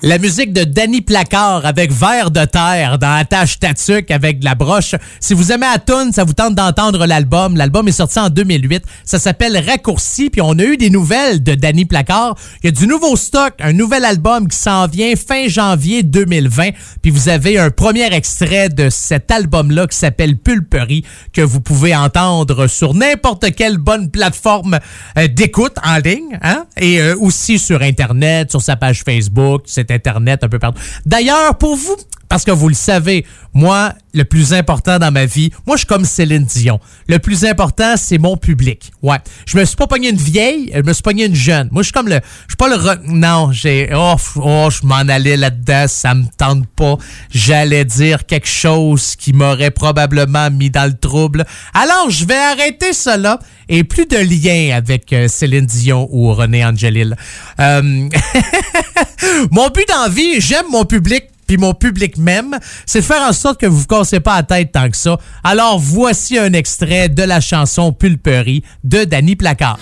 La 0.08 0.16
musique 0.16 0.54
de 0.54 0.64
Danny 0.64 1.02
Placard 1.02 1.66
avec 1.66 1.92
Vert 1.92 2.30
de 2.30 2.42
terre 2.46 2.98
dans 2.98 3.12
Attache 3.12 3.58
Tatuc 3.58 4.10
avec 4.10 4.38
de 4.38 4.46
la 4.46 4.54
broche. 4.54 4.94
Si 5.20 5.34
vous 5.34 5.52
aimez 5.52 5.66
Atun, 5.66 6.12
ça 6.12 6.24
vous 6.24 6.32
tente 6.32 6.54
d'entendre 6.54 7.04
l'album. 7.04 7.58
L'album 7.58 7.86
est 7.88 7.92
sorti 7.92 8.18
en 8.18 8.30
2008. 8.30 8.84
Ça 9.04 9.18
s'appelle 9.18 9.58
Raccourci. 9.58 10.30
Puis 10.30 10.40
on 10.40 10.58
a 10.58 10.62
eu 10.62 10.78
des 10.78 10.88
nouvelles 10.88 11.42
de 11.42 11.54
Danny 11.54 11.84
Placard. 11.84 12.36
Il 12.62 12.68
y 12.68 12.68
a 12.68 12.70
du 12.70 12.86
nouveau 12.86 13.16
stock, 13.16 13.52
un 13.58 13.74
nouvel 13.74 14.02
album 14.06 14.48
qui 14.48 14.56
s'en 14.56 14.86
vient 14.86 15.12
fin 15.14 15.46
janvier 15.46 16.02
2020. 16.02 16.70
Puis 17.02 17.10
vous 17.10 17.28
avez 17.28 17.58
un 17.58 17.68
premier 17.68 18.10
extrait 18.10 18.70
de 18.70 18.88
cet 18.88 19.30
album-là 19.30 19.88
qui 19.88 19.98
s'appelle 19.98 20.38
Pulperie 20.38 21.04
que 21.34 21.42
vous 21.42 21.60
pouvez 21.60 21.94
entendre 21.94 22.66
sur 22.66 22.94
n'importe 22.94 23.54
quelle 23.54 23.76
bonne 23.76 24.10
plateforme 24.10 24.78
euh, 25.18 25.28
d'écoute 25.28 25.76
en 25.84 25.98
ligne. 25.98 26.38
Hein? 26.40 26.64
Et 26.78 26.98
euh, 26.98 27.14
aussi 27.20 27.58
sur 27.58 27.82
Internet, 27.82 28.50
sur 28.50 28.62
sa 28.62 28.76
page 28.76 29.02
Facebook, 29.04 29.64
c'est 29.66 29.97
Internet 29.98 30.44
un 30.44 30.48
peu 30.48 30.58
partout. 30.58 30.80
D'ailleurs, 31.04 31.58
pour 31.58 31.76
vous, 31.76 31.96
parce 32.28 32.44
que 32.44 32.50
vous 32.50 32.68
le 32.68 32.74
savez, 32.74 33.24
moi, 33.54 33.92
le 34.14 34.24
plus 34.24 34.52
important 34.52 34.98
dans 34.98 35.10
ma 35.10 35.24
vie, 35.26 35.50
moi, 35.66 35.76
je 35.76 35.80
suis 35.80 35.86
comme 35.86 36.04
Céline 36.04 36.44
Dion. 36.44 36.80
Le 37.08 37.18
plus 37.18 37.44
important, 37.44 37.94
c'est 37.96 38.18
mon 38.18 38.36
public. 38.36 38.92
Ouais. 39.02 39.18
Je 39.46 39.56
me 39.56 39.64
suis 39.64 39.76
pas 39.76 39.86
pogné 39.86 40.10
une 40.10 40.16
vieille, 40.16 40.70
je 40.74 40.82
me 40.82 40.92
suis 40.92 41.02
pogné 41.02 41.26
une 41.26 41.34
jeune. 41.34 41.68
Moi, 41.72 41.82
je 41.82 41.86
suis 41.86 41.92
comme 41.92 42.08
le. 42.08 42.16
Je 42.46 42.52
suis 42.52 42.56
pas 42.56 42.68
le. 42.68 42.76
re- 42.76 43.00
Non, 43.06 43.50
j'ai. 43.52 43.90
Oh, 43.94 44.14
oh, 44.36 44.68
je 44.70 44.86
m'en 44.86 44.96
allais 44.96 45.36
là-dedans, 45.36 45.86
ça 45.88 46.14
me 46.14 46.24
tente 46.36 46.66
pas. 46.68 46.96
J'allais 47.30 47.84
dire 47.84 48.26
quelque 48.26 48.48
chose 48.48 49.14
qui 49.16 49.32
m'aurait 49.32 49.70
probablement 49.70 50.50
mis 50.50 50.70
dans 50.70 50.86
le 50.86 50.96
trouble. 50.96 51.44
Alors, 51.74 52.10
je 52.10 52.24
vais 52.24 52.36
arrêter 52.36 52.92
cela 52.92 53.38
et 53.68 53.84
plus 53.84 54.06
de 54.06 54.16
lien 54.16 54.76
avec 54.76 55.12
euh, 55.12 55.28
Céline 55.28 55.66
Dion 55.66 56.08
ou 56.10 56.32
René 56.34 56.64
Angelil. 56.64 57.16
Euh, 57.60 57.82
mon 59.50 59.68
but 59.68 59.86
dans 59.88 60.02
la 60.02 60.08
vie, 60.08 60.40
j'aime 60.40 60.66
mon 60.70 60.84
public 60.84 61.24
puis 61.48 61.56
mon 61.56 61.74
public 61.74 62.16
m'aime, 62.16 62.56
c'est 62.86 63.02
faire 63.02 63.22
en 63.22 63.32
sorte 63.32 63.60
que 63.60 63.66
vous 63.66 63.78
vous 63.78 63.86
cassez 63.86 64.20
pas 64.20 64.36
la 64.36 64.42
tête 64.44 64.70
tant 64.70 64.88
que 64.88 64.96
ça. 64.96 65.18
Alors 65.42 65.80
voici 65.80 66.38
un 66.38 66.52
extrait 66.52 67.08
de 67.08 67.24
la 67.24 67.40
chanson 67.40 67.92
Pulperie 67.92 68.62
de 68.84 69.02
Danny 69.02 69.34
Placard. 69.34 69.78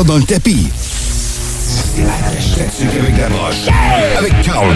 Dans 0.00 0.16
le 0.16 0.22
tapis. 0.22 0.68
Avec 4.16 4.32
Carl. 4.42 4.74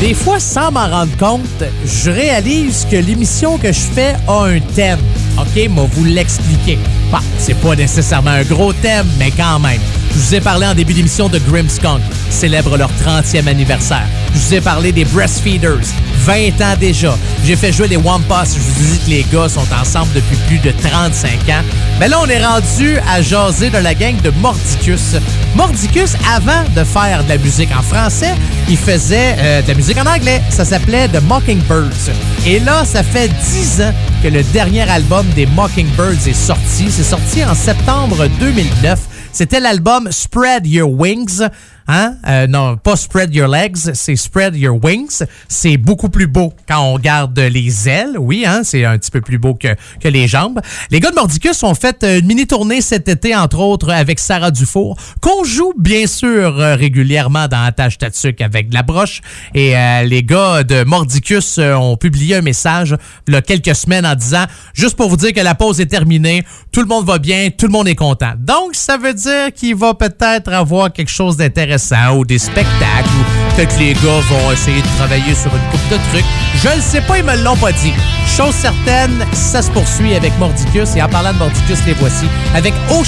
Des 0.00 0.12
fois, 0.12 0.38
sans 0.38 0.70
m'en 0.70 0.86
rendre 0.86 1.16
compte, 1.16 1.64
je 1.86 2.10
réalise 2.10 2.86
que 2.90 2.96
l'émission 2.96 3.56
que 3.56 3.72
je 3.72 3.80
fais 3.80 4.14
a 4.28 4.44
un 4.44 4.60
thème. 4.74 4.98
OK, 5.38 5.68
moi 5.70 5.86
vous 5.92 6.04
l'expliquer. 6.04 6.78
Bah, 7.10 7.22
c'est 7.38 7.58
pas 7.58 7.74
nécessairement 7.74 8.32
un 8.32 8.44
gros 8.44 8.74
thème, 8.74 9.06
mais 9.18 9.30
quand 9.30 9.58
même. 9.60 9.80
Je 10.18 10.22
vous 10.24 10.34
ai 10.34 10.40
parlé 10.40 10.66
en 10.66 10.74
début 10.74 10.94
d'émission 10.94 11.28
de 11.28 11.38
Grimmskunk, 11.38 12.00
célèbre 12.28 12.76
leur 12.76 12.90
30e 13.06 13.46
anniversaire. 13.46 14.06
Je 14.34 14.38
vous 14.38 14.54
ai 14.54 14.60
parlé 14.60 14.90
des 14.90 15.04
Breastfeeders, 15.04 15.86
20 16.24 16.60
ans 16.60 16.74
déjà. 16.78 17.16
J'ai 17.44 17.54
fait 17.54 17.72
jouer 17.72 17.86
les 17.86 17.96
Wampas. 17.96 18.46
Je 18.54 18.58
vous 18.58 18.96
dit 18.96 18.98
que 18.98 19.10
les 19.10 19.26
gars 19.32 19.48
sont 19.48 19.64
ensemble 19.80 20.12
depuis 20.14 20.36
plus 20.48 20.58
de 20.58 20.72
35 20.72 21.30
ans. 21.50 21.62
Mais 22.00 22.08
là, 22.08 22.18
on 22.20 22.26
est 22.26 22.44
rendu 22.44 22.98
à 23.08 23.22
jaser 23.22 23.70
de 23.70 23.78
la 23.78 23.94
gang 23.94 24.20
de 24.20 24.30
Mordicus. 24.30 25.14
Mordicus, 25.54 26.14
avant 26.34 26.64
de 26.74 26.82
faire 26.82 27.22
de 27.22 27.28
la 27.28 27.38
musique 27.38 27.70
en 27.78 27.82
français, 27.82 28.34
il 28.68 28.76
faisait 28.76 29.36
euh, 29.38 29.62
de 29.62 29.68
la 29.68 29.74
musique 29.74 29.98
en 29.98 30.06
anglais. 30.06 30.42
Ça 30.50 30.64
s'appelait 30.64 31.06
The 31.06 31.22
Mockingbirds. 31.22 32.10
Et 32.44 32.58
là, 32.58 32.84
ça 32.84 33.04
fait 33.04 33.28
10 33.28 33.82
ans 33.82 33.94
que 34.20 34.28
le 34.28 34.42
dernier 34.42 34.82
album 34.90 35.26
des 35.36 35.46
Mockingbirds 35.46 36.26
est 36.26 36.32
sorti. 36.32 36.90
C'est 36.90 37.04
sorti 37.04 37.44
en 37.44 37.54
septembre 37.54 38.26
2009. 38.40 38.98
C'était 39.32 39.60
l'album 39.60 40.10
Spread 40.10 40.66
Your 40.66 40.90
Wings. 40.90 41.42
Hein? 41.90 42.16
Euh, 42.26 42.46
non, 42.46 42.76
pas 42.76 42.96
spread 42.96 43.34
your 43.34 43.48
legs, 43.48 43.94
c'est 43.94 44.14
spread 44.14 44.54
your 44.54 44.78
wings. 44.84 45.24
C'est 45.48 45.78
beaucoup 45.78 46.10
plus 46.10 46.26
beau 46.26 46.52
quand 46.68 46.82
on 46.82 46.98
garde 46.98 47.38
les 47.38 47.88
ailes. 47.88 48.16
Oui, 48.18 48.44
hein, 48.46 48.60
c'est 48.62 48.84
un 48.84 48.98
petit 48.98 49.10
peu 49.10 49.22
plus 49.22 49.38
beau 49.38 49.54
que, 49.54 49.68
que 49.98 50.08
les 50.08 50.28
jambes. 50.28 50.60
Les 50.90 51.00
gars 51.00 51.10
de 51.10 51.14
Mordicus 51.14 51.62
ont 51.62 51.74
fait 51.74 52.04
une 52.04 52.26
mini-tournée 52.26 52.82
cet 52.82 53.08
été, 53.08 53.34
entre 53.34 53.58
autres, 53.60 53.90
avec 53.90 54.18
Sarah 54.18 54.50
Dufour, 54.50 54.98
qu'on 55.22 55.44
joue 55.44 55.72
bien 55.78 56.06
sûr 56.06 56.60
euh, 56.60 56.74
régulièrement 56.74 57.48
dans 57.48 57.62
Attache 57.62 57.96
Tatuc 57.96 58.42
avec 58.42 58.68
de 58.68 58.74
la 58.74 58.82
broche. 58.82 59.22
Et 59.54 59.74
euh, 59.74 60.02
les 60.02 60.22
gars 60.22 60.64
de 60.64 60.84
Mordicus 60.84 61.56
euh, 61.56 61.72
ont 61.74 61.96
publié 61.96 62.36
un 62.36 62.42
message 62.42 62.94
il 63.26 63.32
y 63.32 63.36
a 63.36 63.40
quelques 63.40 63.74
semaines 63.74 64.04
en 64.04 64.14
disant, 64.14 64.44
juste 64.74 64.94
pour 64.94 65.08
vous 65.08 65.16
dire 65.16 65.32
que 65.32 65.40
la 65.40 65.54
pause 65.54 65.80
est 65.80 65.86
terminée, 65.86 66.44
tout 66.70 66.80
le 66.80 66.86
monde 66.86 67.06
va 67.06 67.18
bien, 67.18 67.48
tout 67.48 67.66
le 67.66 67.72
monde 67.72 67.88
est 67.88 67.94
content. 67.94 68.34
Donc, 68.36 68.74
ça 68.74 68.98
veut 68.98 69.14
dire 69.14 69.54
qu'il 69.54 69.74
va 69.74 69.94
peut-être 69.94 70.52
avoir 70.52 70.92
quelque 70.92 71.10
chose 71.10 71.38
d'intéressant 71.38 71.77
ou 72.16 72.24
des 72.24 72.38
spectacles 72.38 73.08
ou 73.20 73.54
peut-être 73.54 73.76
que 73.76 73.80
les 73.80 73.92
gars 73.94 74.20
vont 74.28 74.52
essayer 74.52 74.82
de 74.82 74.86
travailler 74.96 75.34
sur 75.34 75.54
une 75.54 75.62
coupe 75.70 75.88
de 75.90 75.96
trucs. 76.10 76.24
Je 76.62 76.76
ne 76.76 76.80
sais 76.80 77.00
pas, 77.00 77.18
ils 77.18 77.24
me 77.24 77.36
l'ont 77.36 77.56
pas 77.56 77.72
dit. 77.72 77.92
Chose 78.26 78.54
certaine, 78.54 79.24
ça 79.32 79.62
se 79.62 79.70
poursuit 79.70 80.14
avec 80.14 80.36
Mordicus. 80.38 80.96
Et 80.96 81.02
en 81.02 81.08
parlant 81.08 81.32
de 81.32 81.38
Mordicus, 81.38 81.78
les 81.86 81.94
voici 81.94 82.26
avec 82.54 82.74
Oh 82.90 83.02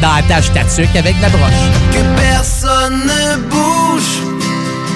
dans 0.00 0.14
la 0.14 0.22
tâche 0.22 0.52
Tatuc 0.52 0.88
avec 0.96 1.14
la 1.20 1.28
broche. 1.28 1.52
Que 1.92 2.20
personne 2.20 3.02
ne 3.04 3.36
bouge, 3.48 4.22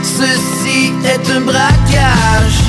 ceci 0.02 0.92
est 1.04 1.30
un 1.30 1.40
braquage. 1.40 2.60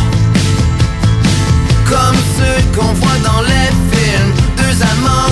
Comme 1.85 2.17
ceux 2.37 2.79
qu'on 2.79 2.93
voit 2.93 3.19
dans 3.23 3.41
les 3.41 3.69
films, 3.91 4.33
deux 4.57 4.83
amants 4.83 5.26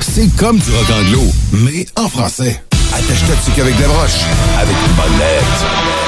C'est 0.00 0.34
comme 0.36 0.58
du 0.58 0.70
rock 0.70 0.86
anglo, 0.90 1.22
mais 1.52 1.86
en 1.96 2.08
français. 2.08 2.62
Attache-toi 2.94 3.34
dessus 3.36 3.50
qu'avec 3.54 3.78
la 3.78 3.86
broche, 3.86 4.20
avec 4.58 4.74
une 4.74 4.94
bonne 4.94 5.18
lettre. 5.18 6.07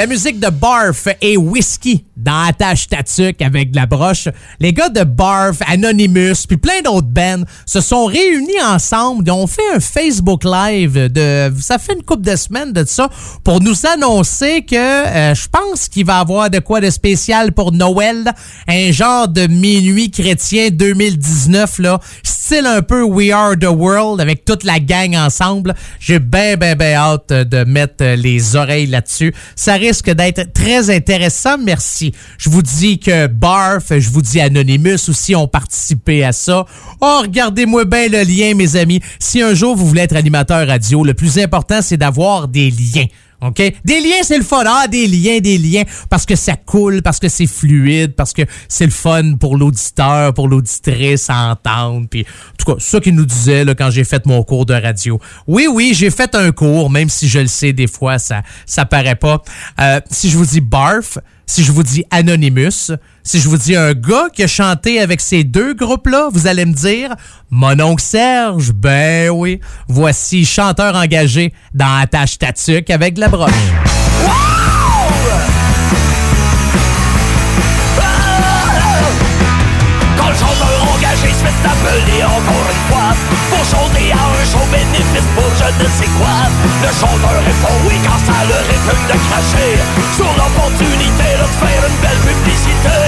La 0.00 0.06
musique 0.06 0.40
de 0.40 0.48
Barf 0.48 1.08
et 1.20 1.36
Whisky 1.36 2.06
dans 2.22 2.44
Attache 2.48 2.88
Tatuc 2.88 3.40
avec 3.42 3.70
de 3.70 3.76
la 3.76 3.86
broche. 3.86 4.28
Les 4.58 4.72
gars 4.72 4.88
de 4.88 5.04
Barf, 5.04 5.58
Anonymous, 5.66 6.46
puis 6.46 6.56
plein 6.56 6.82
d'autres 6.84 7.08
bands 7.08 7.44
se 7.66 7.80
sont 7.80 8.06
réunis 8.06 8.60
ensemble. 8.66 9.24
Ils 9.26 9.32
ont 9.32 9.46
fait 9.46 9.62
un 9.74 9.80
Facebook 9.80 10.44
Live 10.44 11.12
de... 11.12 11.52
Ça 11.60 11.78
fait 11.78 11.94
une 11.94 12.02
couple 12.02 12.22
de 12.22 12.36
semaines 12.36 12.72
de 12.72 12.84
ça 12.84 13.08
pour 13.44 13.60
nous 13.60 13.86
annoncer 13.86 14.62
que 14.62 14.76
euh, 14.76 15.34
je 15.34 15.48
pense 15.48 15.88
qu'il 15.88 16.06
va 16.06 16.18
y 16.18 16.20
avoir 16.20 16.50
de 16.50 16.58
quoi 16.58 16.80
de 16.80 16.90
spécial 16.90 17.52
pour 17.52 17.72
Noël. 17.72 18.32
Un 18.68 18.92
genre 18.92 19.28
de 19.28 19.46
minuit 19.46 20.10
chrétien 20.10 20.68
2019, 20.70 21.78
là. 21.78 22.00
Style 22.22 22.66
un 22.66 22.82
peu 22.82 23.02
We 23.02 23.30
Are 23.30 23.56
the 23.56 23.68
World 23.70 24.20
avec 24.20 24.44
toute 24.44 24.64
la 24.64 24.80
gang 24.80 25.14
ensemble. 25.14 25.74
J'ai 26.00 26.18
bien, 26.18 26.56
bien, 26.56 26.74
bien 26.74 26.94
hâte 26.94 27.28
de 27.28 27.64
mettre 27.64 28.04
les 28.04 28.56
oreilles 28.56 28.86
là-dessus. 28.86 29.32
Ça 29.54 29.74
risque 29.74 30.10
d'être 30.10 30.52
très 30.52 30.90
intéressant. 30.90 31.58
Merci. 31.58 32.09
Je 32.38 32.50
vous 32.50 32.62
dis 32.62 32.98
que 32.98 33.26
Barf, 33.26 33.98
je 33.98 34.10
vous 34.10 34.22
dis 34.22 34.40
Anonymous 34.40 35.08
aussi 35.08 35.34
ont 35.34 35.48
participé 35.48 36.24
à 36.24 36.32
ça. 36.32 36.64
Oh, 37.00 37.20
regardez-moi 37.22 37.84
bien 37.84 38.08
le 38.08 38.22
lien, 38.22 38.54
mes 38.54 38.76
amis. 38.76 39.00
Si 39.18 39.42
un 39.42 39.54
jour 39.54 39.76
vous 39.76 39.86
voulez 39.86 40.02
être 40.02 40.16
animateur 40.16 40.66
radio, 40.66 41.04
le 41.04 41.14
plus 41.14 41.38
important, 41.38 41.82
c'est 41.82 41.96
d'avoir 41.96 42.48
des 42.48 42.70
liens. 42.70 43.06
OK? 43.42 43.56
Des 43.84 44.00
liens, 44.00 44.22
c'est 44.22 44.36
le 44.36 44.44
fun. 44.44 44.62
Ah, 44.66 44.86
des 44.86 45.06
liens, 45.06 45.38
des 45.38 45.56
liens. 45.56 45.84
Parce 46.08 46.26
que 46.26 46.36
ça 46.36 46.56
coule, 46.56 47.02
parce 47.02 47.18
que 47.18 47.28
c'est 47.28 47.46
fluide, 47.46 48.14
parce 48.14 48.32
que 48.32 48.42
c'est 48.68 48.84
le 48.84 48.90
fun 48.90 49.36
pour 49.36 49.56
l'auditeur, 49.56 50.34
pour 50.34 50.48
l'auditrice 50.48 51.30
à 51.30 51.52
entendre. 51.52 52.06
Puis, 52.10 52.20
en 52.22 52.56
tout 52.58 52.72
cas, 52.72 52.78
c'est 52.78 52.90
ça 52.90 53.00
qu'il 53.00 53.14
nous 53.14 53.26
disait 53.26 53.64
là, 53.64 53.74
quand 53.74 53.90
j'ai 53.90 54.04
fait 54.04 54.26
mon 54.26 54.42
cours 54.42 54.66
de 54.66 54.74
radio. 54.74 55.18
Oui, 55.46 55.66
oui, 55.72 55.92
j'ai 55.94 56.10
fait 56.10 56.34
un 56.34 56.52
cours, 56.52 56.90
même 56.90 57.08
si 57.08 57.28
je 57.28 57.38
le 57.38 57.46
sais, 57.46 57.72
des 57.72 57.86
fois, 57.86 58.18
ça, 58.18 58.42
ça 58.66 58.84
paraît 58.84 59.16
pas. 59.16 59.42
Euh, 59.80 60.00
si 60.10 60.28
je 60.28 60.36
vous 60.36 60.46
dis 60.46 60.60
barf, 60.60 61.18
si 61.50 61.64
je 61.64 61.72
vous 61.72 61.82
dis 61.82 62.04
Anonymous, 62.12 62.92
si 63.24 63.40
je 63.40 63.48
vous 63.48 63.56
dis 63.56 63.74
un 63.74 63.92
gars 63.92 64.28
qui 64.32 64.44
a 64.44 64.46
chanté 64.46 65.00
avec 65.00 65.20
ces 65.20 65.42
deux 65.42 65.74
groupes-là, 65.74 66.28
vous 66.32 66.46
allez 66.46 66.64
me 66.64 66.72
dire 66.72 67.16
Mon 67.50 67.80
oncle 67.80 68.04
Serge, 68.04 68.70
ben 68.70 69.30
oui. 69.30 69.60
Voici 69.88 70.44
chanteur 70.44 70.94
engagé 70.94 71.52
dans 71.74 71.92
Attache 72.02 72.38
Tatuc 72.38 72.88
avec 72.90 73.14
de 73.14 73.20
la 73.20 73.28
broche. 73.28 73.50
Quand 80.16 80.28
le 80.28 80.34
chanteur 80.36 80.94
engagé 80.94 81.30
se 81.30 81.42
fait 81.42 81.66
appeler 81.66 82.22
encore 82.22 82.66
une 82.70 82.94
fois 82.94 83.16
Pour 83.50 83.64
chanter 83.64 84.12
à 84.12 84.14
un 84.14 84.44
show 84.44 84.60
je 84.70 85.09
ne 85.78 86.06
quoi. 86.18 86.34
Le 86.82 86.88
chanteur 86.88 87.38
répond 87.44 87.76
oui 87.86 87.96
quand 88.04 88.18
ça 88.18 88.38
le 88.48 88.58
répugne 88.70 89.06
de 89.06 89.18
cracher. 89.28 89.78
Sur 90.16 90.30
l'opportunité 90.36 91.28
de 91.38 91.46
faire 91.60 91.82
une 91.88 91.98
belle 92.02 92.22
publicité. 92.26 92.98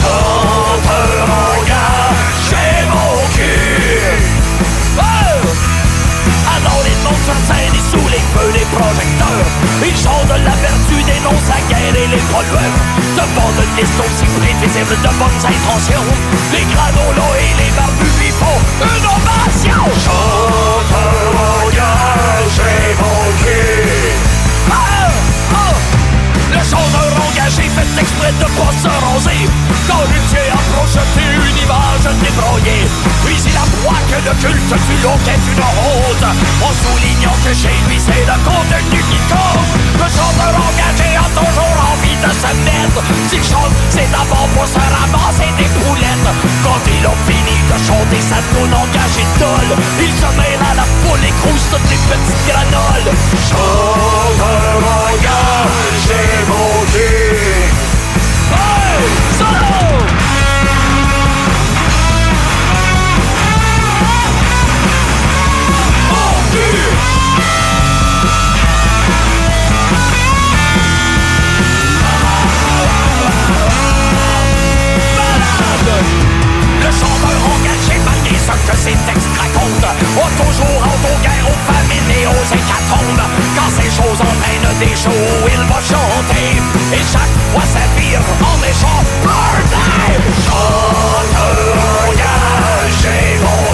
Chanteur 0.00 1.28
engagé 1.52 2.66
mon 2.90 3.12
cul! 3.34 4.42
Alors 6.54 6.82
il 6.86 6.98
monte 7.04 7.22
sur 7.24 7.38
scène 7.46 7.74
et 7.74 7.84
sous 7.90 8.08
les 8.08 8.22
feux 8.32 8.52
des 8.52 8.66
projecteurs 8.76 9.11
de 10.38 10.44
la 10.44 10.56
vertu, 10.56 10.96
dénonce 11.04 11.48
la 11.48 11.60
guerre 11.68 11.94
et 11.94 12.08
les 12.08 12.22
pollueurs 12.32 12.78
Devant 13.16 13.52
une 13.60 13.76
liste 13.76 14.00
aussi 14.00 14.24
prévisible 14.40 14.96
de 15.02 15.10
bonnes 15.20 15.42
intentions 15.44 16.06
Les 16.52 16.64
granolas 16.72 17.36
et 17.36 17.52
les 17.60 17.70
barbus 17.76 18.16
lui 18.20 18.30
font 18.32 18.60
une 18.80 19.06
ovation 19.06 19.82
Chanteur 20.00 21.32
engagé 21.64 22.72
mon 23.00 23.22
cul 23.44 24.16
Ah! 24.70 25.10
Ah! 25.52 25.74
Le 26.50 26.60
chanteur 26.64 27.12
engagé 27.28 27.68
fait 27.68 28.00
exprès 28.00 28.32
de 28.32 28.48
pas 28.56 28.72
se 28.72 28.88
raser 28.88 29.48
Quand 29.88 30.04
Luthier 30.08 30.48
approche 30.52 30.96
une 31.16 31.42
image 32.02 32.18
débrouillée 32.18 32.86
Puis 33.24 33.36
il 33.46 33.56
apprend 33.56 33.94
que 34.10 34.18
le 34.24 34.34
culte 34.40 34.70
look 35.02 35.22
est 35.26 35.44
une 35.50 35.62
honte 35.62 36.26
En 36.62 36.72
soulignant 36.72 37.36
que 37.44 37.54
chez 37.54 37.74
lui 37.88 37.98
c'est 37.98 38.26
le 38.26 38.36
contenu 38.44 39.00
qui 39.10 39.18
compte. 39.30 39.70
Le 39.94 40.08
chanteur 40.10 40.54
engagé 40.54 41.16
a 41.16 41.28
toujours 41.34 41.78
envie 41.92 42.16
de 42.16 42.30
se 42.32 42.50
mettre. 42.66 43.02
S'il 43.28 43.44
chante 43.44 43.72
c'est 43.90 44.10
d'abord 44.10 44.48
pour 44.54 44.66
se 44.66 44.78
ramasser 44.78 45.50
des 45.58 45.70
poulettes 45.80 46.32
Quand 46.64 46.82
il 46.86 47.06
a 47.06 47.14
fini 47.26 47.56
de 47.70 47.76
chanter 47.86 48.20
sa 48.20 48.40
tune 48.50 48.74
engagée 48.74 49.28
tolle 49.38 49.76
Il 50.00 50.12
se 50.12 50.30
mêle 50.36 50.62
à 50.70 50.74
la 50.74 50.86
poule 51.02 51.24
et 51.24 51.34
crouse 51.40 51.70
les 51.90 52.00
petites 52.10 52.46
granoles. 52.48 53.12
Chanteur 53.48 54.78
engagé 55.06 56.22
mon 56.48 56.72
Hey! 58.52 59.08
Solo! 59.38 60.41
Malgré 78.82 78.90
ce 78.90 78.90
que 78.90 78.90
ses 78.90 78.96
textes 79.06 79.28
racontent 79.36 79.86
A 79.86 80.30
toujours 80.42 80.82
autoguerre 80.82 81.46
aux 81.46 81.72
famines 81.72 82.10
et 82.10 82.26
aux 82.26 82.46
hécatombes. 82.46 83.22
Quand 83.56 83.70
ces 83.70 83.90
choses 83.90 84.20
entraînent 84.20 84.78
des 84.78 84.96
shows, 84.96 85.48
il 85.48 85.60
va 85.68 85.80
chanter. 85.80 86.60
Et 86.92 87.02
chaque 87.02 87.34
fois 87.52 87.62
vire 87.96 88.20
en 88.40 88.58
méchant. 88.58 89.02
Birthday 89.22 90.18
Chanteur 90.46 91.76
engagé, 92.08 93.38
mon 93.40 93.72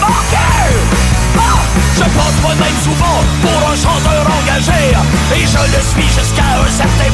Mon 0.00 0.14
cul 0.30 0.48
Ah! 1.36 1.60
Je 1.96 2.04
pense 2.04 2.40
moi-même 2.42 2.78
souvent 2.82 3.20
pour 3.42 3.70
un 3.70 3.76
chanteur 3.76 4.26
engagé. 4.40 4.96
Et 5.36 5.46
je 5.46 5.76
le 5.76 5.82
suis 5.82 6.08
jusqu'à 6.08 6.44
un 6.64 6.70
certain 6.70 7.12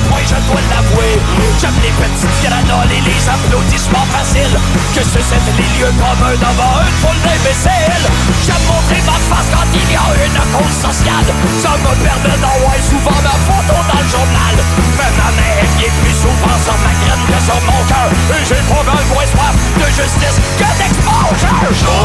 Petites 1.96 2.38
granoles 2.44 2.92
et 2.92 3.00
les 3.00 3.22
applaudissements 3.28 4.06
faciles. 4.12 4.58
Que 4.94 5.02
se 5.02 5.20
cèdent 5.20 5.56
les 5.56 5.68
lieux 5.78 5.94
communs 5.96 6.36
devant 6.36 6.76
une 6.84 6.96
foule 7.00 7.20
d'imbéciles. 7.24 8.06
J'aime 8.44 8.64
montrer 8.68 9.00
ma 9.08 9.18
face 9.28 9.48
quand 9.48 9.68
il 9.72 9.88
y 9.88 9.96
a 9.96 10.08
une 10.26 10.40
cause 10.52 10.76
sociale. 10.76 11.28
Ça 11.56 11.72
me 11.80 11.92
permet 12.04 12.36
d'envoyer 12.36 12.84
souvent 12.84 13.18
ma 13.24 13.36
photo 13.48 13.76
dans 13.80 14.00
le 14.04 14.08
journal. 14.12 14.54
Mais 14.98 15.12
ma 15.16 15.30
main 15.32 15.56
est 15.80 15.94
plus 16.04 16.16
souvent 16.20 16.56
sur 16.60 16.76
ma 16.84 16.92
graine 17.00 17.24
que 17.24 17.38
sur 17.40 17.60
mon 17.64 17.80
cœur. 17.88 18.08
Et 18.36 18.44
j'ai 18.44 18.62
pas 18.68 18.84
mal 18.84 19.04
moins 19.08 19.28
soif 19.32 19.56
de 19.80 19.88
justice 19.88 20.38
que 20.60 20.68
d'exposure 20.76 21.16
mon 21.24 21.72
cul 21.72 21.96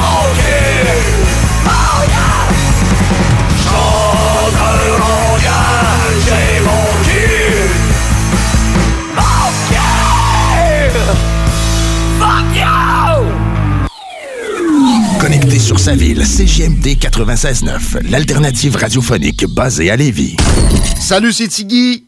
Oh 0.00 1.17
sur 15.68 15.78
sa 15.78 15.94
ville, 15.94 16.24
CGMD 16.24 16.96
96.9, 16.96 18.08
l'alternative 18.08 18.74
radiophonique 18.74 19.44
basée 19.44 19.90
à 19.90 19.96
Lévis. 19.96 20.34
Salut, 20.98 21.30
c'est 21.30 21.48
Tiggy. 21.48 22.07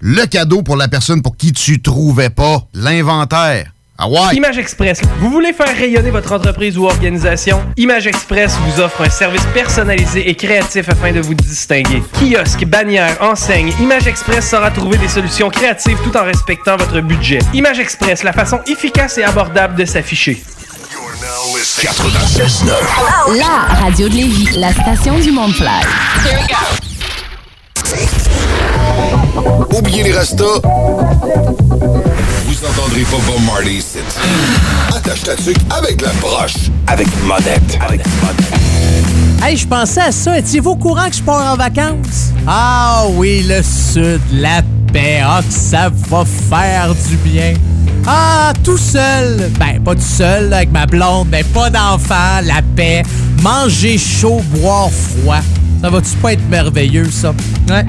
le 0.00 0.26
cadeau 0.26 0.62
pour 0.62 0.76
la 0.76 0.88
personne 0.88 1.22
pour 1.22 1.36
qui 1.36 1.52
tu 1.52 1.80
trouvais 1.80 2.30
pas 2.30 2.62
l'inventaire. 2.74 3.72
Ah 3.98 4.08
ouais? 4.08 4.34
Image 4.34 4.58
Express. 4.58 5.00
Vous 5.20 5.30
voulez 5.30 5.54
faire 5.54 5.74
rayonner 5.74 6.10
votre 6.10 6.32
entreprise 6.32 6.76
ou 6.76 6.84
organisation? 6.84 7.62
Image 7.78 8.06
Express 8.06 8.54
vous 8.60 8.82
offre 8.82 9.00
un 9.02 9.08
service 9.08 9.44
personnalisé 9.54 10.28
et 10.28 10.34
créatif 10.34 10.90
afin 10.90 11.12
de 11.12 11.20
vous 11.20 11.32
distinguer. 11.32 12.02
Kiosque, 12.12 12.66
bannière, 12.66 13.16
enseigne, 13.22 13.72
Image 13.80 14.06
Express 14.06 14.50
saura 14.50 14.70
trouver 14.70 14.98
des 14.98 15.08
solutions 15.08 15.48
créatives 15.48 15.96
tout 16.04 16.14
en 16.14 16.24
respectant 16.24 16.76
votre 16.76 17.00
budget. 17.00 17.38
Image 17.54 17.78
Express, 17.78 18.22
la 18.22 18.34
façon 18.34 18.60
efficace 18.66 19.16
et 19.16 19.24
abordable 19.24 19.76
de 19.76 19.86
s'afficher. 19.86 20.42
96.9. 21.80 23.38
La 23.38 23.74
radio 23.80 24.08
de 24.10 24.14
Lévis, 24.14 24.58
la 24.58 24.72
station 24.72 25.18
du 25.18 25.32
monde 25.32 25.54
Oubliez 29.76 30.02
les 30.02 30.12
restos. 30.12 30.60
Vous 30.62 32.64
entendrez 32.64 33.02
pas 33.02 33.16
Bob 33.26 33.42
Marley 33.44 33.74
ici. 33.74 33.98
Attache 34.94 35.22
ta 35.22 35.36
tuque 35.36 35.58
avec 35.70 36.00
la 36.00 36.12
broche. 36.20 36.70
Avec 36.86 37.06
une 37.06 37.26
monette. 37.26 37.78
Avec 37.80 38.06
une 38.06 38.12
monette. 38.20 39.42
Hey, 39.42 39.56
je 39.56 39.66
pensais 39.66 40.00
à 40.00 40.12
ça. 40.12 40.38
Étiez-vous 40.38 40.70
au 40.70 40.76
courant 40.76 41.08
que 41.08 41.16
je 41.16 41.22
pars 41.22 41.52
en 41.52 41.56
vacances? 41.56 42.32
Ah 42.46 43.04
oui, 43.14 43.44
le 43.46 43.62
sud, 43.62 44.20
la 44.32 44.62
paix. 44.92 45.20
Ah, 45.22 45.40
que 45.46 45.52
ça 45.52 45.90
va 46.08 46.24
faire 46.24 46.94
du 47.08 47.16
bien. 47.16 47.54
Ah, 48.06 48.52
tout 48.64 48.78
seul. 48.78 49.50
Ben, 49.58 49.80
pas 49.84 49.94
tout 49.94 50.00
seul, 50.00 50.52
avec 50.52 50.72
ma 50.72 50.86
blonde, 50.86 51.28
mais 51.30 51.44
pas 51.44 51.70
d'enfant, 51.70 52.40
la 52.42 52.62
paix. 52.74 53.02
Manger 53.42 53.98
chaud, 53.98 54.40
boire 54.50 54.90
froid. 54.90 55.40
Ça 55.82 55.90
va-tu 55.90 56.16
pas 56.16 56.32
être 56.32 56.48
merveilleux, 56.48 57.08
ça? 57.10 57.32
Ouais. 57.68 57.84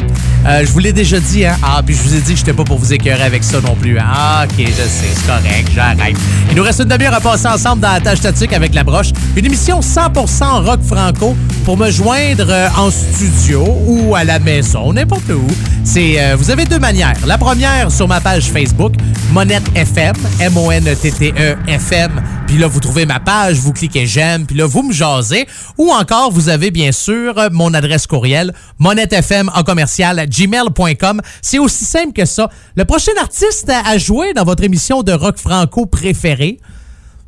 Euh, 0.46 0.64
je 0.66 0.72
vous 0.72 0.80
l'ai 0.80 0.94
déjà 0.94 1.20
dit, 1.20 1.46
hein? 1.46 1.56
Ah, 1.64 1.82
puis 1.86 1.96
je 1.96 2.02
vous 2.04 2.16
ai 2.16 2.20
dit 2.20 2.34
que 2.34 2.40
j'étais 2.40 2.54
pas 2.54 2.64
pour 2.64 2.78
vous 2.78 2.94
écœurer 2.94 3.24
avec 3.24 3.44
ça 3.44 3.60
non 3.62 3.76
plus. 3.76 3.98
hein? 3.98 4.04
Ah, 4.08 4.46
ok, 4.46 4.66
je 4.68 4.72
sais, 4.72 5.08
c'est 5.16 5.26
correct, 5.26 5.70
j'arrête. 5.74 6.16
Il 6.52 6.56
nous 6.58 6.64
reste 6.64 6.80
une 6.80 6.90
demi-heure 6.90 7.14
à 7.16 7.22
passer 7.22 7.48
ensemble 7.48 7.82
dans 7.82 7.92
la 7.92 8.00
tâche 8.00 8.20
statique 8.20 8.54
avec 8.54 8.74
la 8.76 8.84
broche. 8.84 9.08
Une 9.36 9.46
émission 9.46 9.80
100% 9.80 10.64
rock 10.66 10.82
franco 10.84 11.36
pour 11.66 11.76
me 11.78 11.90
joindre 11.90 12.46
euh, 12.50 12.68
en 12.78 12.92
studio 12.92 13.66
ou 13.88 14.16
à 14.16 14.24
la 14.24 14.38
maison, 14.40 14.94
n'importe 14.94 15.30
où. 15.30 15.48
C'est, 15.84 16.16
euh, 16.20 16.36
vous 16.38 16.52
avez 16.52 16.66
deux 16.66 16.80
manières. 16.80 17.16
La 17.26 17.38
première, 17.38 17.92
sur 17.92 18.08
ma 18.08 18.20
page 18.22 18.52
Facebook, 18.52 18.94
Monette 19.32 19.64
FM, 19.76 20.14
M-O-N-T-T-E 20.40 21.58
FM. 21.68 22.12
Puis 22.48 22.58
là, 22.58 22.68
vous 22.68 22.80
trouvez 22.80 23.06
ma 23.06 23.20
page, 23.20 23.58
vous 23.58 23.74
cliquez 23.74 24.06
j'aime, 24.08 24.46
puis 24.46 24.56
là, 24.56 24.66
vous 24.66 24.82
me 24.84 24.94
jasez. 24.94 25.48
Ou 25.78 25.92
encore, 25.92 26.32
vous 26.32 26.48
avez 26.48 26.72
bien 26.72 26.94
sûr 26.94 27.36
mon 27.52 27.74
adresse 27.78 28.06
courriel, 28.08 28.54
monettefm 28.80 29.50
en 29.56 29.64
commercial 29.64 30.26
gmail.com. 30.28 31.22
C'est 31.42 31.60
aussi 31.60 31.86
simple 31.86 32.14
que 32.14 32.26
ça. 32.26 32.50
Le 32.76 32.86
prochain 32.86 33.12
artiste 33.20 33.70
à 33.70 33.98
jouer 33.98 34.34
dans 34.34 34.44
votre 34.44 34.64
émission 34.64 35.04
de 35.04 35.12
rock 35.14 35.38
franco 35.38 35.86
préférée, 35.86 36.60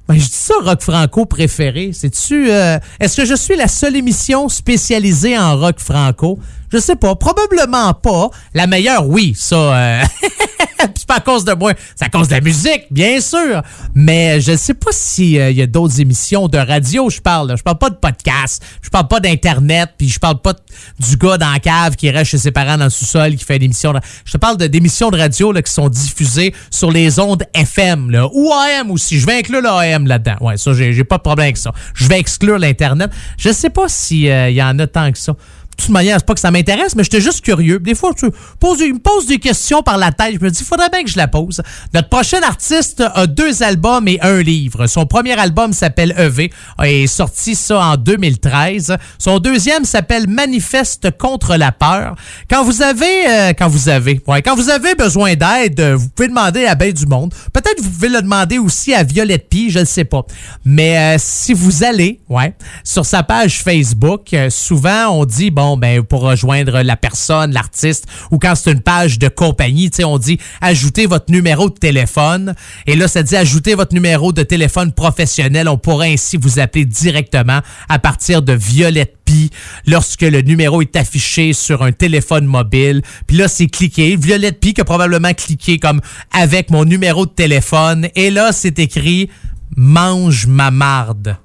ben, 0.08 0.16
je 0.16 0.26
dis 0.26 0.32
ça, 0.32 0.56
rock 0.64 0.82
franco 0.82 1.26
préféré. 1.26 1.92
C'est-tu. 1.94 2.50
euh, 2.52 2.80
Est-ce 3.00 3.16
que 3.18 3.26
je 3.26 3.36
suis 3.36 3.56
la 3.56 3.68
seule 3.68 3.96
émission 3.96 4.50
spécialisée 4.50 5.38
en 5.38 5.56
rock 5.58 5.80
franco? 5.80 6.40
Je 6.72 6.78
sais 6.78 6.96
pas. 6.96 7.16
Probablement 7.16 7.94
pas. 7.94 8.30
La 8.54 8.68
meilleure, 8.68 9.08
oui, 9.08 9.34
ça. 9.38 9.56
euh, 9.56 10.04
c'est 10.96 11.06
pas 11.08 11.16
à 11.16 11.20
cause 11.20 11.44
de 11.46 11.54
moi. 11.54 11.74
C'est 11.96 12.06
à 12.06 12.10
cause 12.10 12.28
de 12.28 12.34
la 12.36 12.42
musique, 12.42 12.84
bien 12.92 13.20
sûr. 13.22 13.62
Mais 13.96 14.40
je 14.40 14.56
sais 14.56 14.74
pas 14.74 14.92
s'il 14.92 15.32
y 15.52 15.62
a 15.62 15.68
d'autres 15.68 16.00
émissions 16.00 16.48
de 16.48 16.58
radio, 16.58 17.10
je 17.10 17.20
parle. 17.22 17.56
Je 17.58 17.64
parle 17.64 17.78
pas 17.78 17.90
de 17.90 17.96
podcast. 17.96 18.64
Je 18.82 18.90
parle 18.90 19.08
pas 19.08 19.20
d'Internet. 19.20 19.90
Puis 19.98 20.10
je 20.10 20.20
parle 20.20 20.40
pas 20.42 20.54
du 21.00 21.18
gars 21.18 21.38
dans 21.38 21.52
la 21.52 21.60
cave 21.60 21.96
qui 21.96 22.10
reste 22.10 22.32
chez 22.32 22.38
ses 22.38 22.52
parents 22.52 22.78
dans 22.78 22.86
le 22.86 22.90
sous-sol 22.90 23.36
qui 23.36 23.44
fait 23.44 23.58
une 23.58 23.64
émission. 23.64 23.94
Je 24.26 24.32
te 24.32 24.38
parle 24.38 24.58
d'émissions 24.58 25.10
de 25.10 25.18
radio 25.18 25.52
là, 25.52 25.62
qui 25.62 25.74
sont 25.74 25.90
diffusées 25.90 26.54
sur 26.70 26.92
les 26.92 27.20
ondes 27.20 27.44
FM 27.54 28.12
là, 28.12 28.28
ou 28.32 28.52
AM 28.54 28.92
aussi. 28.92 29.20
Je 29.20 29.26
vais 29.26 29.40
inclure 29.40 29.62
l'AM 29.62 30.06
là-dedans. 30.08 30.36
Ouais, 30.42 30.58
ça, 30.58 30.74
j'ai 30.74 31.04
pas 31.04 31.18
de 31.18 31.24
problème 31.24 31.46
avec 31.46 31.58
ça. 31.58 31.72
Je 31.96 32.08
vais 32.08 32.20
exclure 32.20 32.60
l'Internet. 32.60 33.10
Je 33.38 33.52
sais 33.52 33.70
pas 33.70 33.88
s'il 33.90 34.20
y 34.52 34.62
en 34.64 34.78
a 34.80 34.88
tant 34.88 35.12
que 35.12 35.18
ça. 35.18 35.34
Toute 35.80 35.90
manière, 35.90 36.18
c'est 36.20 36.26
pas 36.26 36.34
que 36.34 36.40
ça 36.40 36.52
m'intéresse, 36.52 36.96
mais 36.96 37.04
j'étais 37.04 37.22
juste 37.22 37.42
curieux. 37.42 37.80
Des 37.80 37.96
fois, 37.96 38.14
tu 38.14 38.30
poses, 38.60 38.80
me 38.82 39.00
pose 39.00 39.26
des 39.26 39.40
questions 39.40 39.82
par 39.82 39.98
la 39.98 40.12
tête. 40.12 40.36
Je 40.40 40.46
me 40.46 40.52
dis, 40.52 40.64
faudrait 40.64 40.90
bien 40.90 41.04
que 41.04 41.10
je 41.10 41.18
la 41.18 41.28
pose. 41.28 41.62
Notre 41.94 42.10
prochain 42.10 42.42
artiste 42.44 43.02
a 43.14 43.28
deux 43.28 43.64
albums 43.64 44.08
et 44.08 44.20
un 44.22 44.42
livre. 44.42 44.88
Son 44.88 45.06
premier 45.06 45.40
album 45.40 45.74
s'appelle 45.74 46.14
EV, 46.18 46.52
est 46.84 47.08
sorti 47.08 47.56
ça 47.56 47.80
en 47.80 47.98
2013. 47.98 48.98
Son 49.18 49.40
deuxième 49.40 49.86
s'appelle 49.86 50.28
Manifeste 50.28 51.18
contre 51.18 51.56
la 51.56 51.72
peur. 51.72 52.16
Quand 52.50 52.64
vous 52.64 52.82
avez, 52.82 53.28
euh, 53.28 53.54
quand 53.58 53.70
vous 53.70 53.90
avez, 53.90 54.22
ouais, 54.28 54.42
quand 54.42 54.56
vous 54.56 54.70
avez 54.70 54.96
besoin 54.96 55.36
d'aide, 55.36 55.80
euh, 55.80 55.96
vous 55.96 56.10
pouvez 56.10 56.28
demander 56.28 56.66
à 56.66 56.76
Ben 56.76 56.92
du 56.92 57.06
Monde. 57.06 57.34
Peut-être 57.54 57.82
vous 57.82 57.90
pouvez 57.90 58.10
le 58.10 58.22
demander 58.22 58.58
aussi 58.58 58.94
à 58.94 59.04
Violette 59.04 59.50
Pie, 59.50 59.70
je 59.70 59.80
ne 59.80 59.86
sais 59.86 60.04
pas. 60.04 60.26
Mais 60.66 60.98
euh, 60.98 61.16
si 61.20 61.54
vous 61.54 61.84
allez, 61.84 62.20
ouais, 62.30 62.54
sur 62.84 63.06
sa 63.06 63.24
page 63.24 63.62
Facebook, 63.64 64.34
euh, 64.34 64.50
souvent 64.50 65.08
on 65.10 65.26
dit 65.26 65.52
bon 65.52 65.69
ben 65.78 66.04
pour 66.04 66.22
rejoindre 66.22 66.82
la 66.82 66.96
personne, 66.96 67.52
l'artiste, 67.52 68.06
ou 68.32 68.38
quand 68.38 68.56
c'est 68.56 68.72
une 68.72 68.82
page 68.82 69.20
de 69.20 69.28
compagnie, 69.28 69.90
tu 69.90 70.04
on 70.04 70.18
dit 70.18 70.40
ajoutez 70.62 71.06
votre 71.06 71.32
numéro 71.32 71.70
de 71.70 71.78
téléphone. 71.78 72.56
Et 72.86 72.96
là, 72.96 73.08
ça 73.08 73.24
dit 73.24 73.36
ajoutez 73.36 73.76
votre 73.76 73.94
numéro 73.94 74.34
de 74.34 74.44
téléphone 74.44 74.92
professionnel. 74.92 75.68
On 75.68 75.78
pourra 75.78 76.06
ainsi 76.06 76.38
vous 76.38 76.60
appeler 76.60 76.86
directement 76.86 77.60
à 77.88 78.00
partir 78.00 78.42
de 78.42 78.54
Violette 78.54 79.16
Pie 79.26 79.50
lorsque 79.86 80.22
le 80.22 80.42
numéro 80.42 80.82
est 80.82 80.96
affiché 80.96 81.54
sur 81.54 81.84
un 81.84 81.92
téléphone 81.92 82.46
mobile. 82.46 83.02
Puis 83.28 83.38
là, 83.38 83.48
c'est 83.48 83.68
cliqué. 83.68 84.16
Violette 84.16 84.60
Pie 84.60 84.74
qui 84.74 84.82
a 84.82 84.86
probablement 84.86 85.34
cliqué 85.34 85.80
comme 85.80 86.02
avec 86.32 86.72
mon 86.72 86.86
numéro 86.86 87.26
de 87.26 87.32
téléphone. 87.32 88.08
Et 88.16 88.30
là, 88.32 88.52
c'est 88.52 88.80
écrit 88.80 89.30
mange 89.76 90.48
ma 90.48 90.72
marde. 90.72 91.38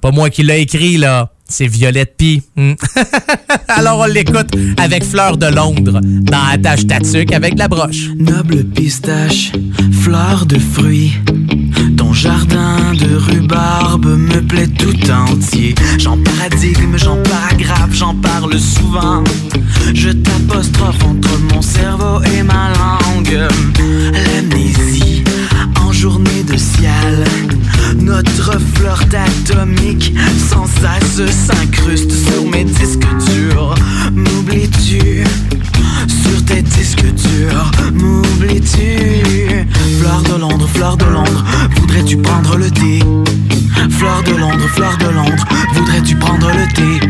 Pas 0.00 0.10
moi 0.10 0.30
qui 0.30 0.42
l'ai 0.42 0.60
écrit, 0.60 0.96
là. 0.96 1.32
C'est 1.50 1.66
Violette 1.66 2.14
Pie. 2.16 2.42
Hmm. 2.56 2.74
Alors, 3.68 4.00
on 4.00 4.04
l'écoute 4.04 4.50
avec 4.76 5.02
Fleur 5.02 5.38
de 5.38 5.46
Londres 5.46 6.00
dans 6.02 6.44
Attache 6.52 6.86
Tatuc 6.86 7.32
avec 7.32 7.58
la 7.58 7.68
broche. 7.68 8.10
Noble 8.18 8.64
pistache, 8.64 9.52
fleur 9.90 10.44
de 10.44 10.58
fruits. 10.58 11.12
Ton 11.96 12.12
jardin 12.12 12.92
de 12.92 13.16
rhubarbe 13.16 14.06
me 14.06 14.40
plaît 14.40 14.68
tout 14.68 15.10
entier. 15.10 15.74
J'en 15.98 16.18
paradigme, 16.18 16.96
j'en 16.96 17.16
paragraphe, 17.22 17.94
j'en 17.94 18.14
parle 18.14 18.58
souvent. 18.58 19.24
Je 19.94 20.10
t'apostrophe 20.10 21.02
entre 21.04 21.38
mon 21.54 21.62
cerveau 21.62 22.20
et 22.36 22.42
ma 22.42 22.72
langue. 22.74 23.48
L'amnésie 24.12 25.24
journée 25.98 26.44
de 26.44 26.56
ciel. 26.56 27.24
Notre 27.96 28.56
flirt 28.74 29.12
atomique 29.12 30.14
sans 30.48 30.66
cesse 30.66 31.28
s'incruste 31.34 32.12
sur 32.12 32.48
mes 32.48 32.62
disques 32.62 33.08
durs. 33.26 33.74
M'oublies-tu? 34.12 35.24
Sur 36.06 36.44
tes 36.44 36.62
disques 36.62 37.04
durs? 37.04 37.70
M'oublies-tu? 37.94 39.66
Fleur 39.98 40.22
de 40.22 40.40
Londres, 40.40 40.68
fleur 40.72 40.96
de 40.96 41.06
Londres, 41.06 41.44
voudrais-tu 41.80 42.16
prendre 42.18 42.56
le 42.56 42.70
thé? 42.70 43.00
Fleur 43.90 44.22
de 44.24 44.38
Londres, 44.38 44.68
fleur 44.68 44.96
de 44.98 45.06
Londres, 45.06 45.44
voudrais-tu 45.74 46.14
prendre 46.14 46.48
le 46.48 46.74
thé? 46.74 47.06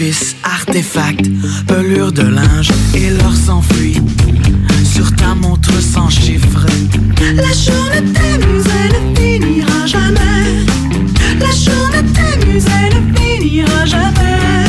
Artifice, 0.00 0.36
artefact, 0.44 1.26
pelure 1.66 2.10
de 2.10 2.22
linge 2.22 2.70
et 2.94 3.10
l'or 3.10 3.34
s'enfuit 3.34 4.00
sur 4.82 5.14
ta 5.14 5.34
montre 5.34 5.78
sans 5.82 6.08
chiffre. 6.08 6.64
La 7.34 7.52
journée 7.52 8.10
t'amuse, 8.10 8.64
elle 8.82 9.10
ne 9.10 9.14
finira 9.14 9.86
jamais. 9.86 10.64
La 11.38 11.50
journée 11.50 12.10
t'amuse, 12.14 12.64
elle 12.80 12.96
ne 12.96 13.14
finira 13.14 13.84
jamais. 13.84 14.64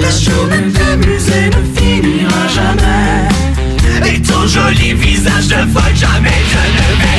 La 0.00 0.10
journée 0.10 0.72
t'amuse, 0.72 1.26
ne 1.26 1.80
finira 1.80 2.46
jamais. 2.46 4.14
Et 4.14 4.22
ton 4.22 4.46
joli 4.46 4.92
visage 4.92 5.48
de 5.48 5.56
folle, 5.72 5.96
jamais 5.96 6.38
je 6.52 6.58
ne 6.58 7.02
vais. 7.02 7.12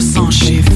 sans 0.00 0.30
chiffres. 0.30 0.73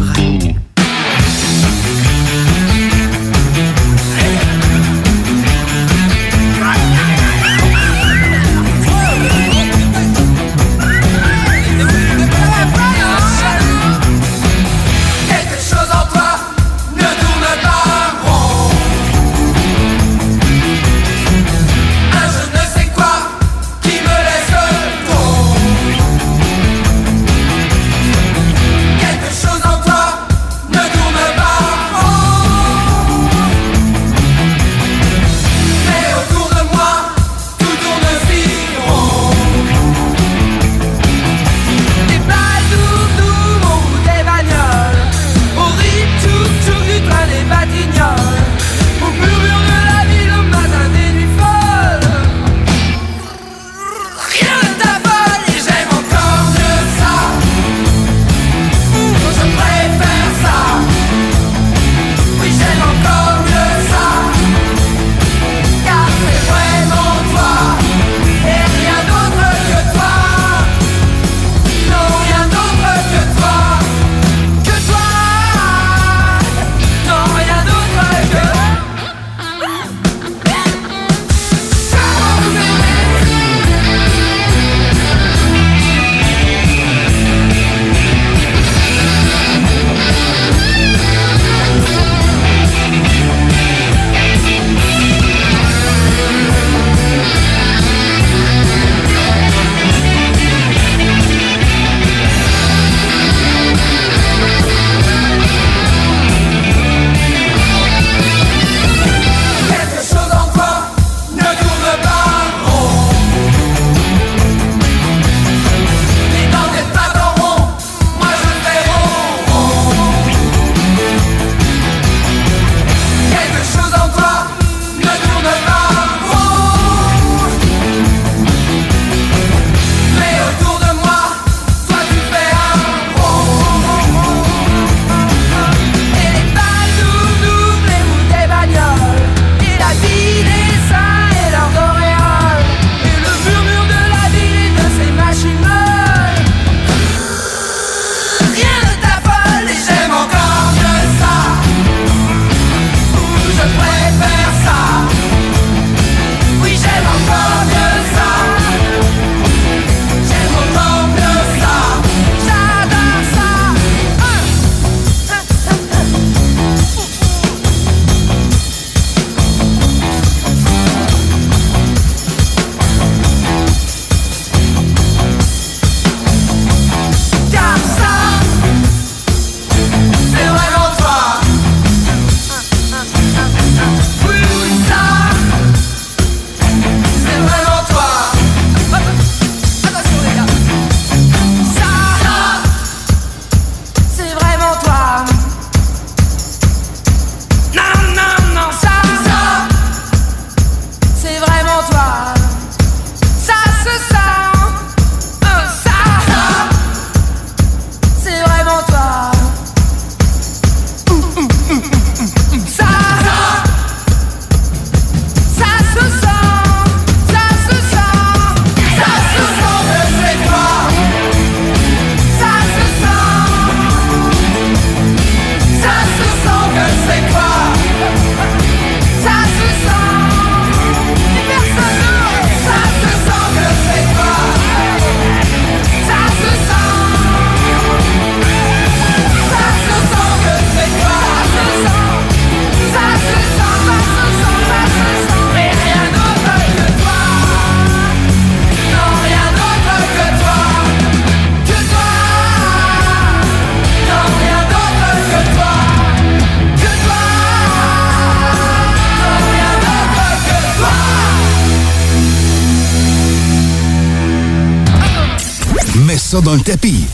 ça 266.28 266.42
dans 266.42 266.54
le 266.54 266.60
tapis. 266.60 267.06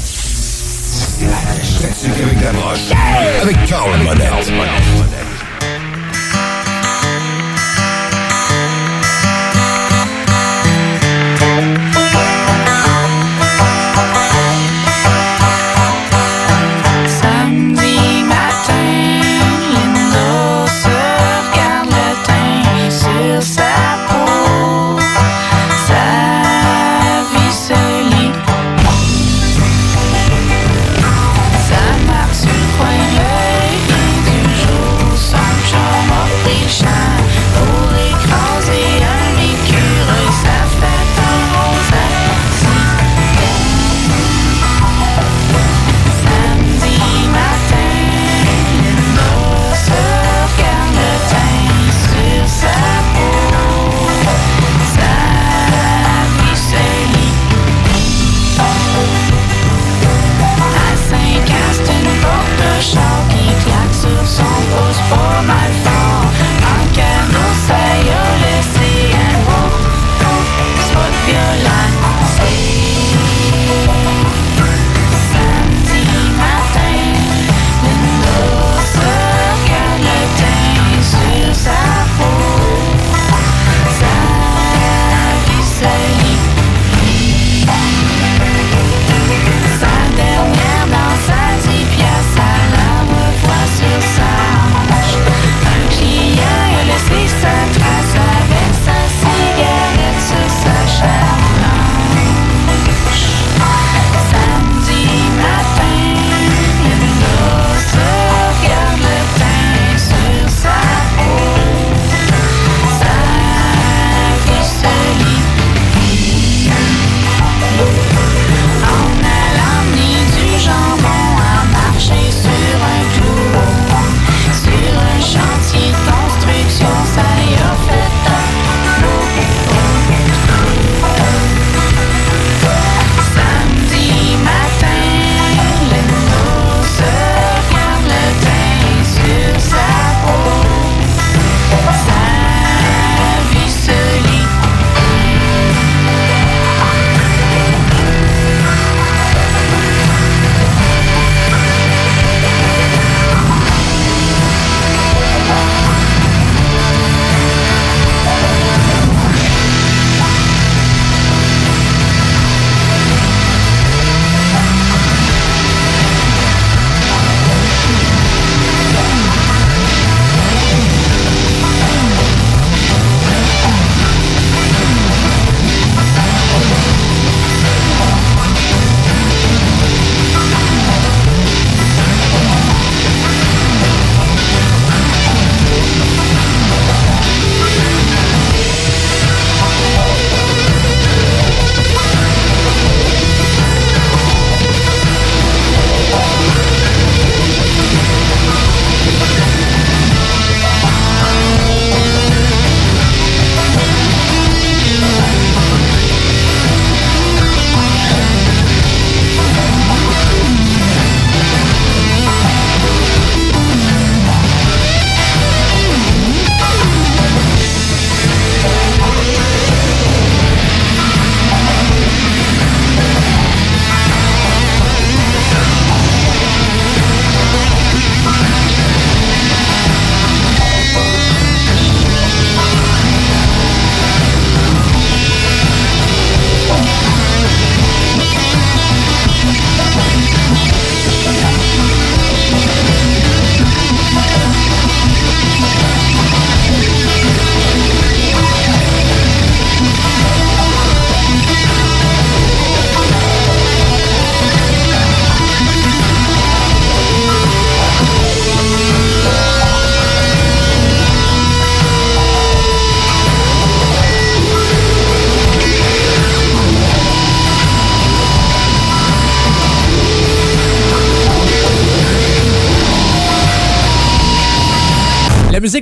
La 1.21 1.37
avec 2.25 2.41
la. 2.41 3.43
Avec 3.43 3.65
Carl 3.65 4.03
Monette. 4.03 4.51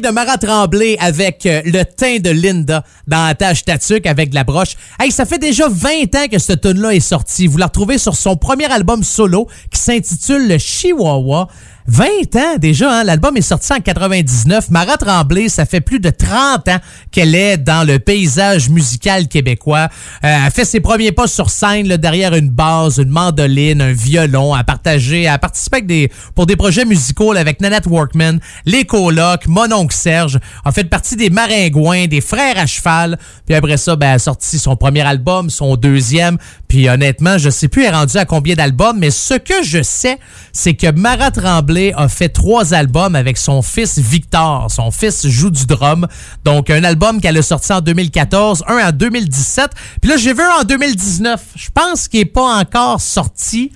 de 0.03 0.09
Marat 0.09 0.39
Tremblay 0.39 0.97
avec 0.99 1.47
euh, 1.47 1.63
le 1.65 1.85
teint 1.85 2.19
de 2.19 2.31
Linda 2.31 2.85
dans 3.07 3.25
la 3.25 3.35
tâche 3.35 3.65
tatuque 3.65 4.07
avec 4.07 4.31
de 4.31 4.35
la 4.35 4.43
broche. 4.45 4.75
Hey, 4.99 5.13
ça 5.13 5.25
fait 5.25 5.39
déjà 5.39 5.69
20 5.69 6.15
ans 6.17 6.27
que 6.31 6.39
ce 6.39 6.53
tune 6.53 6.81
là 6.81 6.93
est 6.93 7.01
sorti. 7.01 7.47
Vous 7.47 7.57
la 7.57 7.67
retrouvez 7.67 7.99
sur 7.99 8.17
son 8.17 8.37
premier 8.37 8.71
album 8.71 9.05
solo 9.05 9.47
qui 9.71 9.81
s'intitule 9.81 10.49
Le 10.49 10.59
Chihuahua. 10.59 11.47
20 11.89 12.37
ans 12.37 12.57
déjà, 12.59 13.01
hein? 13.01 13.05
l'album 13.05 13.37
est 13.37 13.43
sorti 13.43 13.73
en 13.73 13.81
99. 13.81 14.71
Mara 14.71 14.97
Tremblay, 14.97 15.49
ça 15.49 15.67
fait 15.67 15.81
plus 15.81 15.99
de 15.99 16.11
30 16.11 16.69
ans 16.69 16.79
qu'elle 17.11 17.35
est 17.35 17.57
dans 17.57 17.87
le 17.87 17.99
paysage 17.99 18.69
musical 18.71 19.27
québécois. 19.29 19.89
Euh, 20.25 20.39
elle 20.47 20.53
fait 20.53 20.65
ses 20.65 20.81
premiers 20.81 21.13
pas 21.13 21.27
sur 21.27 21.51
scène 21.51 21.89
là, 21.89 21.97
derrière 21.97 22.35
une 22.35 22.51
base, 22.51 22.99
une 22.99 23.09
mandoline, 23.09 23.81
un 23.81 23.93
violon, 23.93 24.55
à 24.55 24.63
partager, 24.63 25.27
à 25.27 25.39
participer 25.39 25.79
avec 25.79 25.87
des, 25.87 26.11
pour 26.35 26.47
des 26.47 26.57
projets 26.57 26.85
musicaux 26.85 27.33
là, 27.33 27.41
avec 27.41 27.61
Nanette 27.61 27.87
Workman, 27.87 28.39
Les 28.65 28.85
Colocs, 28.85 29.47
Mon 29.49 29.73
oncle 29.73 29.95
Serge, 29.95 30.39
a 30.65 30.71
fait 30.71 30.85
partie 30.85 31.17
des 31.17 31.31
Maringouins, 31.31 32.07
des 32.07 32.21
Frères 32.21 32.59
à 32.59 32.67
cheval. 32.67 33.19
Puis 33.47 33.55
après 33.55 33.77
ça, 33.77 33.97
ben, 33.97 34.09
elle 34.09 34.15
a 34.15 34.19
sorti 34.19 34.59
son 34.59 34.77
premier 34.77 35.03
album, 35.03 35.51
son 35.51 35.77
deuxième. 35.77 36.39
Puis 36.69 36.89
honnêtement, 36.89 37.39
je 37.39 37.51
sais 37.51 37.69
plus 37.69 37.83
elle 37.83 37.93
est 37.93 37.97
rendue 37.97 38.17
à 38.17 38.25
combien 38.25 38.55
d'albums, 38.55 38.99
mais 38.99 39.11
ce 39.11 39.35
que 39.35 39.63
je 39.65 39.83
sais, 39.83 40.19
c'est 40.53 40.75
que 40.75 40.91
Mara 40.91 41.31
Tremblay 41.31 41.82
a 41.97 42.09
fait 42.09 42.29
trois 42.29 42.75
albums 42.75 43.17
avec 43.17 43.37
son 43.37 43.63
fils 43.63 43.99
Victor. 43.99 44.69
Son 44.71 44.91
fils 44.91 45.27
joue 45.27 45.51
du 45.51 45.67
drum. 45.67 46.07
Donc 46.45 46.71
un 46.71 46.85
album 46.85 47.21
qu'elle 47.21 47.37
a 47.37 47.43
sorti 47.43 47.73
en 47.73 47.81
2014, 47.81 48.65
un 48.69 48.89
en 48.89 48.93
2017. 48.93 49.71
Puis 50.01 50.11
là, 50.11 50.17
j'ai 50.17 50.33
vu 50.33 50.41
un 50.41 50.61
en 50.61 50.65
2019. 50.65 51.41
Je 51.57 51.69
pense 51.75 52.09
qu'il 52.09 52.21
est 52.21 52.25
pas 52.25 52.59
encore 52.59 53.01
sorti. 53.01 53.73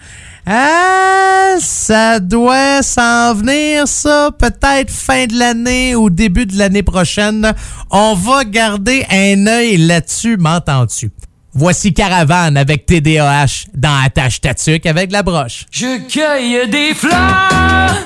Ah, 0.46 1.56
ça 1.58 2.20
doit 2.20 2.82
s'en 2.82 3.34
venir, 3.34 3.88
ça. 3.88 4.30
Peut-être 4.38 4.90
fin 4.90 5.26
de 5.26 5.36
l'année 5.36 5.96
ou 5.96 6.08
début 6.08 6.46
de 6.46 6.56
l'année 6.56 6.84
prochaine. 6.84 7.52
On 7.90 8.14
va 8.14 8.44
garder 8.44 9.04
un 9.10 9.46
œil 9.48 9.76
là-dessus, 9.76 10.36
m'entends-tu? 10.36 11.10
Voici 11.58 11.94
Caravane 11.94 12.58
avec 12.58 12.84
TDAH 12.84 13.68
dans 13.72 13.96
Attache 14.04 14.42
Tatuc 14.42 14.84
avec 14.84 15.10
la 15.10 15.22
broche. 15.22 15.64
Je 15.70 16.06
cueille 16.06 16.68
des 16.68 16.92
fleurs 16.92 17.96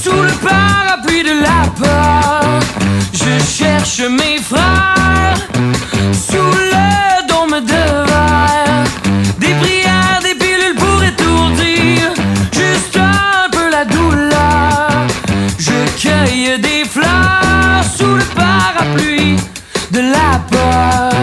sous 0.00 0.12
le 0.12 0.30
parapluie 0.40 1.24
de 1.24 1.42
la 1.42 1.68
peur. 1.76 2.60
Je 3.12 3.44
cherche 3.44 3.98
mes 4.08 4.38
frères 4.40 5.38
sous 6.12 6.36
le 6.36 7.26
dôme 7.26 7.60
de 7.66 8.06
verre. 8.06 8.84
Des 9.40 9.54
prières, 9.54 10.20
des 10.22 10.36
pilules 10.36 10.76
pour 10.76 11.02
étourdir 11.02 12.12
juste 12.52 12.96
un 12.96 13.50
peu 13.50 13.70
la 13.72 13.84
douleur. 13.86 15.08
Je 15.58 16.00
cueille 16.00 16.60
des 16.60 16.84
fleurs 16.88 17.82
sous 17.96 18.14
le 18.14 18.24
parapluie 18.36 19.34
de 19.90 19.98
la 19.98 20.38
peur. 20.48 21.17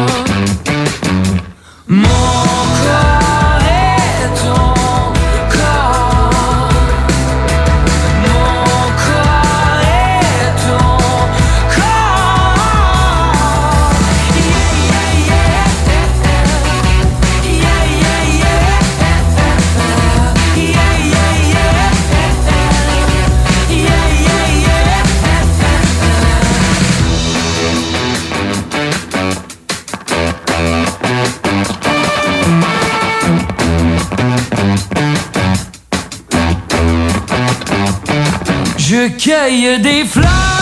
Cueille 39.25 39.79
des 39.79 40.05
fleurs 40.05 40.54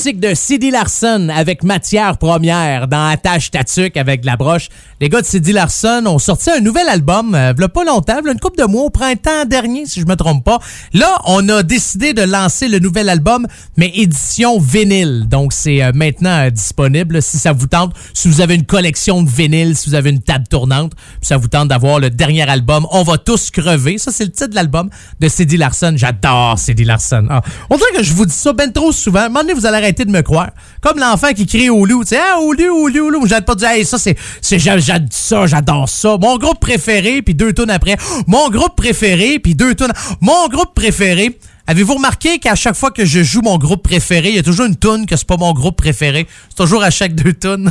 De 0.00 0.32
CD 0.34 0.70
Larson 0.70 1.28
avec 1.28 1.62
matière 1.62 2.16
première 2.16 2.88
dans 2.88 3.06
Attache 3.10 3.50
Tatuc 3.50 3.98
avec 3.98 4.22
de 4.22 4.26
la 4.26 4.36
broche. 4.36 4.70
Les 4.98 5.10
gars 5.10 5.20
de 5.20 5.26
CD 5.26 5.52
Larson 5.52 6.04
ont 6.06 6.18
sorti 6.18 6.50
un 6.50 6.60
nouvel 6.60 6.88
album, 6.88 7.34
euh, 7.34 7.52
v'là 7.54 7.68
pas 7.68 7.84
longtemps, 7.84 8.22
v'là 8.22 8.32
une 8.32 8.40
couple 8.40 8.62
de 8.62 8.66
mois, 8.66 8.84
au 8.84 8.90
printemps 8.90 9.44
dernier, 9.44 9.84
si 9.84 10.00
je 10.00 10.06
me 10.06 10.16
trompe 10.16 10.42
pas. 10.42 10.58
Là, 10.94 11.18
on 11.26 11.46
a 11.50 11.62
décidé 11.62 12.14
de 12.14 12.22
lancer 12.22 12.68
le 12.68 12.78
nouvel 12.78 13.10
album, 13.10 13.46
mais 13.76 13.92
édition 13.94 14.58
vinyle. 14.58 15.26
Donc, 15.28 15.52
c'est 15.52 15.82
euh, 15.82 15.92
maintenant 15.94 16.46
euh, 16.46 16.50
disponible 16.50 17.20
si 17.20 17.38
ça 17.38 17.52
vous 17.52 17.66
tente. 17.66 17.94
Si 18.14 18.28
vous 18.28 18.40
avez 18.40 18.54
une 18.54 18.66
collection 18.66 19.22
de 19.22 19.28
vinyles, 19.28 19.76
si 19.76 19.90
vous 19.90 19.94
avez 19.94 20.08
une 20.08 20.22
table 20.22 20.46
tournante, 20.48 20.94
puis 20.94 21.26
ça 21.26 21.36
vous 21.36 21.48
tente 21.48 21.68
d'avoir 21.68 21.98
le 21.98 22.08
dernier 22.08 22.48
album, 22.48 22.86
On 22.90 23.02
va 23.02 23.18
tous 23.18 23.50
crever. 23.50 23.98
Ça, 23.98 24.12
c'est 24.12 24.24
le 24.24 24.32
titre 24.32 24.50
de 24.50 24.54
l'album 24.54 24.88
de 25.20 25.28
CD 25.28 25.58
Larson. 25.58 25.92
J'adore 25.94 26.58
CD 26.58 26.84
Larson. 26.84 27.26
Ah, 27.28 27.42
on 27.68 27.76
dirait 27.76 27.92
que 27.96 28.02
je 28.02 28.14
vous 28.14 28.24
dis 28.24 28.34
ça 28.34 28.54
ben 28.54 28.72
trop 28.72 28.92
souvent. 28.92 29.28
Vous 29.54 29.66
allez 29.66 29.89
de 29.92 30.10
me 30.10 30.22
croire. 30.22 30.50
Comme 30.80 30.98
l'enfant 30.98 31.32
qui 31.34 31.46
crie 31.46 31.70
au 31.70 31.84
loup. 31.84 32.02
Tu 32.04 32.10
sais, 32.10 32.18
ah, 32.20 32.38
au 32.40 32.52
loup, 32.52 32.84
au 32.84 32.88
loup, 32.88 33.06
au 33.06 33.10
loup. 33.10 33.26
Pas 33.46 33.54
dire, 33.54 33.68
ça, 33.86 33.98
c'est, 33.98 34.16
c'est, 34.40 34.58
j'a- 34.58 34.78
j'adore 34.78 35.08
ça, 35.10 35.46
j'adore 35.46 35.88
ça. 35.88 36.16
Mon 36.20 36.36
groupe 36.38 36.60
préféré, 36.60 37.22
puis 37.22 37.34
deux 37.34 37.52
tonnes 37.52 37.70
après. 37.70 37.96
Mon 38.26 38.48
groupe 38.50 38.76
préféré, 38.76 39.38
puis 39.38 39.54
deux 39.54 39.74
tonnes. 39.74 39.92
Mon 40.20 40.48
groupe 40.48 40.74
préféré. 40.74 41.38
Avez-vous 41.66 41.94
remarqué 41.94 42.38
qu'à 42.38 42.54
chaque 42.54 42.74
fois 42.74 42.90
que 42.90 43.04
je 43.04 43.22
joue 43.22 43.42
mon 43.42 43.56
groupe 43.58 43.82
préféré, 43.82 44.30
il 44.30 44.36
y 44.36 44.38
a 44.38 44.42
toujours 44.42 44.66
une 44.66 44.76
tune 44.76 45.06
que 45.06 45.16
c'est 45.16 45.26
pas 45.26 45.36
mon 45.36 45.52
groupe 45.52 45.76
préféré? 45.76 46.26
C'est 46.48 46.56
toujours 46.56 46.82
à 46.82 46.90
chaque 46.90 47.14
deux 47.14 47.32
tunes. 47.32 47.70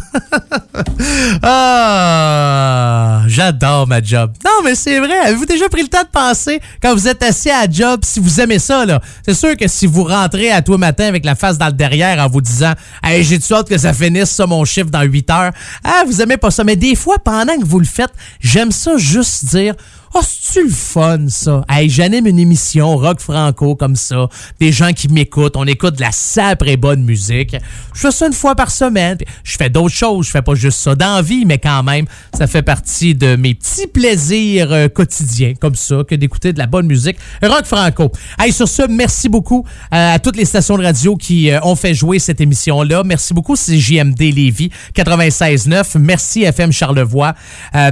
ah, 1.44 3.24
j'adore 3.28 3.88
ma 3.88 4.02
job. 4.02 4.32
Non, 4.46 4.64
mais 4.64 4.76
c'est 4.76 5.00
vrai. 5.00 5.18
Avez-vous 5.26 5.46
déjà 5.46 5.68
pris 5.70 5.82
le 5.82 5.90
temps 5.90 6.04
de 6.04 6.10
penser 6.12 6.62
quand 6.82 6.94
vous 6.94 7.08
êtes 7.08 7.24
assis 7.24 7.50
à 7.50 7.66
la 7.66 7.72
job 7.72 8.02
si 8.04 8.20
vous 8.20 8.40
aimez 8.40 8.60
ça 8.60 8.86
là? 8.86 9.02
C'est 9.26 9.34
sûr 9.34 9.58
que 9.58 9.68
si 9.68 9.86
vous 9.86 10.04
rentrez 10.04 10.52
à 10.52 10.62
toi 10.62 10.78
matin 10.78 11.06
avec 11.06 11.26
la 11.26 11.36
face 11.36 11.58
dans 11.58 11.68
le 11.68 11.74
derrière 11.74 12.24
en 12.24 12.30
vous 12.30 12.42
disant 12.42 12.74
"Hey, 13.04 13.24
j'ai 13.24 13.38
du 13.38 13.54
hâte 13.54 13.68
que 13.68 13.78
ça 13.78 13.94
finisse 13.94 14.30
ça 14.30 14.46
mon 14.48 14.64
chiffre 14.66 14.90
dans 14.90 15.04
8 15.04 15.30
heures." 15.30 15.52
Ah, 15.84 16.04
vous 16.06 16.22
aimez 16.22 16.38
pas 16.38 16.52
ça, 16.52 16.64
mais 16.64 16.76
des 16.76 16.96
fois 16.96 17.18
pendant 17.20 17.58
que 17.58 17.66
vous 17.66 17.80
le 17.80 17.86
faites, 17.86 18.14
j'aime 18.40 18.72
ça 18.72 18.98
juste 18.98 19.46
dire 19.46 19.74
Oh, 20.16 20.22
c'est-tu 20.24 20.66
le 20.66 20.74
fun, 20.74 21.28
ça? 21.28 21.64
Hey, 21.70 21.88
j'anime 21.88 22.26
une 22.26 22.40
émission 22.40 22.98
rock 22.98 23.20
franco 23.20 23.76
comme 23.76 23.96
ça. 23.96 24.28
Des 24.60 24.72
gens 24.72 24.92
qui 24.92 25.08
m'écoutent. 25.08 25.56
On 25.56 25.66
écoute 25.68 25.98
de 25.98 26.02
la 26.02 26.12
sapre 26.12 26.68
et 26.68 26.78
bonne 26.78 27.04
musique. 27.04 27.56
Je 27.94 28.00
fais 28.00 28.12
ça 28.12 28.26
une 28.26 28.34
fois 28.34 28.56
par 28.56 28.72
semaine. 28.72 29.20
Je 29.44 29.56
fais 29.56 29.70
d'autres 29.70 29.94
choses. 29.94 30.26
Je 30.26 30.32
fais 30.32 30.42
pas 30.42 30.56
juste 30.56 30.80
ça 30.80 30.96
d'envie, 30.96 31.46
mais 31.46 31.60
quand 31.60 31.84
même, 31.84 32.06
ça 32.34 32.48
fait 32.48 32.64
partie 32.64 33.14
de 33.14 33.36
mes 33.36 33.54
petits 33.54 33.86
plaisirs 33.86 34.72
euh, 34.72 34.88
quotidiens, 34.88 35.54
comme 35.60 35.76
ça, 35.76 35.98
que 36.08 36.16
d'écouter 36.16 36.54
de 36.54 36.58
la 36.60 36.66
bonne 36.66 36.88
musique 36.88 37.18
rock 37.44 37.66
franco. 37.66 38.12
Hey, 38.40 38.52
sur 38.52 38.68
ce, 38.68 38.88
merci 38.88 39.30
beaucoup 39.30 39.64
euh, 39.94 40.16
à 40.16 40.18
toutes 40.18 40.38
les 40.38 40.46
stations 40.46 40.78
de 40.80 40.84
radio 40.84 41.18
qui 41.18 41.52
euh, 41.52 41.60
ont 41.62 41.76
fait 41.76 41.94
jouer 41.94 42.18
cette 42.18 42.42
émission-là. 42.42 43.04
Merci 43.06 43.36
beaucoup, 43.36 43.56
c'est 43.56 43.78
JMD 43.78 44.20
Lévis 44.20 44.72
96.9. 44.96 46.00
Merci 46.00 46.44
FM 46.44 46.72
Charlevoix. 46.72 47.36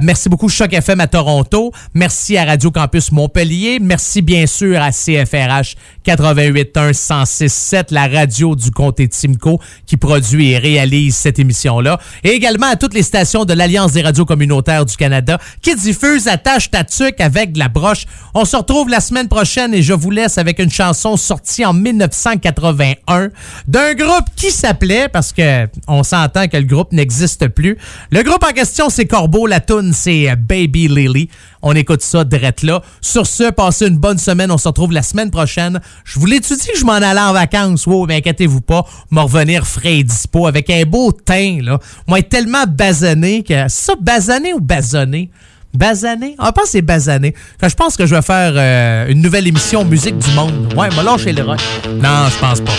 Merci 0.02 0.28
beaucoup 0.28 0.48
Choc 0.48 0.72
FM 0.72 1.00
à 1.00 1.06
Toronto. 1.06 1.72
À 2.08 2.44
Radio 2.46 2.70
Campus 2.70 3.12
Montpellier. 3.12 3.78
Merci 3.82 4.22
bien 4.22 4.46
sûr 4.46 4.80
à 4.80 4.92
CFRH 4.92 5.74
88.1 6.06 6.92
106.7, 6.92 7.86
la 7.90 8.06
radio 8.06 8.56
du 8.56 8.70
comté 8.70 9.06
de 9.06 9.12
Simcoe 9.12 9.58
qui 9.84 9.98
produit 9.98 10.52
et 10.52 10.58
réalise 10.58 11.16
cette 11.16 11.38
émission-là. 11.38 11.98
Et 12.24 12.30
également 12.30 12.68
à 12.68 12.76
toutes 12.76 12.94
les 12.94 13.02
stations 13.02 13.44
de 13.44 13.52
l'Alliance 13.52 13.92
des 13.92 14.00
radios 14.00 14.24
communautaires 14.24 14.86
du 14.86 14.96
Canada 14.96 15.38
qui 15.60 15.74
diffusent 15.74 16.28
Attache 16.28 16.70
Tatuc 16.70 17.20
avec 17.20 17.52
de 17.52 17.58
la 17.58 17.68
broche. 17.68 18.06
On 18.32 18.46
se 18.46 18.56
retrouve 18.56 18.88
la 18.88 19.00
semaine 19.00 19.28
prochaine 19.28 19.74
et 19.74 19.82
je 19.82 19.92
vous 19.92 20.10
laisse 20.10 20.38
avec 20.38 20.60
une 20.60 20.70
chanson 20.70 21.18
sortie 21.18 21.66
en 21.66 21.74
1981 21.74 23.28
d'un 23.66 23.94
groupe 23.94 24.24
qui 24.34 24.50
s'appelait, 24.50 25.08
parce 25.08 25.32
que 25.34 25.66
on 25.86 26.02
s'entend 26.02 26.48
que 26.48 26.56
le 26.56 26.64
groupe 26.64 26.92
n'existe 26.92 27.48
plus. 27.48 27.76
Le 28.10 28.22
groupe 28.22 28.44
en 28.44 28.52
question, 28.52 28.88
c'est 28.88 29.04
Corbeau. 29.04 29.46
La 29.46 29.60
tune 29.60 29.92
c'est 29.92 30.34
Baby 30.36 30.88
Lily. 30.88 31.28
On 31.62 31.74
écoute 31.74 32.02
ça 32.02 32.24
direct 32.24 32.62
là. 32.62 32.82
Sur 33.00 33.26
ce, 33.26 33.50
passez 33.50 33.88
une 33.88 33.98
bonne 33.98 34.18
semaine. 34.18 34.50
On 34.50 34.58
se 34.58 34.68
retrouve 34.68 34.92
la 34.92 35.02
semaine 35.02 35.30
prochaine. 35.30 35.80
Je 36.04 36.18
vous 36.18 36.26
l'ai-tu 36.26 36.54
dit 36.56 36.68
que 36.72 36.78
je 36.78 36.84
m'en 36.84 36.92
allais 36.92 37.20
en 37.20 37.32
vacances? 37.32 37.86
Wow, 37.86 38.06
mais 38.06 38.16
inquiétez-vous 38.16 38.60
pas. 38.60 38.84
Me 39.10 39.20
revenir 39.20 39.66
frais 39.66 39.98
et 39.98 40.04
dispo 40.04 40.46
avec 40.46 40.70
un 40.70 40.84
beau 40.84 41.12
teint, 41.12 41.58
là. 41.62 41.78
Moi, 42.06 42.22
tellement 42.22 42.64
basané 42.66 43.42
que... 43.42 43.68
Ça, 43.68 43.94
basané 44.00 44.54
ou 44.54 44.60
basonné? 44.60 45.30
Basané? 45.78 46.34
On 46.40 46.50
pense 46.50 46.64
que 46.64 46.70
c'est 46.70 47.68
Je 47.68 47.74
pense 47.74 47.96
que 47.96 48.04
je 48.04 48.14
vais 48.14 48.22
faire 48.22 48.52
euh, 48.56 49.06
une 49.08 49.22
nouvelle 49.22 49.46
émission 49.46 49.84
Musique 49.84 50.18
du 50.18 50.30
Monde. 50.32 50.72
Ouais, 50.76 50.88
moi 50.92 51.04
lâcher 51.04 51.32
le 51.32 51.44
rock. 51.44 51.60
Non, 52.02 52.28
je 52.32 52.38
pense 52.38 52.60
pas. 52.60 52.72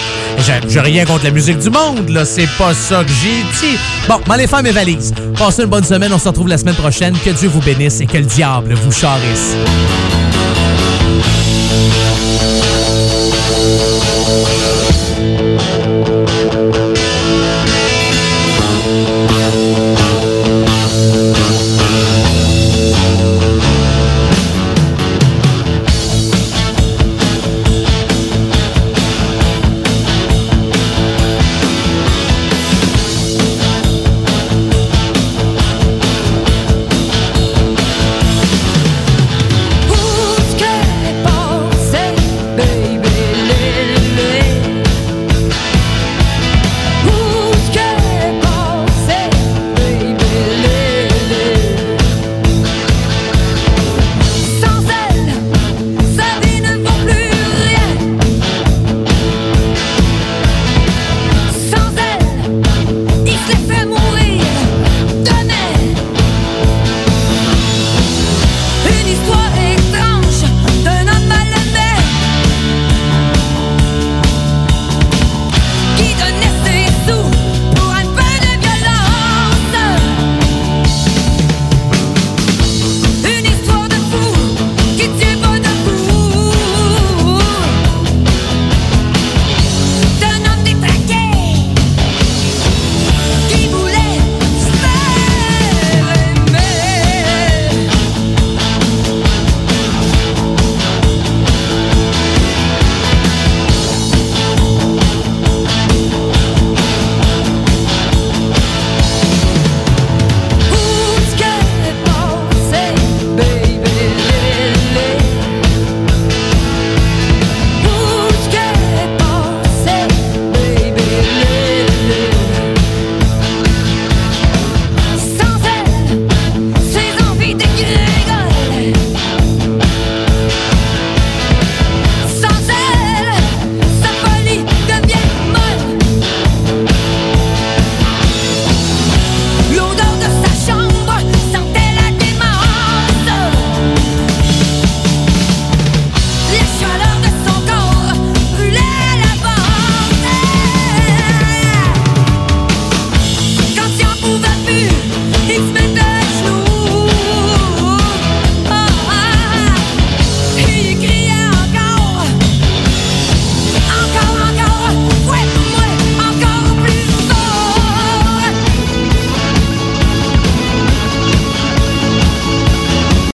J'ai 0.67 0.80
rien 0.80 1.05
contre 1.05 1.23
la 1.23 1.31
musique 1.31 1.59
du 1.59 1.69
monde, 1.69 2.09
là. 2.09 2.26
C'est 2.26 2.49
pas 2.57 2.73
ça 2.73 3.03
que 3.03 3.09
j'ai 3.09 3.43
dit. 3.67 3.77
Bon, 4.07 4.19
m'allez 4.27 4.47
faire 4.47 4.63
mes 4.63 4.71
valises. 4.71 5.13
Passez 5.38 5.63
une 5.63 5.69
bonne 5.69 5.84
semaine. 5.84 6.11
On 6.13 6.19
se 6.19 6.27
retrouve 6.27 6.49
la 6.49 6.57
semaine 6.57 6.76
prochaine. 6.76 7.13
Que 7.23 7.30
Dieu 7.30 7.47
vous 7.47 7.61
bénisse 7.61 8.01
et 8.01 8.05
que 8.05 8.17
le 8.17 8.26
diable 8.26 8.73
vous 8.73 8.91
charisse. 8.91 9.55